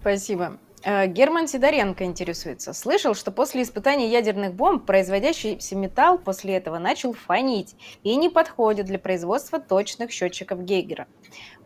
[0.00, 0.58] Спасибо.
[0.84, 2.72] Э, Герман Сидоренко интересуется.
[2.72, 8.86] Слышал, что после испытания ядерных бомб производящийся металл после этого начал фонить и не подходит
[8.86, 11.06] для производства точных счетчиков Гейгера.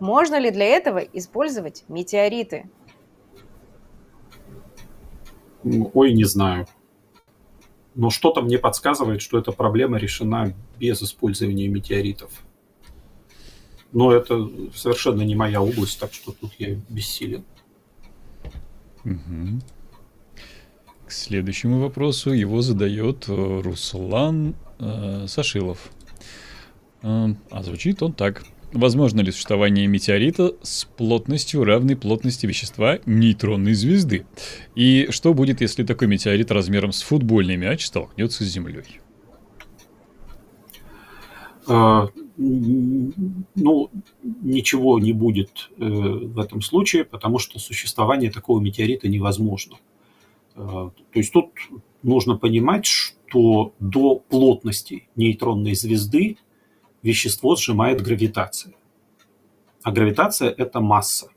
[0.00, 2.68] Можно ли для этого использовать метеориты?
[5.64, 6.66] Ой, не знаю.
[7.94, 12.30] Но что-то мне подсказывает, что эта проблема решена без использования метеоритов
[13.96, 17.44] но это совершенно не моя область, так что тут я бессилен.
[21.06, 25.90] К следующему вопросу его задает э, Руслан э, Сашилов.
[27.02, 28.44] Э, а звучит он так.
[28.72, 34.26] Возможно ли существование метеорита с плотностью равной плотности вещества нейтронной звезды?
[34.74, 39.00] И что будет, если такой метеорит размером с футбольный мяч столкнется с Землей?
[42.38, 43.90] Ну,
[44.22, 49.76] ничего не будет э, в этом случае, потому что существование такого метеорита невозможно.
[50.54, 51.52] Э, то есть тут
[52.02, 56.36] нужно понимать, что до плотности нейтронной звезды
[57.02, 58.74] вещество сжимает гравитация.
[59.82, 61.30] А гравитация– это масса.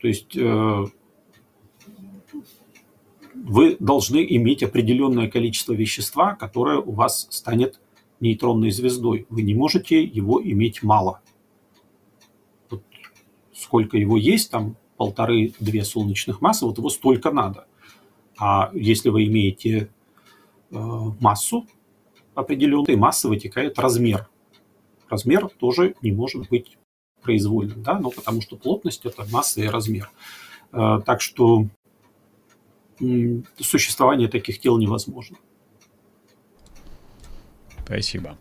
[0.00, 0.84] То есть э,
[3.34, 7.78] вы должны иметь определенное количество вещества, которое у вас станет
[8.22, 9.26] нейтронной звездой.
[9.28, 11.20] Вы не можете его иметь мало.
[12.70, 12.82] Вот
[13.52, 17.66] сколько его есть, там полторы-две солнечных массы, вот его столько надо.
[18.38, 19.90] А если вы имеете
[20.70, 20.76] э,
[21.20, 21.66] массу
[22.34, 24.28] определенной, массы вытекает размер.
[25.08, 26.78] Размер тоже не может быть
[27.22, 30.10] произвольным, да, но потому что плотность это масса и размер.
[30.72, 31.66] Э, так что
[33.58, 35.36] существование таких тел невозможно.
[37.84, 38.38] Спасибо.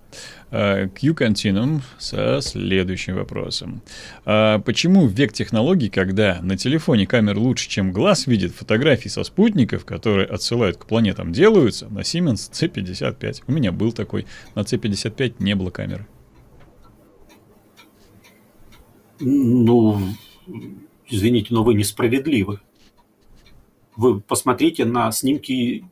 [0.51, 3.81] Q Continuum со следующим вопросом.
[4.23, 9.23] А почему в век технологий, когда на телефоне камера лучше, чем глаз видит фотографии со
[9.23, 13.43] спутников, которые отсылают к планетам, делаются на Siemens C55?
[13.47, 14.26] У меня был такой.
[14.55, 16.07] На C55 не было камеры.
[19.19, 19.99] Ну,
[21.07, 22.59] извините, но вы несправедливы.
[23.95, 25.84] Вы посмотрите на снимки,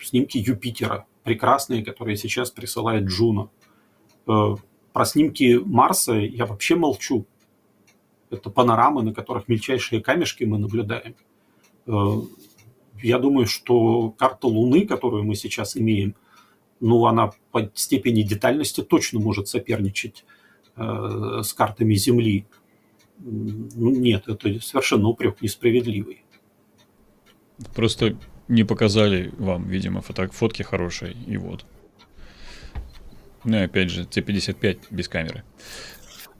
[0.00, 3.50] снимки Юпитера, прекрасные, которые сейчас присылает Джуна.
[4.28, 4.54] Э,
[4.92, 7.26] про снимки Марса я вообще молчу.
[8.30, 11.16] Это панорамы, на которых мельчайшие камешки мы наблюдаем.
[11.86, 11.92] Э,
[13.02, 16.14] я думаю, что карта Луны, которую мы сейчас имеем,
[16.78, 20.24] ну, она по степени детальности точно может соперничать
[20.76, 22.46] э, с картами Земли.
[23.18, 26.22] Ну, нет, это совершенно упрек несправедливый.
[27.74, 28.16] Просто
[28.48, 31.64] не показали вам, видимо, фото фотки хорошие, и вот.
[33.44, 35.44] Ну и опять же, C55 без камеры.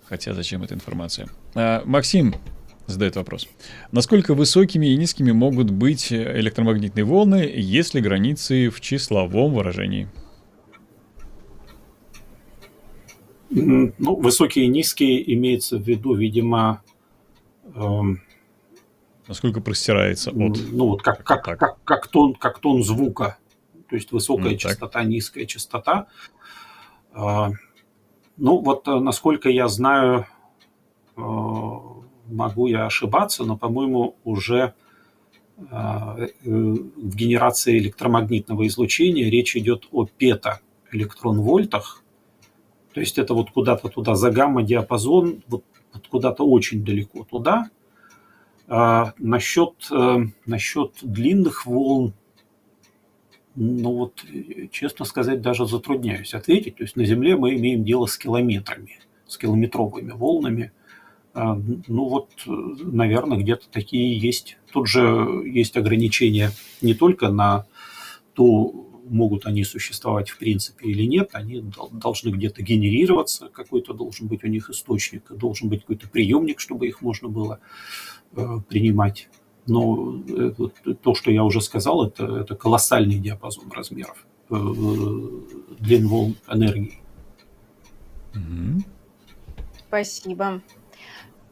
[0.05, 1.29] Хотя зачем эта информация?
[1.55, 2.35] А, Максим
[2.87, 3.49] задает вопрос.
[3.93, 10.09] Насколько высокими и низкими могут быть электромагнитные волны, если границы в числовом выражении?
[13.51, 16.83] Ну, высокие и низкие имеется в виду, видимо,
[17.75, 18.21] эм,
[19.29, 20.59] насколько простирается от...
[20.71, 23.39] Ну, вот как, как, как, как, как, тон, как тон звука.
[23.89, 25.07] То есть высокая ну, частота, так.
[25.07, 26.07] низкая частота.
[27.13, 27.51] А,
[28.37, 30.27] ну, вот э, насколько я знаю,
[31.17, 34.75] э, могу я ошибаться, но, по-моему, уже
[35.71, 42.03] а, э, в генерации электромагнитного излучения речь идет о пета-электрон-вольтах.
[42.93, 45.65] То есть это вот куда-то туда за гамма-диапазон, вот
[46.11, 47.71] куда-то очень далеко туда.
[48.69, 52.15] А, насчет, э, насчет длинных волн,
[53.55, 54.25] ну вот,
[54.71, 56.77] честно сказать, даже затрудняюсь ответить.
[56.77, 60.73] То есть на Земле мы имеем дело с километрами, с километровыми волнами.
[61.33, 61.57] А,
[61.87, 64.59] ну вот, наверное, где-то такие есть.
[64.73, 65.01] Тут же
[65.45, 66.51] есть ограничения
[66.83, 67.67] не только на
[68.35, 74.45] то, могут они существовать в принципе или нет, они должны где-то генерироваться, какой-то должен быть
[74.45, 77.61] у них источник, должен быть какой-то приемник, чтобы их можно было
[78.37, 79.29] Э, принимать.
[79.67, 80.53] Но э,
[81.03, 84.55] то, что я уже сказал, это, это колоссальный диапазон размеров э,
[85.79, 87.01] длин волн энергии.
[89.89, 90.61] Спасибо.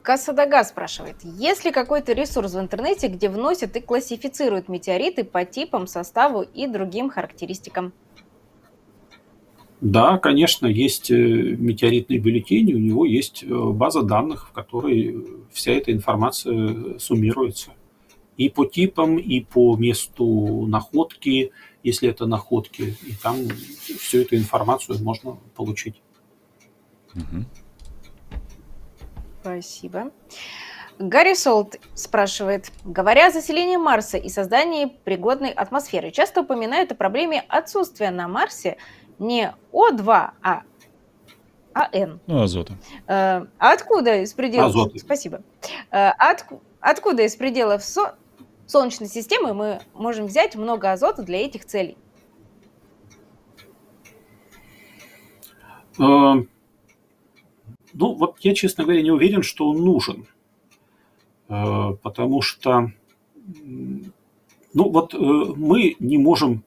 [0.04, 5.86] Касадага спрашивает, есть ли какой-то ресурс в интернете, где вносят и классифицируют метеориты по типам,
[5.86, 7.94] составу и другим характеристикам?
[9.80, 15.72] Да, конечно, есть э, метеоритный бюллетень, у него есть э, база данных, в которой вся
[15.72, 17.70] эта информация суммируется.
[18.36, 21.50] И по типам, и по месту находки,
[21.82, 23.36] если это находки, и там
[23.98, 26.02] всю эту информацию можно получить.
[27.14, 27.44] Угу.
[29.44, 30.10] Спасибо.
[30.98, 37.44] Гарри Солт спрашивает, говоря о заселении Марса и создании пригодной атмосферы, часто упоминают о проблеме
[37.48, 38.78] отсутствия на Марсе
[39.18, 40.62] не О2, а
[41.74, 42.20] АН.
[42.26, 42.72] Ну, азота.
[43.06, 44.70] Э, откуда из пределов...
[44.70, 44.98] Азот.
[44.98, 45.42] Спасибо.
[45.90, 46.46] Э, от,
[46.80, 48.14] откуда из пределов со...
[48.66, 51.98] Солнечной системы мы можем взять много азота для этих целей?
[57.94, 60.26] Ну, вот я, честно говоря, не уверен, что он нужен.
[61.48, 62.92] Э, потому что,
[63.54, 66.64] ну, вот э, мы не можем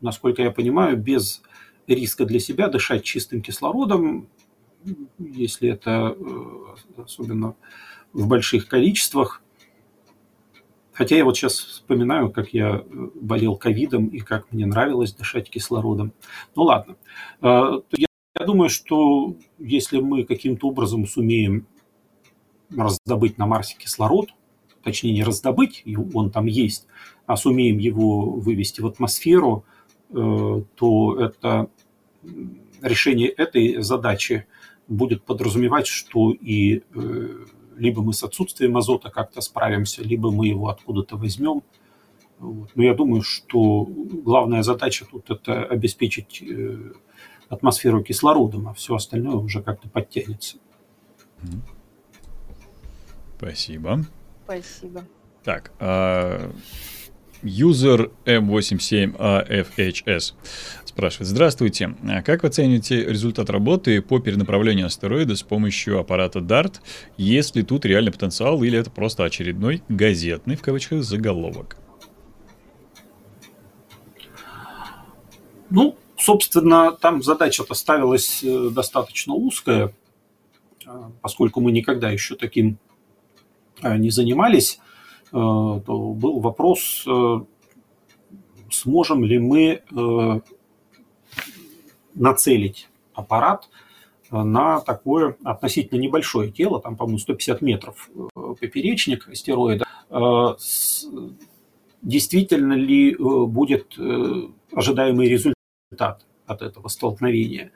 [0.00, 1.42] насколько я понимаю, без
[1.86, 4.28] риска для себя дышать чистым кислородом,
[5.18, 7.54] если это э, особенно
[8.12, 9.42] в больших количествах.
[10.92, 12.82] Хотя я вот сейчас вспоминаю, как я
[13.14, 16.12] болел ковидом и как мне нравилось дышать кислородом.
[16.54, 16.96] Ну ладно.
[18.46, 21.66] Думаю, что если мы каким-то образом сумеем
[22.74, 24.30] раздобыть на Марсе кислород,
[24.82, 26.86] точнее не раздобыть, он там есть,
[27.26, 29.64] а сумеем его вывести в атмосферу–
[30.10, 31.68] Э, то это
[32.80, 34.46] решение этой задачи
[34.86, 37.44] будет подразумевать, что и э,
[37.76, 41.62] либо мы с отсутствием азота как-то справимся, либо мы его откуда-то возьмем.
[42.38, 46.92] Но я думаю, что главная задача тут это обеспечить э,
[47.48, 50.58] атмосферу кислородом, а все остальное уже как-то подтянется.
[53.36, 54.04] Спасибо.
[54.44, 55.04] Спасибо.
[55.44, 56.52] Так, а
[57.42, 60.32] User M87AFHS
[60.84, 61.28] спрашивает.
[61.28, 61.94] Здравствуйте.
[62.08, 66.80] А как вы оцениваете результат работы по перенаправлению астероида с помощью аппарата DART?
[67.16, 71.76] Есть ли тут реальный потенциал или это просто очередной газетный, в кавычках, заголовок?
[75.68, 79.92] Ну, собственно, там задача-то ставилась э, достаточно узкая,
[81.20, 82.78] поскольку мы никогда еще таким
[83.82, 84.78] не занимались,
[85.32, 87.04] то был вопрос,
[88.70, 89.82] сможем ли мы
[92.14, 93.68] нацелить аппарат
[94.30, 99.84] на такое относительно небольшое тело, там, по-моему, 150 метров поперечник астероида,
[102.06, 105.55] действительно ли э, будет э, ожидаемый результат
[106.00, 107.72] от этого столкновения.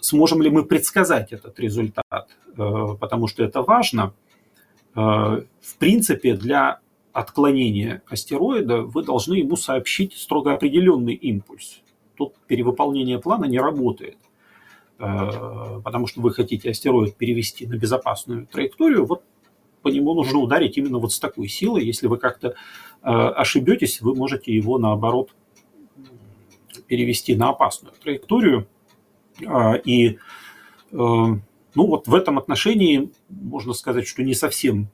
[0.00, 2.28] Сможем ли мы предсказать этот результат?
[2.56, 4.12] Э, потому что это важно.
[4.94, 6.80] В принципе, для
[7.14, 11.80] отклонения астероида вы должны ему сообщить строго определенный импульс.
[12.14, 14.18] Тут перевыполнение плана не работает
[14.98, 19.24] потому что вы хотите астероид перевести на безопасную траекторию, вот
[19.82, 21.84] по нему нужно ударить именно вот с такой силой.
[21.84, 22.54] Если вы как-то э,
[23.02, 25.30] ошибетесь, вы можете его наоборот
[26.92, 28.66] перевести на опасную траекторию.
[29.46, 30.16] А, и э,
[30.92, 31.40] ну
[31.74, 34.88] вот в этом отношении можно сказать, что не совсем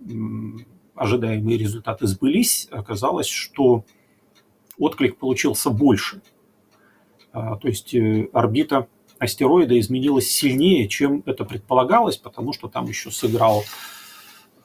[0.94, 2.68] ожидаемые результаты сбылись.
[2.70, 3.84] Оказалось, что
[4.78, 6.22] отклик получился больше.
[7.32, 8.86] А, то есть э, орбита
[9.18, 13.64] астероида изменилась сильнее, чем это предполагалось, потому что там еще сыграл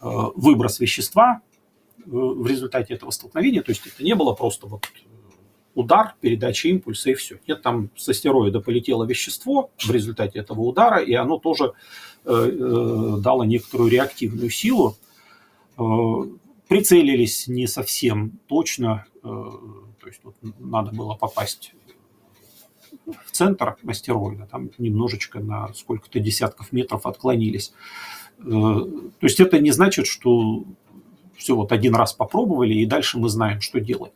[0.03, 1.41] Э, выброс вещества
[2.05, 3.61] в результате этого столкновения.
[3.61, 4.85] То есть это не было просто вот
[5.75, 7.39] удар, передача импульса и все.
[7.47, 11.73] Нет, там с астероида полетело вещество в результате этого удара, и оно тоже
[12.25, 14.97] э, дало некоторую реактивную силу.
[16.67, 21.73] Прицелились не совсем точно, то есть вот надо было попасть
[23.25, 27.73] в центр астероида, там немножечко на сколько-то десятков метров отклонились.
[28.39, 30.63] Э, то есть это не значит, что
[31.35, 34.13] все вот один раз попробовали и дальше мы знаем, что делать.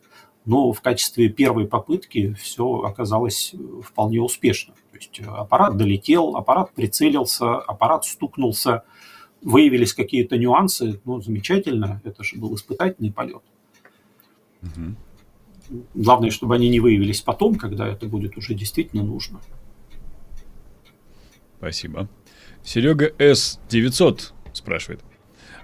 [0.48, 3.54] Но в качестве первой попытки все оказалось
[3.84, 4.72] вполне успешно.
[4.90, 8.84] То есть аппарат долетел, аппарат прицелился, аппарат стукнулся,
[9.42, 11.02] выявились какие-то нюансы.
[11.04, 13.42] Ну, замечательно, это же был испытательный полет.
[14.62, 15.82] Угу.
[15.92, 19.42] Главное, чтобы они не выявились потом, когда это будет уже действительно нужно.
[21.58, 22.08] Спасибо.
[22.64, 25.02] Серега С-900 спрашивает.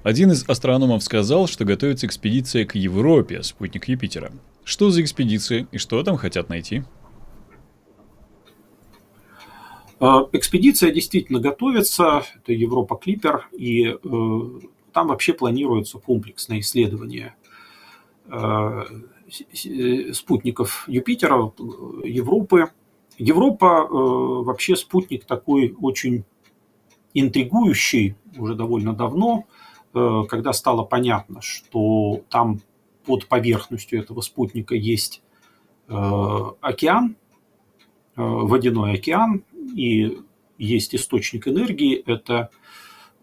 [0.03, 4.31] Один из астрономов сказал, что готовится экспедиция к Европе, спутник Юпитера.
[4.65, 6.83] Что за экспедиция и что там хотят найти?
[10.01, 13.97] А, экспедиция действительно готовится, это Европа Клипер, и э,
[14.93, 17.35] там вообще планируется комплексное исследование
[18.27, 18.83] э,
[20.13, 21.53] спутников Юпитера,
[22.05, 22.71] Европы.
[23.19, 26.25] Европа э, вообще спутник такой очень
[27.13, 29.47] интригующий уже довольно давно,
[29.95, 32.61] э, когда стало понятно, что там
[33.07, 35.23] под поверхностью этого спутника есть
[35.89, 35.95] э,
[36.61, 37.17] океан,
[38.17, 39.45] э, водяной океан,
[39.75, 40.19] и
[40.59, 42.51] есть источник энергии, это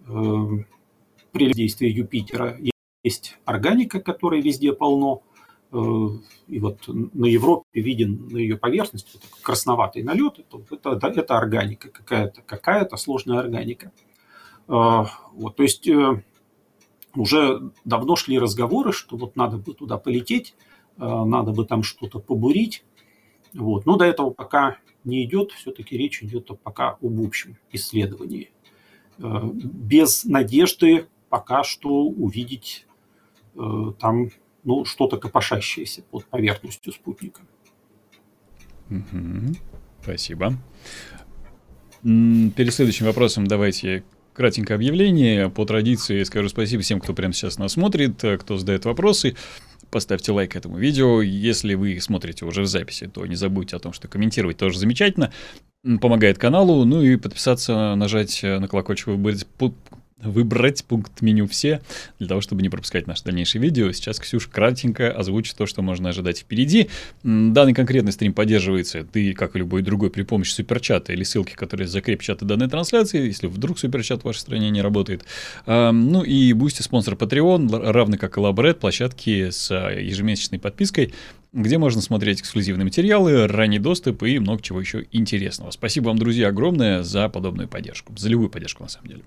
[0.04, 2.58] при действии Юпитера
[3.04, 5.22] есть органика, которой везде полно,
[5.72, 11.90] и вот на Европе виден на ее поверхности вот красноватый налет, это, это, это органика,
[11.90, 13.94] какая-то какая сложная органика.
[14.68, 16.24] Вот, то есть э,
[17.16, 20.56] уже давно шли разговоры, что вот надо бы туда полететь,
[20.98, 22.84] э, надо бы там что-то побурить.
[23.54, 23.86] Вот.
[23.86, 28.52] Но до этого пока не идет, все-таки речь идет пока об общем исследовании.
[29.18, 32.86] Э, без надежды пока что увидеть
[34.00, 34.30] там
[34.64, 37.42] ну, что-то копошащееся под поверхностью спутника.
[40.02, 40.54] Спасибо.
[42.04, 45.50] Перед следующим вопросом давайте кратенькое объявление.
[45.50, 49.36] По традиции скажу спасибо всем, кто прямо сейчас нас смотрит, кто задает вопросы.
[49.90, 51.22] Поставьте лайк этому видео.
[51.22, 55.34] Если вы смотрите уже в записи, то не забудьте о том, что комментировать тоже замечательно.
[56.00, 56.86] Помогает каналу.
[56.86, 59.46] Ну и подписаться, нажать на колокольчик, выбрать
[60.24, 61.82] выбрать пункт меню «Все»
[62.20, 63.92] для того, чтобы не пропускать наши дальнейшие видео.
[63.92, 66.90] Сейчас Ксюша кратенько озвучит то, что можно ожидать впереди.
[67.24, 71.88] Данный конкретный стрим поддерживается, ты, как и любой другой, при помощи суперчата или ссылки, которые
[71.88, 75.26] закрепят чаты данной трансляции, если вдруг суперчат в вашей стране не работает.
[75.66, 81.14] Ну и Boosty, Sponsr, Patreon, равно как и Лабред, площадки с ежемесячной подпиской,
[81.54, 85.72] где можно смотреть эксклюзивные материалы, ранний доступ и много чего еще интересного.
[85.72, 89.24] Спасибо вам, друзья, огромное за подобную поддержку, за любую поддержку на самом деле.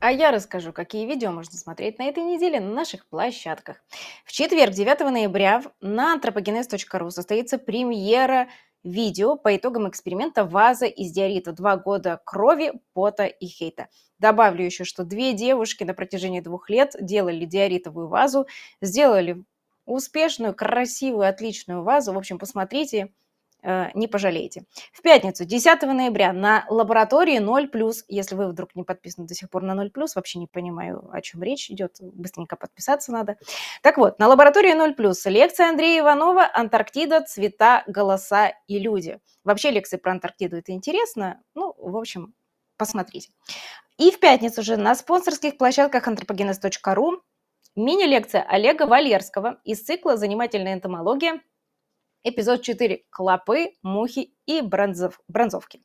[0.00, 3.84] А я расскажу, какие видео можно смотреть на этой неделе на наших площадках.
[4.24, 8.48] В четверг, 9 ноября, на anthropogenes.ru состоится премьера
[8.82, 11.52] видео по итогам эксперимента ВАЗа из диорита.
[11.52, 13.88] Два года крови, пота и хейта.
[14.18, 18.46] Добавлю еще, что две девушки на протяжении двух лет делали диоритовую вазу,
[18.80, 19.44] сделали
[19.84, 22.14] успешную, красивую, отличную вазу.
[22.14, 23.12] В общем, посмотрите,
[23.62, 24.64] не пожалеете.
[24.92, 29.62] В пятницу, 10 ноября, на лаборатории 0+, если вы вдруг не подписаны до сих пор
[29.62, 33.36] на 0+, вообще не понимаю, о чем речь идет, быстренько подписаться надо.
[33.82, 37.22] Так вот, на лаборатории 0+, лекция Андрея Иванова «Антарктида.
[37.22, 39.18] Цвета, голоса и люди».
[39.44, 42.34] Вообще лекции про Антарктиду это интересно, ну, в общем,
[42.76, 43.30] посмотрите.
[43.98, 47.20] И в пятницу же на спонсорских площадках anthropogenes.ru
[47.76, 51.40] мини-лекция Олега Валерского из цикла «Занимательная энтомология»
[52.24, 55.80] эпизод 4 «Клопы, мухи и бронзов, бронзовки».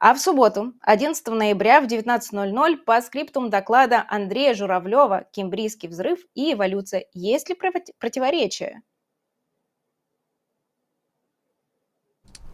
[0.00, 6.52] А в субботу, 11 ноября в 19.00 по скриптум доклада Андрея Журавлева «Кембрийский взрыв и
[6.52, 7.06] эволюция.
[7.12, 8.82] Есть ли противоречия?»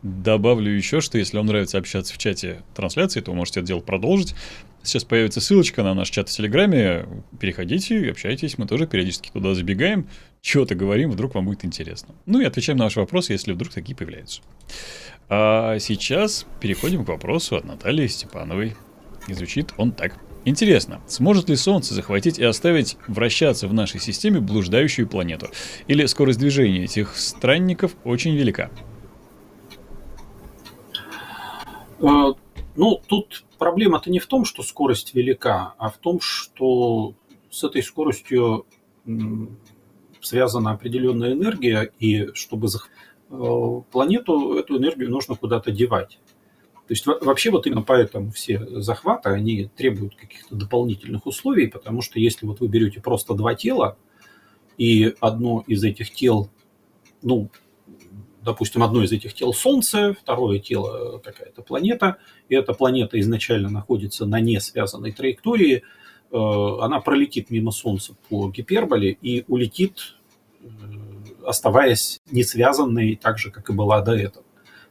[0.03, 3.81] Добавлю еще, что если вам нравится общаться в чате трансляции, то вы можете это дело
[3.81, 4.35] продолжить.
[4.83, 7.07] Сейчас появится ссылочка на наш чат в Телеграме.
[7.39, 8.57] Переходите и общайтесь.
[8.57, 10.09] Мы тоже периодически туда забегаем.
[10.41, 12.15] Чего-то говорим, вдруг вам будет интересно.
[12.25, 14.41] Ну и отвечаем на ваши вопросы, если вдруг такие появляются.
[15.29, 18.75] А сейчас переходим к вопросу от Натальи Степановой.
[19.29, 20.15] И звучит он так.
[20.47, 25.51] Интересно, сможет ли Солнце захватить и оставить вращаться в нашей системе блуждающую планету?
[25.87, 28.71] Или скорость движения этих странников очень велика?
[28.71, 28.91] Э,
[32.01, 37.15] ну, тут проблема-то не в том, что скорость велика, а в том, что
[37.51, 38.67] с этой скоростью
[40.21, 46.19] связана определенная энергия, и чтобы э, планету эту энергию нужно куда-то девать.
[46.87, 52.19] То есть вообще вот именно поэтому все захваты, они требуют каких-то дополнительных условий, потому что
[52.19, 53.97] если вот вы берете просто два тела,
[54.77, 56.51] и одно из этих тел,
[57.23, 57.51] ну,
[58.43, 62.17] допустим, одно из этих тел Солнце, второе тело какая-то планета,
[62.49, 65.83] и эта планета изначально находится на не связанной траектории,
[66.31, 66.37] э,
[66.81, 70.17] она пролетит мимо Солнца по гиперболе и улетит,
[70.63, 70.67] э,
[71.47, 74.45] оставаясь не связанной так же, как и была до этого.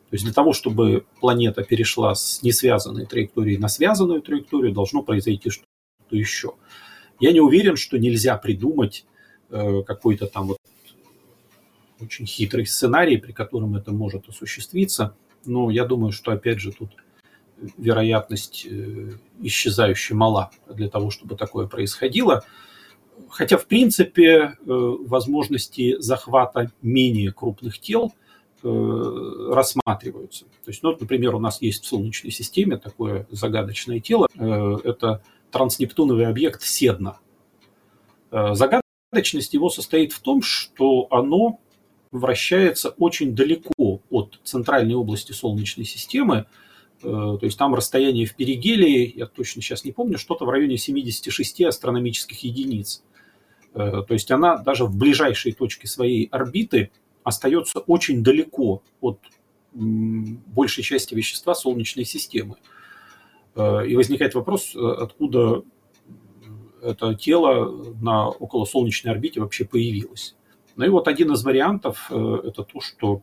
[0.10, 5.52] То есть для того, чтобы планета перешла с несвязанной траектории на связанную траекторию, должно произойти
[5.52, 6.54] что-то еще.
[7.20, 9.06] Я не уверен, что нельзя придумать
[9.52, 10.58] э, какой-то там вот
[12.02, 15.16] очень хитрый сценарий, при котором это может осуществиться.
[15.46, 16.92] Но я думаю, что, опять же, тут
[17.78, 19.12] вероятность э,
[19.42, 22.44] исчезающая мала для того, чтобы такое происходило.
[23.30, 28.14] Хотя, в принципе, э, возможности захвата менее крупных тел
[28.64, 30.46] э, рассматриваются.
[30.46, 34.28] То есть, ну, например, у нас есть в Солнечной системе такое загадочное тело.
[34.36, 35.22] Это
[35.52, 37.18] транснептуновый объект Седна.
[38.32, 41.60] Загадочность его состоит в том, что оно
[42.11, 46.45] вращается очень далеко от центральной области Солнечной системы.
[47.03, 50.77] Э, то есть там расстояние в перигелии, я точно сейчас не помню, что-то в районе
[50.77, 53.03] 76 астрономических единиц.
[53.73, 56.91] Э, то есть она даже в ближайшей точке своей орбиты
[57.23, 59.19] остается очень далеко от
[59.72, 62.56] большей части вещества Солнечной системы.
[63.56, 65.64] Э, и возникает вопрос, откуда
[66.81, 70.36] это тело на околосолнечной орбите вообще появилось.
[70.80, 73.22] Ну и вот один из вариантов э,– это то, что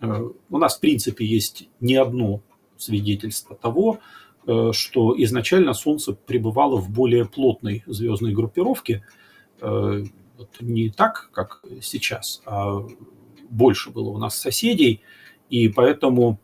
[0.00, 2.40] э, у нас в принципе есть не одно
[2.76, 3.98] свидетельство того,
[4.46, 9.02] э, что изначально Солнце пребывало в более плотной звездной группировке,
[10.60, 12.86] не так, как сейчас, а
[13.50, 15.00] больше было у нас соседей,
[15.50, 16.38] и поэтому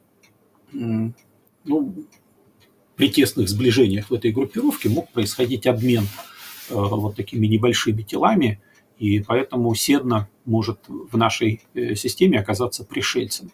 [0.73, 1.95] ну,
[2.97, 6.05] при тесных сближениях в этой группировке мог происходить обмен
[6.71, 8.61] вот такими небольшими телами,
[9.01, 13.51] и поэтому Седна может в нашей э, системе оказаться пришельцем.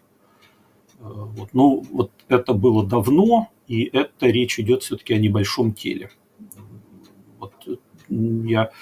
[0.99, 1.55] Э, вот.
[1.55, 6.11] Но вот это было давно, и это речь идет все-таки о небольшом теле.
[7.39, 7.55] Вот
[8.09, 8.73] я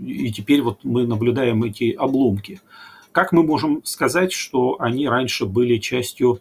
[0.00, 2.60] и теперь вот мы наблюдаем эти обломки.
[3.12, 6.40] Как мы можем сказать, что они раньше были частью э,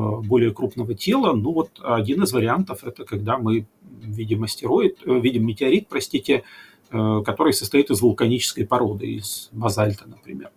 [0.00, 1.34] более крупного тела?
[1.34, 3.66] Ну вот один из вариантов– это когда мы
[4.02, 6.42] видим астероид, э, видим метеорит, простите,
[6.90, 10.50] э, который состоит из вулканической породы, из базальта, например.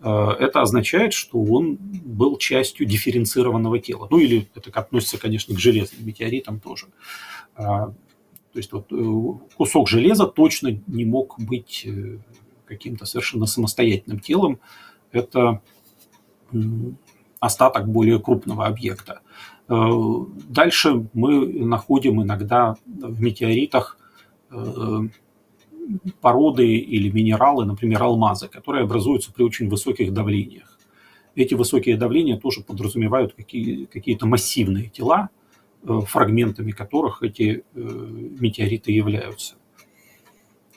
[0.00, 4.06] Это означает, что он был частью дифференцированного тела.
[4.08, 6.86] Ну или это относится, конечно, к железным метеоритам тоже.
[8.52, 12.18] То есть вот э, кусок железа точно не мог быть э,
[12.64, 14.58] каким-то совершенно самостоятельным телом.
[15.12, 15.60] Это
[17.40, 19.20] остаток более крупного объекта.
[19.68, 19.74] Э,
[20.48, 23.96] дальше мы находим иногда в метеоритах
[26.22, 30.78] породы или минералы, например, алмазы, которые образуются при очень высоких давлениях.
[31.34, 35.28] Эти высокие давления тоже подразумевают какие- какие-то массивные тела,
[35.84, 39.54] Э, фрагментами которых эти э, метеориты являются.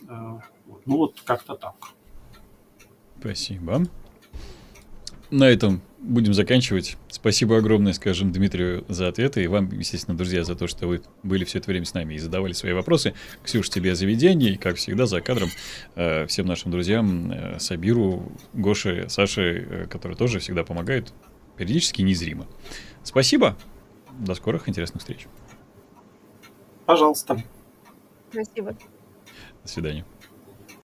[0.07, 0.39] Э,
[0.85, 1.75] ну вот как-то так.
[3.19, 3.87] Спасибо.
[5.31, 6.97] На этом будем заканчивать.
[7.09, 9.43] Спасибо огромное, скажем, Дмитрию за ответы.
[9.43, 12.17] И вам, естественно, друзья, за то, что вы были все это время с нами и
[12.17, 13.13] задавали свои вопросы.
[13.43, 14.53] Ксюш, тебе за ведение.
[14.53, 15.49] И, как всегда, за кадром
[16.27, 21.13] всем нашим друзьям, Сабиру, Гоше, Саше, которые тоже всегда помогают,
[21.57, 22.47] периодически незримо.
[23.03, 23.55] Спасибо.
[24.19, 25.27] До скорых интересных встреч.
[26.85, 27.41] Пожалуйста.
[28.31, 28.75] Спасибо.
[29.63, 30.05] До свидания.